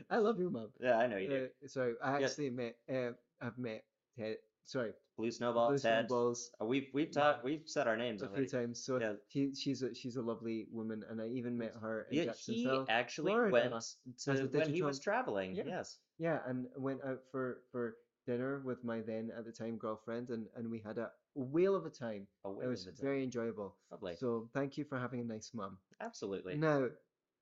I 0.11 0.17
love 0.19 0.39
your 0.39 0.51
mum. 0.51 0.69
yeah, 0.81 0.99
I 0.99 1.07
know 1.07 1.17
you 1.17 1.29
do. 1.29 1.49
Uh, 1.65 1.69
sorry, 1.69 1.95
I 2.03 2.23
actually 2.23 2.51
met. 2.51 2.77
Uh, 2.93 3.13
I've 3.41 3.57
met 3.59 3.85
Ted. 4.19 4.37
Sorry, 4.65 4.93
Blue 5.17 5.31
Snowball, 5.31 5.69
Blue 5.69 5.79
Ted. 5.79 6.09
Snowballs 6.09 6.51
Uh, 6.61 6.65
we've 6.67 6.89
we've 6.93 7.11
talked. 7.11 7.45
We've 7.45 7.63
said 7.67 7.87
our 7.87 7.97
names 7.97 8.23
a 8.23 8.29
few 8.29 8.47
times. 8.47 8.83
So 8.85 8.99
Yeah. 9.01 9.13
she, 9.29 9.55
she's 9.55 9.83
a 9.83 9.95
she's 9.95 10.17
a 10.17 10.23
lovely 10.23 10.67
woman, 10.71 11.05
and 11.09 11.21
I 11.23 11.29
even 11.29 11.57
met 11.57 11.75
her 11.81 12.07
in 12.11 12.19
Yeah, 12.27 12.33
he 12.45 12.69
actually 12.89 13.33
Florida, 13.33 13.53
went 13.71 13.85
to 14.25 14.49
when 14.59 14.71
he 14.71 14.83
was 14.83 14.99
traveling. 14.99 15.55
Yeah. 15.55 15.63
Yes. 15.67 15.99
Yeah, 16.19 16.41
and 16.47 16.67
went 16.77 17.03
out 17.05 17.21
for 17.31 17.63
for 17.71 17.97
dinner 18.27 18.61
with 18.65 18.83
my 18.85 19.01
then 19.01 19.31
at 19.37 19.45
the 19.45 19.53
time 19.53 19.77
girlfriend, 19.77 20.31
and 20.31 20.47
and 20.57 20.71
we 20.71 20.81
had 20.81 20.99
a 20.99 21.11
whale 21.35 21.75
of 21.75 21.87
a 21.87 21.91
time. 21.91 22.27
A 22.45 22.51
It 22.51 22.55
whale 22.59 22.71
was 22.71 22.83
of 22.83 22.89
a 22.89 22.93
time. 22.93 23.03
very 23.03 23.23
enjoyable. 23.23 23.77
Lovely. 23.91 24.17
So 24.17 24.49
thank 24.55 24.79
you 24.79 24.85
for 24.85 24.99
having 24.99 25.21
a 25.21 25.25
nice 25.25 25.53
mum. 25.55 25.79
Absolutely. 26.01 26.57
Now, 26.57 26.89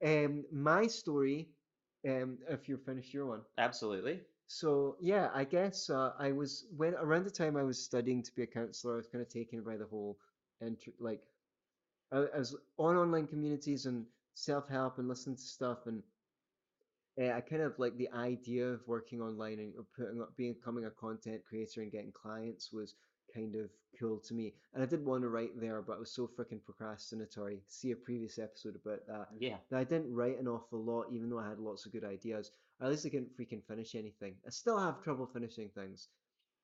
um, 0.04 0.44
my 0.52 0.86
story, 0.88 1.50
um, 2.08 2.38
if 2.48 2.68
you're 2.68 2.78
finished 2.78 3.14
your 3.14 3.26
one. 3.26 3.42
Absolutely. 3.58 4.20
So 4.46 4.96
yeah, 5.00 5.30
I 5.34 5.44
guess 5.44 5.88
uh, 5.90 6.12
I 6.18 6.32
was 6.32 6.66
when 6.76 6.94
around 6.94 7.24
the 7.24 7.30
time 7.30 7.56
I 7.56 7.62
was 7.62 7.78
studying 7.82 8.22
to 8.22 8.34
be 8.34 8.42
a 8.42 8.46
counselor, 8.46 8.94
I 8.94 8.96
was 8.98 9.06
kind 9.06 9.22
of 9.22 9.28
taken 9.28 9.62
by 9.62 9.76
the 9.76 9.86
whole, 9.86 10.18
int- 10.60 11.00
like, 11.00 11.22
I, 12.12 12.18
I 12.34 12.38
was 12.38 12.56
on 12.78 12.96
online 12.96 13.26
communities 13.26 13.86
and 13.86 14.06
self 14.34 14.68
help 14.68 14.98
and 14.98 15.08
listening 15.08 15.36
to 15.36 15.42
stuff, 15.42 15.86
and 15.86 16.02
uh, 17.20 17.30
I 17.32 17.40
kind 17.40 17.62
of 17.62 17.78
like 17.78 17.96
the 17.96 18.10
idea 18.12 18.66
of 18.68 18.86
working 18.86 19.20
online 19.20 19.58
and 19.58 19.74
putting 19.96 20.20
up, 20.20 20.36
becoming 20.36 20.84
a 20.86 20.90
content 20.90 21.42
creator 21.48 21.82
and 21.82 21.92
getting 21.92 22.12
clients 22.12 22.72
was 22.72 22.94
kind 23.32 23.54
of 23.56 23.70
cool 23.98 24.18
to 24.20 24.34
me. 24.34 24.54
And 24.72 24.82
I 24.82 24.86
did 24.86 25.04
want 25.04 25.22
to 25.22 25.28
write 25.28 25.58
there, 25.60 25.82
but 25.82 25.96
I 25.96 25.98
was 25.98 26.12
so 26.14 26.28
freaking 26.28 26.60
procrastinatory. 26.60 27.60
See 27.68 27.92
a 27.92 27.96
previous 27.96 28.38
episode 28.38 28.76
about 28.76 29.06
that 29.06 29.28
Yeah. 29.38 29.56
that 29.70 29.78
I 29.78 29.84
didn't 29.84 30.14
write 30.14 30.38
an 30.38 30.48
awful 30.48 30.82
lot, 30.82 31.12
even 31.12 31.30
though 31.30 31.38
I 31.38 31.48
had 31.48 31.58
lots 31.58 31.86
of 31.86 31.92
good 31.92 32.04
ideas. 32.04 32.50
At 32.80 32.88
least 32.90 33.06
I 33.06 33.10
couldn't 33.10 33.36
freaking 33.36 33.64
finish 33.66 33.94
anything. 33.94 34.34
I 34.46 34.50
still 34.50 34.78
have 34.78 35.02
trouble 35.02 35.26
finishing 35.26 35.70
things, 35.70 36.08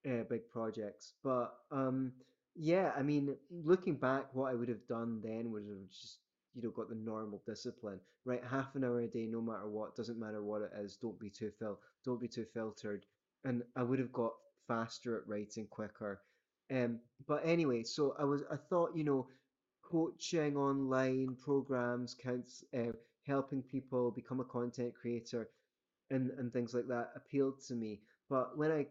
uh, 0.07 0.24
big 0.28 0.48
projects. 0.51 1.14
But 1.22 1.55
um, 1.70 2.12
Yeah, 2.55 2.92
I 2.96 3.03
mean, 3.03 3.36
looking 3.51 3.96
back, 3.96 4.34
what 4.34 4.51
I 4.51 4.55
would 4.55 4.68
have 4.68 4.86
done 4.86 5.20
then 5.22 5.51
would 5.53 5.64
have 5.68 5.88
just, 5.88 6.18
you 6.55 6.62
know, 6.62 6.70
got 6.70 6.88
the 6.88 6.94
normal 6.94 7.42
discipline, 7.46 8.01
right? 8.24 8.42
Half 8.44 8.74
an 8.74 8.84
hour 8.84 9.01
a 9.01 9.09
day, 9.09 9.26
no 9.26 9.40
matter 9.40 9.68
what, 9.68 9.96
doesn't 9.96 10.18
matter 10.18 10.42
what 10.42 10.62
it 10.62 10.72
is. 10.78 10.96
Don't 10.96 11.18
be 11.18 11.30
too 11.30 11.51
fil, 11.59 11.78
don't 12.05 12.20
be 12.20 12.28
too 12.28 12.46
filtered, 12.53 13.07
and 13.44 13.62
I 13.76 13.82
would 13.82 13.98
have 13.98 14.12
got 14.12 14.32
faster 14.66 15.16
at 15.16 15.28
writing 15.28 15.66
quicker. 15.68 16.22
Um, 16.70 17.01
but 17.26 17.42
anyway, 17.44 17.82
so 17.82 18.14
I 18.18 18.24
was, 18.24 18.42
I 18.51 18.57
thought, 18.57 18.96
you 18.96 19.05
know, 19.05 19.28
coaching 19.82 20.57
online 20.57 21.36
programs, 21.42 22.14
counts, 22.14 22.64
uh, 22.76 22.92
helping 23.26 23.62
people 23.62 24.11
become 24.11 24.40
a 24.40 24.44
content 24.44 24.94
creator, 24.94 25.51
and 26.11 26.30
and 26.38 26.53
things 26.53 26.74
like 26.74 26.88
that 26.88 27.11
appealed 27.16 27.61
to 27.68 27.74
me. 27.74 28.01
But 28.28 28.57
when 28.57 28.70
I 28.70 28.86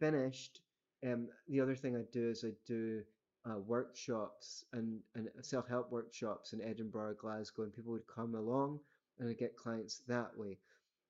finished, 0.00 0.60
um, 1.06 1.28
the 1.48 1.60
other 1.60 1.74
thing 1.76 1.96
I 1.96 2.02
do 2.12 2.30
is 2.30 2.44
I 2.44 2.52
do 2.66 3.02
uh, 3.48 3.58
workshops 3.58 4.64
and, 4.72 5.00
and 5.14 5.28
self-help 5.42 5.90
workshops 5.90 6.52
in 6.52 6.62
Edinburgh, 6.62 7.16
Glasgow, 7.20 7.62
and 7.62 7.74
people 7.74 7.92
would 7.92 8.06
come 8.06 8.34
along 8.34 8.80
and 9.18 9.28
I'd 9.28 9.38
get 9.38 9.56
clients 9.56 10.02
that 10.08 10.36
way. 10.36 10.58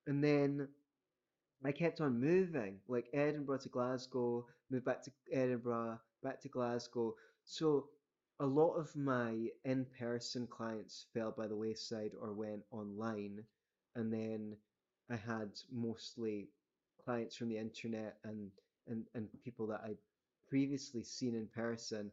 And 0.07 0.22
then 0.22 0.68
I 1.64 1.72
kept 1.72 2.01
on 2.01 2.20
moving, 2.20 2.78
like 2.89 3.09
Edinburgh 3.14 3.59
to 3.59 3.68
Glasgow, 3.68 4.47
moved 4.70 4.85
back 4.85 5.03
to 5.03 5.12
Edinburgh, 5.32 5.99
back 6.22 6.41
to 6.43 6.49
Glasgow. 6.49 7.14
So 7.45 7.89
a 8.41 8.47
lot 8.47 8.74
of 8.74 8.95
my 8.97 9.49
in-person 9.64 10.47
clients 10.49 11.07
fell 11.14 11.32
by 11.37 11.47
the 11.47 11.57
wayside 11.57 12.12
or 12.20 12.32
went 12.32 12.62
online, 12.70 13.45
and 13.95 14.12
then 14.12 14.57
I 15.11 15.16
had 15.16 15.51
mostly 15.72 16.49
clients 17.03 17.37
from 17.37 17.49
the 17.49 17.59
internet 17.59 18.16
and 18.24 18.51
and, 18.87 19.05
and 19.14 19.28
people 19.43 19.66
that 19.68 19.80
I'd 19.85 19.97
previously 20.49 21.03
seen 21.03 21.34
in 21.34 21.49
person. 21.49 22.11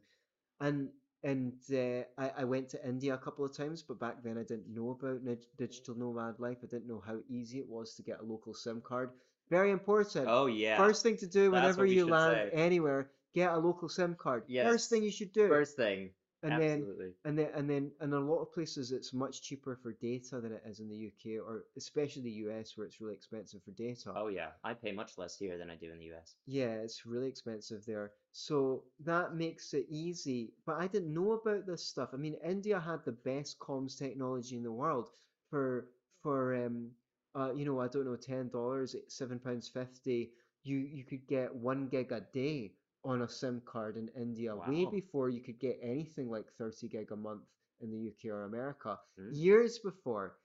And 0.60 0.90
and 1.24 1.54
uh, 1.72 2.04
I, 2.18 2.32
I 2.40 2.44
went 2.46 2.70
to 2.70 2.88
India 2.88 3.14
a 3.14 3.18
couple 3.18 3.46
of 3.46 3.56
times, 3.56 3.84
but 3.84 4.00
back 4.00 4.24
then 4.24 4.38
I 4.38 4.44
didn't 4.44 4.74
know 4.74 4.90
about 4.92 5.24
nid- 5.24 5.46
digital 5.58 5.96
nomad 5.96 6.40
life. 6.40 6.58
I 6.64 6.68
didn't 6.68 6.88
know 6.88 7.04
how 7.06 7.20
easy 7.30 7.60
it 7.60 7.70
was 7.70 7.94
to 7.96 8.02
get 8.04 8.20
a 8.20 8.24
local 8.24 8.54
SIM 8.54 8.82
card. 8.82 9.12
Very 9.50 9.72
important. 9.72 10.28
Oh 10.28 10.48
yeah. 10.48 10.78
First 10.78 11.04
thing 11.04 11.18
to 11.18 11.28
do 11.28 11.52
whenever 11.52 11.86
you 11.86 12.08
land 12.08 12.52
say. 12.52 12.58
anywhere, 12.58 13.12
get 13.36 13.52
a 13.52 13.58
local 13.58 13.90
SIM 13.90 14.16
card. 14.16 14.44
Yes. 14.48 14.66
First 14.66 14.90
thing 14.90 15.04
you 15.04 15.12
should 15.12 15.34
do. 15.34 15.48
First 15.48 15.76
thing. 15.76 16.12
And 16.44 16.62
then 16.62 16.86
and 17.26 17.38
then 17.38 17.50
and 17.54 17.70
then 17.70 17.92
in 18.02 18.14
a 18.14 18.20
lot 18.20 18.42
of 18.42 18.54
places 18.54 18.92
it's 18.92 19.14
much 19.14 19.42
cheaper 19.42 19.76
for 19.76 19.94
data 19.94 20.42
than 20.42 20.52
it 20.52 20.64
is 20.66 20.80
in 20.80 20.90
the 20.90 21.08
UK 21.08 21.40
or 21.40 21.66
especially 21.78 22.24
the 22.24 22.32
US 22.48 22.76
where 22.76 22.88
it's 22.88 23.00
really 23.00 23.14
expensive 23.14 23.62
for 23.64 23.72
data. 23.72 24.12
Oh 24.16 24.28
yeah. 24.28 24.50
I 24.64 24.74
pay 24.74 24.92
much 24.92 25.18
less 25.18 25.38
here 25.38 25.58
than 25.58 25.70
I 25.70 25.76
do 25.76 25.92
in 25.92 26.00
the 26.00 26.12
US. 26.14 26.36
Yeah, 26.48 26.74
it's 26.84 27.06
really 27.06 27.28
expensive 27.28 27.86
there. 27.86 28.14
So 28.32 28.84
that 29.04 29.36
makes 29.36 29.74
it 29.74 29.86
easy. 29.90 30.54
But 30.66 30.78
I 30.82 30.88
didn't 30.88 31.14
know 31.14 31.34
about 31.34 31.68
this 31.68 31.86
stuff. 31.86 32.10
I 32.14 32.18
mean, 32.18 32.36
India 32.44 32.80
had 32.80 33.06
the 33.06 33.12
best 33.12 33.60
comms 33.60 33.98
technology 33.98 34.58
in 34.58 34.64
the 34.64 34.72
world 34.72 35.10
for 35.50 35.90
for 36.24 36.56
um 36.66 36.90
uh 37.36 37.54
you 37.54 37.66
know, 37.66 37.80
I 37.80 37.88
don't 37.88 38.06
know, 38.06 38.16
ten 38.16 38.50
dollars, 38.50 38.96
seven 39.08 39.40
pounds 39.40 39.70
fifty, 39.70 40.32
you 40.64 40.78
you 40.78 41.04
could 41.04 41.28
get 41.28 41.54
one 41.54 41.88
gig 41.88 42.12
a 42.12 42.22
day 42.34 42.74
on 43.04 43.24
a 43.24 43.28
SIM 43.28 43.62
card 43.66 43.98
in 43.98 44.10
India, 44.16 44.56
way 44.56 44.86
before 44.86 45.30
you 45.30 45.42
could 45.42 45.60
get 45.60 45.80
anything 45.82 46.30
like 46.30 46.46
30 46.58 46.88
gig 46.88 47.12
a 47.12 47.16
month 47.16 47.44
in 47.82 47.92
the 47.92 48.10
UK 48.10 48.32
or 48.32 48.44
America. 48.44 48.98
Mm. 49.20 49.30
Years 49.34 49.80
before. 49.80 50.38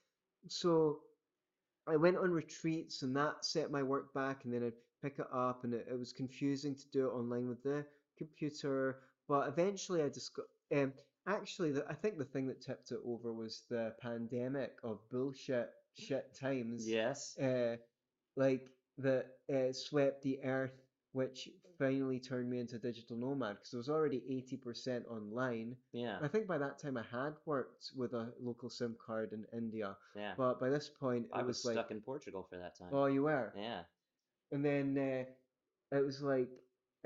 So 0.48 1.00
I 1.86 1.96
went 1.96 2.16
on 2.16 2.30
retreats 2.30 3.02
and 3.02 3.14
that 3.16 3.44
set 3.44 3.70
my 3.70 3.82
work 3.82 4.12
back 4.14 4.44
and 4.44 4.52
then 4.52 4.64
I'd 4.64 4.72
pick 5.02 5.18
it 5.18 5.26
up 5.32 5.64
and 5.64 5.74
it, 5.74 5.86
it 5.90 5.98
was 5.98 6.12
confusing 6.12 6.74
to 6.74 6.88
do 6.92 7.06
it 7.06 7.12
online 7.12 7.48
with 7.48 7.62
the 7.62 7.84
computer. 8.18 9.00
But 9.28 9.48
eventually 9.48 10.02
I 10.02 10.08
just 10.08 10.32
got 10.34 10.46
um 10.74 10.92
actually 11.28 11.72
the, 11.72 11.84
I 11.88 11.94
think 11.94 12.18
the 12.18 12.24
thing 12.24 12.46
that 12.48 12.62
tipped 12.62 12.90
it 12.90 12.98
over 13.04 13.32
was 13.32 13.62
the 13.68 13.94
pandemic 14.00 14.78
of 14.82 14.98
bullshit 15.10 15.70
shit 15.94 16.34
times. 16.34 16.88
Yes. 16.88 17.36
Uh 17.38 17.76
like 18.36 18.68
that 18.98 19.26
uh, 19.52 19.72
swept 19.72 20.22
the 20.22 20.38
earth 20.42 20.82
which 21.12 21.48
finally 21.78 22.18
turned 22.20 22.48
me 22.50 22.58
into 22.60 22.76
a 22.76 22.78
digital 22.78 23.16
nomad 23.16 23.56
because 23.56 23.74
I 23.74 23.76
was 23.78 23.88
already 23.88 24.20
80% 24.66 25.06
online. 25.08 25.76
Yeah. 25.92 26.18
I 26.22 26.28
think 26.28 26.46
by 26.46 26.58
that 26.58 26.78
time 26.78 26.96
I 26.96 27.04
had 27.10 27.34
worked 27.44 27.90
with 27.96 28.12
a 28.14 28.32
local 28.40 28.70
SIM 28.70 28.96
card 29.04 29.32
in 29.32 29.44
India, 29.56 29.96
Yeah. 30.14 30.34
but 30.36 30.58
by 30.60 30.68
this 30.70 30.88
point 30.88 31.26
I 31.32 31.42
was 31.42 31.58
was 31.58 31.64
like, 31.66 31.74
stuck 31.74 31.90
in 31.90 32.00
Portugal 32.00 32.46
for 32.48 32.58
that 32.58 32.76
time. 32.78 32.88
oh, 32.92 33.06
you 33.06 33.22
were. 33.24 33.52
Yeah. 33.56 33.82
And 34.52 34.64
then 34.64 34.96
uh, 34.98 35.96
it 35.96 36.04
was 36.04 36.22
like, 36.22 36.50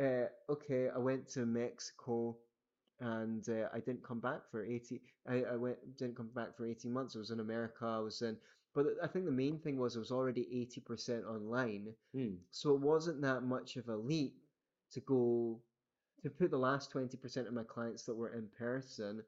uh, 0.01 0.27
okay, 0.49 0.89
I 0.95 0.99
went 0.99 1.29
to 1.31 1.47
Mexico 1.47 2.37
and 3.01 3.49
uh, 3.49 3.69
I 3.73 3.81
didn't 3.81 4.03
come 4.03 4.21
back 4.21 4.51
for 4.51 4.65
80, 4.65 5.01
I, 5.29 5.43
I 5.53 5.57
went, 5.57 5.79
didn't 5.97 6.17
come 6.17 6.31
back 6.35 6.57
for 6.57 6.67
18 6.67 6.93
months. 6.93 7.17
I 7.17 7.19
was 7.19 7.31
in 7.31 7.41
America, 7.41 7.87
I 7.87 8.01
was 8.01 8.21
in, 8.23 8.37
but 8.75 8.87
I 9.03 9.07
think 9.07 9.25
the 9.25 9.33
main 9.33 9.59
thing 9.59 9.79
was 9.79 9.97
I 9.97 10.01
was 10.01 10.13
already 10.13 10.69
80% 10.89 11.25
online. 11.27 11.95
Hmm. 12.15 12.35
So 12.51 12.75
it 12.75 12.81
wasn't 12.81 13.23
that 13.23 13.43
much 13.43 13.77
of 13.77 13.89
a 13.89 13.97
leap 13.97 14.37
to 14.93 15.01
go, 15.01 15.63
to 16.23 16.31
put 16.31 16.51
the 16.51 16.59
last 16.59 16.91
20% 16.91 17.49
of 17.49 17.55
my 17.55 17.65
clients 17.65 18.05
that 18.05 18.15
were 18.17 18.33
in 18.33 18.49
person 18.49 19.23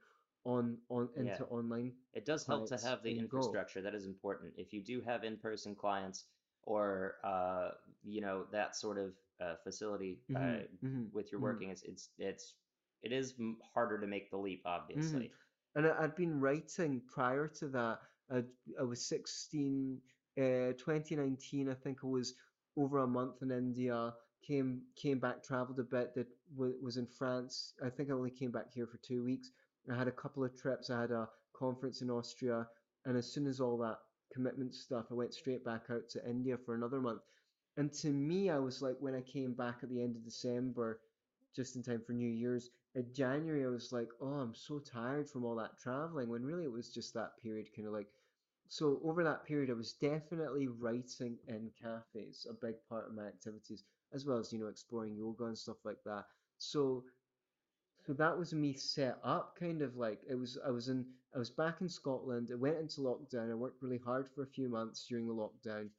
on, 0.44 0.78
on 0.88 1.08
into 1.16 1.44
Yeah. 1.44 1.46
online. 1.46 1.92
It 2.12 2.24
does 2.24 2.46
help 2.46 2.66
to 2.66 2.78
have 2.78 3.02
the 3.02 3.16
and 3.16 3.28
go. 3.28 3.58
infrastructure. 3.58 3.80
That 3.82 3.94
is 3.94 4.06
important. 4.06 4.54
If 4.56 4.72
you 4.72 4.82
do 4.82 5.00
have 5.02 5.24
in-person 5.24 5.74
clients 5.76 6.24
or 6.62 7.16
uh, 7.24 7.70
you 8.02 8.20
know 8.20 8.44
that 8.52 8.76
sort 8.76 8.98
of 8.98 9.14
uh, 9.40 9.56
facility 9.56 10.22
uh, 10.34 10.60
Mhm, 10.60 10.78
mhm, 10.82 11.10
with 11.12 11.32
your 11.32 11.40
mhm. 11.40 11.40
working, 11.40 11.70
it's 11.70 11.82
it's 11.82 12.10
it's 12.18 12.54
it 13.02 13.12
is 13.12 13.34
harder 13.74 13.98
to 14.00 14.06
make 14.06 14.30
the 14.30 14.36
leap, 14.38 14.62
obviously. 14.66 15.32
And 15.74 15.86
I, 15.86 16.04
I'd 16.04 16.16
been 16.16 16.40
writing 16.40 17.02
prior 17.06 17.48
to 17.48 17.68
that. 17.68 18.00
I, 18.30 18.44
I 18.78 18.82
was 18.82 19.06
16, 19.06 20.00
uh, 20.38 20.72
2019, 20.78 21.68
I 21.68 21.74
think 21.74 22.00
I 22.04 22.06
was 22.06 22.34
over 22.76 22.98
a 22.98 23.06
month 23.06 23.42
in 23.42 23.50
India, 23.50 24.14
came 24.43 24.82
came 24.97 25.18
back, 25.18 25.43
traveled 25.43 25.78
a 25.78 25.84
bit, 25.84 26.14
that 26.14 26.26
w- 26.55 26.76
was 26.82 26.97
in 26.97 27.07
France. 27.07 27.74
I 27.84 27.90
think 27.90 28.11
I 28.11 28.14
only 28.14 28.30
came 28.30 28.51
back 28.51 28.72
here 28.72 28.86
for 28.86 28.99
two 28.99 29.24
weeks. 29.24 29.51
I 29.90 29.97
had 29.97 30.09
a 30.09 30.12
couple 30.12 30.45
of 30.45 30.57
trips. 30.57 30.90
I 30.90 31.01
had 31.01 31.11
a 31.11 31.28
conference 31.57 32.03
in 32.03 32.11
Austria. 32.11 32.66
And 33.05 33.16
as 33.16 33.32
soon 33.32 33.47
as 33.47 33.61
all 33.61 33.78
that 33.78 33.99
commitment 34.32 34.74
stuff, 34.74 35.07
I 35.11 35.14
went 35.14 35.34
straight 35.34 35.64
back 35.64 35.84
out 35.90 36.09
to 36.11 36.28
India 36.28 36.57
for 36.57 36.74
another 36.74 37.01
month. 37.01 37.22
And 37.76 37.93
to 37.95 38.09
me, 38.11 38.51
I 38.51 38.59
was 38.59 38.82
like, 38.82 38.97
when 39.01 39.14
I 39.14 39.22
came 39.22 39.55
back 39.55 39.78
at 39.82 39.88
the 39.88 40.03
end 40.03 40.16
of 40.16 40.24
December, 40.24 41.01
just 41.57 41.76
in 41.76 41.82
time 41.82 42.03
for 42.07 42.12
New 42.12 42.28
Year's, 42.28 42.70
in 42.95 43.07
January, 43.14 43.64
I 43.64 43.68
was 43.68 43.93
like, 43.93 44.09
oh, 44.20 44.26
I'm 44.26 44.55
so 44.55 44.78
tired 44.78 45.28
from 45.28 45.45
all 45.45 45.57
that 45.57 45.78
traveling. 45.78 46.28
When 46.28 46.45
really 46.45 46.64
it 46.64 46.72
was 46.72 46.93
just 46.93 47.14
that 47.14 47.32
period, 47.43 47.68
kind 47.74 47.88
of 47.88 47.95
like. 47.95 48.09
So 48.73 48.99
over 49.05 49.23
that 49.23 49.45
period, 49.45 49.68
I 49.68 49.75
was 49.75 49.93
definitely 49.93 50.66
writing 50.66 51.39
in 51.47 51.70
cafes, 51.79 52.47
a 52.49 52.55
big 52.55 52.77
part 52.89 53.07
of 53.07 53.12
my 53.14 53.27
activities, 53.27 53.85
as 54.14 54.25
well 54.25 54.39
as 54.39 54.51
you 54.51 54.59
know 54.59 54.68
exploring 54.68 55.14
yoga 55.14 55.45
and 55.45 55.59
stuff 55.59 55.85
like 55.85 56.03
that. 56.07 56.25
So, 56.57 57.05
so 58.07 58.14
that 58.14 58.39
was 58.39 58.55
me 58.55 58.73
set 58.73 59.18
up, 59.23 59.59
kind 59.59 59.83
of 59.83 59.97
like 59.99 60.23
it 60.27 60.37
was. 60.37 60.57
I 60.66 60.70
was 60.70 60.89
in, 60.89 61.05
I 61.35 61.39
was 61.39 61.51
back 61.51 61.83
in 61.83 61.89
Scotland. 61.91 62.49
I 62.51 62.55
went 62.55 62.79
into 62.79 63.03
lockdown. 63.03 63.51
I 63.51 63.55
worked 63.55 63.83
really 63.83 63.99
hard 63.99 64.27
for 64.31 64.43
a 64.43 64.47
few 64.47 64.70
months 64.70 65.07
during 65.07 65.27
the 65.27 65.35
lockdown, 65.35 65.91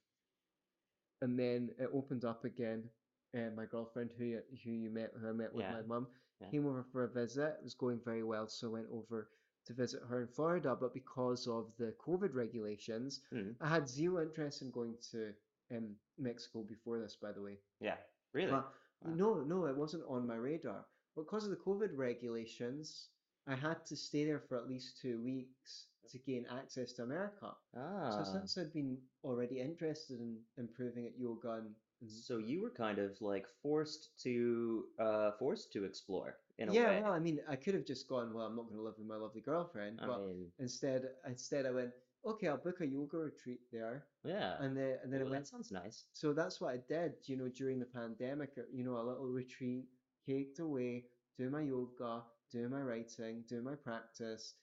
and 1.21 1.37
then 1.37 1.69
it 1.77 1.89
opened 1.93 2.25
up 2.25 2.43
again. 2.43 2.89
And 3.35 3.55
my 3.55 3.65
girlfriend, 3.65 4.11
who 4.17 4.25
you, 4.25 4.41
who 4.63 4.71
you 4.71 4.89
met, 4.89 5.11
who 5.19 5.29
I 5.29 5.31
met 5.31 5.53
with 5.53 5.65
Yeah. 5.65 5.73
my 5.73 5.83
mum, 5.83 6.07
Yeah. 6.41 6.47
came 6.49 6.65
over 6.65 6.83
for 6.91 7.03
a 7.03 7.07
visit. 7.07 7.55
It 7.59 7.63
was 7.63 7.75
going 7.75 7.99
very 8.03 8.23
well, 8.23 8.47
so 8.47 8.67
I 8.69 8.71
went 8.71 8.87
over 8.91 9.29
to 9.65 9.73
visit 9.73 10.01
her 10.09 10.21
in 10.21 10.27
Florida. 10.27 10.75
But 10.79 10.93
because 10.93 11.47
of 11.47 11.71
the 11.77 11.93
COVID 12.05 12.33
regulations, 12.33 13.21
Hmm. 13.31 13.51
I 13.61 13.67
had 13.69 13.87
zero 13.87 14.21
interest 14.23 14.61
in 14.61 14.71
going 14.71 14.95
to 15.11 15.33
um, 15.71 15.95
Mexico 16.17 16.63
before 16.63 16.99
this, 16.99 17.15
by 17.15 17.31
the 17.31 17.41
way. 17.41 17.57
Yeah. 17.79 17.97
Really. 18.33 18.51
But 18.51 18.65
Wow. 19.01 19.13
no, 19.15 19.43
no, 19.43 19.65
it 19.65 19.75
wasn't 19.75 20.03
on 20.07 20.25
my 20.27 20.35
radar. 20.35 20.85
but 21.15 21.23
Because 21.23 21.43
of 21.45 21.51
the 21.51 21.57
COVID 21.57 21.91
regulations, 21.97 23.09
I 23.47 23.55
had 23.55 23.85
to 23.87 23.95
stay 23.95 24.25
there 24.25 24.39
for 24.39 24.57
at 24.57 24.67
least 24.67 24.99
two 25.01 25.21
weeks 25.21 25.87
to 26.09 26.17
gain 26.19 26.45
access 26.49 26.93
to 26.93 27.03
America. 27.03 27.51
Ah. 27.75 28.09
So 28.23 28.31
since 28.31 28.57
I'd 28.57 28.73
been 28.73 28.97
already 29.23 29.59
interested 29.59 30.19
in 30.19 30.37
improving 30.57 31.05
at 31.07 31.17
yoga 31.17 31.51
and 31.63 31.75
So 32.07 32.37
you 32.37 32.61
were 32.61 32.69
kind 32.85 32.99
of 32.99 33.11
like 33.21 33.47
forced 33.61 34.09
to 34.23 34.85
uh 34.99 35.31
forced 35.39 35.71
to 35.73 35.85
explore 35.85 36.35
in 36.57 36.69
a 36.69 36.73
yeah, 36.73 36.89
way. 36.89 37.01
well, 37.01 37.11
I 37.13 37.19
mean, 37.19 37.39
I 37.47 37.55
could 37.55 37.73
have 37.73 37.85
just 37.85 38.07
gone. 38.07 38.33
Well, 38.33 38.45
I'm 38.45 38.55
not 38.55 38.65
going 38.65 38.77
to 38.77 38.83
live 38.83 38.95
with 38.97 39.07
my 39.07 39.15
lovely 39.15 39.41
girlfriend, 39.41 39.99
I 40.01 40.07
but 40.07 40.19
mean, 40.25 40.51
instead, 40.59 41.03
instead 41.27 41.65
I 41.65 41.71
went. 41.71 41.91
Okay, 42.25 42.47
I'll 42.47 42.57
book 42.57 42.79
a 42.81 42.85
yoga 42.87 43.17
retreat 43.17 43.61
there, 43.71 44.05
yeah. 44.23 44.55
and 44.59 44.75
then 44.77 44.97
and 45.03 45.11
then 45.11 45.21
I 45.21 45.23
Well, 45.23 45.31
went 45.31 45.43
that 45.43 45.47
sounds 45.47 45.71
nice. 45.71 46.05
So 46.13 46.33
that's 46.33 46.61
what 46.61 46.73
I 46.73 46.77
did, 46.87 47.13
you 47.25 47.35
know, 47.35 47.49
during 47.49 47.79
the 47.79 47.85
pandemic, 47.85 48.51
uh, 48.57 48.61
you 48.71 48.83
know, 48.83 48.97
a 48.97 49.03
little 49.03 49.27
retreat, 49.27 49.89
caked 50.25 50.59
away, 50.59 51.05
do 51.37 51.49
my 51.49 51.61
yoga, 51.61 52.23
do 52.51 52.69
my 52.69 52.79
writing, 52.81 53.43
do 53.47 53.61
my 53.61 53.75
practice, 53.75 54.55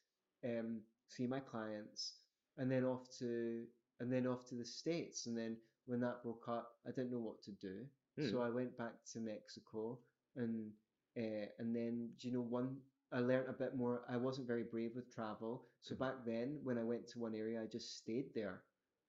um, 0.45 0.81
see 1.09 1.27
my 1.27 1.41
clients, 1.41 2.15
and 2.57 2.71
then 2.71 2.85
off 2.85 3.09
to 3.19 3.67
and 4.01 4.11
then 4.13 4.27
off 4.27 4.47
to 4.49 4.55
the 4.55 4.65
States. 4.65 5.27
And 5.27 5.37
then 5.37 5.57
when 5.87 6.01
that 6.01 6.23
broke 6.23 6.49
up, 6.49 6.73
I 6.87 6.91
didn't 6.91 7.11
know 7.13 7.21
what 7.21 7.43
to 7.43 7.53
do. 7.53 7.85
Hmm. 8.19 8.31
So 8.31 8.41
I 8.41 8.49
went 8.51 8.77
back 8.79 8.95
to 9.13 9.21
Mexico 9.21 9.99
and 10.37 10.71
Uh, 11.17 11.47
and 11.59 11.75
then, 11.75 12.11
do 12.21 12.29
you 12.29 12.35
know, 12.35 12.41
one, 12.43 12.77
I 13.13 13.19
learnt 13.21 13.49
a 13.49 13.53
bit 13.53 13.75
more. 13.77 14.03
I 14.09 14.17
wasn't 14.17 14.47
very 14.47 14.63
brave 14.63 14.93
with 14.95 15.13
travel. 15.13 15.67
So 15.81 15.95
back 15.95 16.25
then, 16.25 16.59
when 16.63 16.79
I 16.79 16.85
went 16.85 17.09
to 17.09 17.19
one 17.19 17.35
area, 17.35 17.61
I 17.63 17.67
just 17.67 17.97
stayed 17.99 18.33
there. 18.35 18.63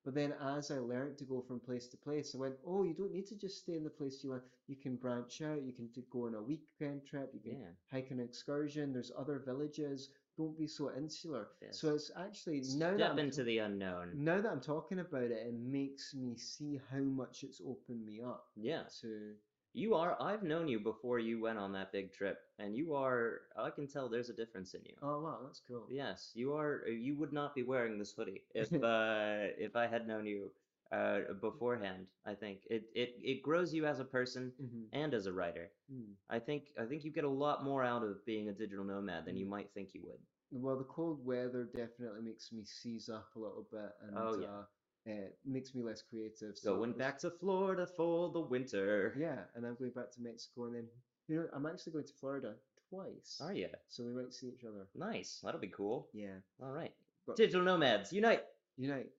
But 0.03 0.15
then 0.15 0.33
as 0.41 0.71
I 0.71 0.79
learnt 0.79 1.19
to 1.19 1.25
go 1.25 1.41
from 1.41 1.59
place 1.59 1.87
to 1.89 1.97
place, 1.97 2.33
I 2.33 2.39
went, 2.39 2.55
oh, 2.65 2.81
you 2.83 2.95
don't 2.95 3.11
need 3.13 3.27
to 3.27 3.35
just 3.35 3.59
stay 3.59 3.75
in 3.75 3.83
the 3.83 3.89
place 3.91 4.23
you 4.23 4.31
want. 4.31 4.41
You 4.67 4.75
can 4.75 4.95
branch 4.95 5.43
out. 5.43 5.61
You 5.61 5.73
can 5.73 5.89
t- 5.93 6.01
go 6.09 6.25
on 6.25 6.33
a 6.33 6.41
weekend 6.41 7.05
trip. 7.05 7.29
You 7.35 7.39
can 7.39 7.59
Yeah. 7.59 7.67
hike 7.91 8.09
an 8.09 8.19
excursion. 8.19 8.93
There's 8.93 9.11
other 9.15 9.37
villages. 9.37 10.09
Don't 10.37 10.57
be 10.57 10.65
so 10.65 10.91
insular. 10.95 11.49
So 11.69 11.93
it's 11.93 12.09
actually 12.17 12.61
now 12.61 12.91
that 12.91 12.97
Step 12.97 13.11
I'm 13.11 13.19
into 13.19 13.43
the 13.43 13.59
unknown. 13.59 14.23
now 14.23 14.41
that 14.41 14.51
I'm 14.51 14.61
talking 14.61 14.97
about 14.99 15.25
it, 15.25 15.33
it 15.33 15.53
makes 15.53 16.15
me 16.15 16.35
see 16.35 16.81
how 16.89 17.01
much 17.01 17.43
it's 17.43 17.61
opened 17.61 18.03
me 18.03 18.21
up 18.21 18.47
Yeah. 18.55 18.85
to. 19.01 19.35
You 19.73 19.95
are. 19.95 20.21
I've 20.21 20.43
known 20.43 20.67
you 20.67 20.79
before 20.79 21.19
you 21.19 21.39
went 21.41 21.59
on 21.59 21.73
that 21.73 21.91
big 21.91 22.11
trip, 22.13 22.39
and 22.57 22.75
you 22.75 22.93
are. 22.93 23.41
I 23.55 23.69
can 23.69 23.87
tell 23.87 24.09
there's 24.09 24.29
a 24.29 24.33
difference 24.33 24.73
in 24.73 24.83
you. 24.85 24.95
Oh 25.01 25.21
wow, 25.21 25.39
that's 25.43 25.61
cool. 25.61 25.85
Yes, 25.89 26.31
you 26.35 26.53
are. 26.53 26.87
You 26.87 27.15
would 27.17 27.33
not 27.33 27.55
be 27.55 27.63
wearing 27.63 27.97
this 27.97 28.13
hoodie 28.13 28.43
if 28.53 28.69
uh, 28.83 29.47
if 29.57 29.75
I 29.75 29.87
had 29.87 30.07
known 30.07 30.25
you 30.25 30.51
uh, 30.91 31.33
beforehand. 31.41 32.07
I 32.25 32.35
think 32.35 32.65
it, 32.69 32.83
it 32.95 33.09
it 33.23 33.41
grows 33.43 33.73
you 33.73 33.85
as 33.85 33.99
a 33.99 34.05
person 34.05 34.53
hmm 34.59 34.85
and 34.91 35.13
as 35.13 35.25
a 35.25 35.33
writer. 35.33 35.71
Mm. 35.91 36.15
I 36.29 36.39
think 36.39 36.73
I 36.77 36.85
think 36.85 37.03
you 37.03 37.11
get 37.11 37.23
a 37.25 37.29
lot 37.29 37.63
more 37.63 37.83
out 37.83 38.03
of 38.03 38.25
being 38.25 38.49
a 38.49 38.53
digital 38.53 38.85
nomad 38.85 39.25
than 39.25 39.37
you 39.37 39.45
Mm. 39.45 39.49
might 39.49 39.73
think 39.73 39.93
you 39.93 40.03
would. 40.05 40.19
Well, 40.51 40.77
the 40.77 40.83
cold 40.85 41.25
weather 41.25 41.63
definitely 41.65 42.21
makes 42.21 42.51
me 42.51 42.63
seize 42.63 43.09
up 43.09 43.35
a 43.35 43.39
little 43.39 43.63
bit, 43.63 43.91
and 44.01 44.15
Oh, 44.17 44.33
yeah. 44.35 44.47
uh, 44.47 44.65
it 45.05 45.37
makes 45.45 45.73
me 45.73 45.81
less 45.83 46.01
creative. 46.01 46.57
So 46.57 46.75
Going 46.75 46.93
back 46.93 47.17
to 47.19 47.31
Florida 47.31 47.87
for 47.87 48.29
the 48.31 48.39
winter. 48.39 49.15
Yeah, 49.17 49.39
and 49.55 49.65
I'm 49.65 49.75
going 49.75 49.91
back 49.91 50.11
to 50.13 50.21
Mexico, 50.21 50.65
and 50.65 50.75
then 50.75 50.87
you 51.27 51.37
know 51.37 51.47
I'm 51.53 51.65
actually 51.65 51.93
going 51.93 52.05
to 52.05 52.13
Florida 52.19 52.53
twice. 52.89 53.39
Are 53.43 53.53
you? 53.53 53.69
So 53.87 54.03
we 54.03 54.11
might 54.11 54.33
see 54.33 54.47
each 54.47 54.63
other. 54.63 54.85
Nice. 54.95 55.39
That'll 55.43 55.59
be 55.59 55.67
cool. 55.67 56.07
Yeah. 56.13 56.35
All 56.61 56.71
right. 56.71 56.93
But- 57.25 57.37
Digital 57.37 57.63
nomads 57.63 58.11
unite. 58.13 58.43
Unite. 58.77 59.09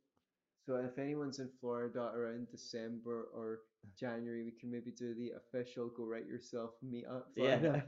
So 0.64 0.76
if 0.76 0.96
anyone's 0.98 1.40
in 1.40 1.48
Florida 1.60 2.12
around 2.14 2.48
December 2.50 3.28
or 3.34 3.60
January, 3.98 4.44
we 4.44 4.52
can 4.52 4.70
maybe 4.70 4.92
do 4.92 5.12
the 5.14 5.32
official 5.36 5.88
go 5.88 6.04
write 6.04 6.26
yourself 6.26 6.70
meetup. 6.84 7.24
Yeah. 7.34 7.80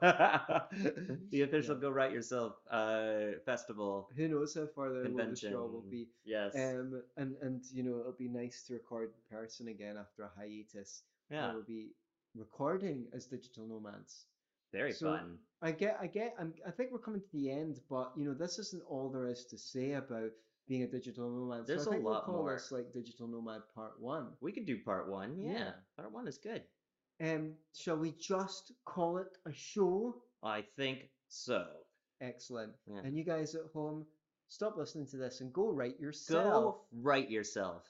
The 1.30 1.42
official 1.42 1.74
Yeah. 1.74 1.80
Go 1.80 1.90
Write 1.90 2.12
Yourself 2.12 2.54
uh, 2.70 3.38
festival 3.44 4.08
Who 4.16 4.28
knows 4.28 4.54
how 4.54 4.66
far 4.74 4.90
the 4.92 5.08
the 5.08 5.36
show 5.36 5.66
will 5.66 5.84
be? 5.90 6.08
Yes. 6.24 6.54
Um, 6.54 7.02
and 7.16 7.34
and 7.42 7.64
you 7.72 7.82
know 7.82 7.98
it'll 7.98 8.12
be 8.12 8.28
nice 8.28 8.62
to 8.68 8.74
record 8.74 9.10
in 9.10 9.36
person 9.36 9.68
again 9.68 9.96
after 9.96 10.22
a 10.22 10.30
hiatus. 10.38 11.02
yeah. 11.30 11.52
We'll 11.52 11.62
be 11.64 11.88
recording 12.36 13.06
as 13.12 13.26
digital 13.26 13.66
nomads. 13.66 14.26
Very 14.72 14.92
so- 14.92 15.16
fun. 15.16 15.38
I 15.62 15.72
get, 15.72 15.98
I 16.00 16.06
get, 16.06 16.34
I'm, 16.38 16.54
I 16.66 16.70
think 16.70 16.90
we're 16.90 17.00
coming 17.00 17.20
to 17.20 17.32
the 17.34 17.50
end, 17.50 17.80
but 17.90 18.12
you 18.16 18.24
know, 18.24 18.32
this 18.32 18.58
isn't 18.58 18.82
all 18.88 19.10
there 19.10 19.26
is 19.26 19.44
to 19.46 19.58
say 19.58 19.92
about 19.92 20.30
being 20.70 20.84
a 20.84 20.86
digital 20.86 21.28
nomad. 21.28 21.66
There's 21.66 21.84
so 21.84 21.92
a 21.92 22.00
we'll 22.00 22.12
lot 22.12 22.24
call 22.24 22.44
more. 22.44 22.54
this 22.54 22.70
like 22.70 22.92
digital 22.92 23.26
nomad 23.26 23.62
part 23.74 24.00
one. 24.00 24.28
We 24.40 24.52
could 24.52 24.66
do 24.66 24.78
part 24.78 25.10
one. 25.10 25.36
Yeah. 25.36 25.52
Yeah. 25.52 25.70
Part 25.96 26.12
one 26.12 26.28
is 26.28 26.38
good. 26.38 26.62
Um, 27.20 27.54
shall 27.74 27.96
we 27.96 28.12
just 28.12 28.72
call 28.86 29.18
it 29.18 29.26
a 29.46 29.52
show? 29.52 30.14
I 30.44 30.62
think 30.76 31.10
so. 31.28 31.66
Excellent. 32.22 32.72
Yeah. 32.86 33.00
And 33.04 33.16
you 33.16 33.24
guys 33.24 33.56
at 33.56 33.62
home, 33.74 34.06
stop 34.48 34.76
listening 34.76 35.08
to 35.08 35.16
this 35.16 35.40
and 35.40 35.52
go 35.52 35.72
write 35.72 35.98
yourself. 35.98 36.44
Go 36.44 36.80
write 37.02 37.30
yourself. 37.30 37.82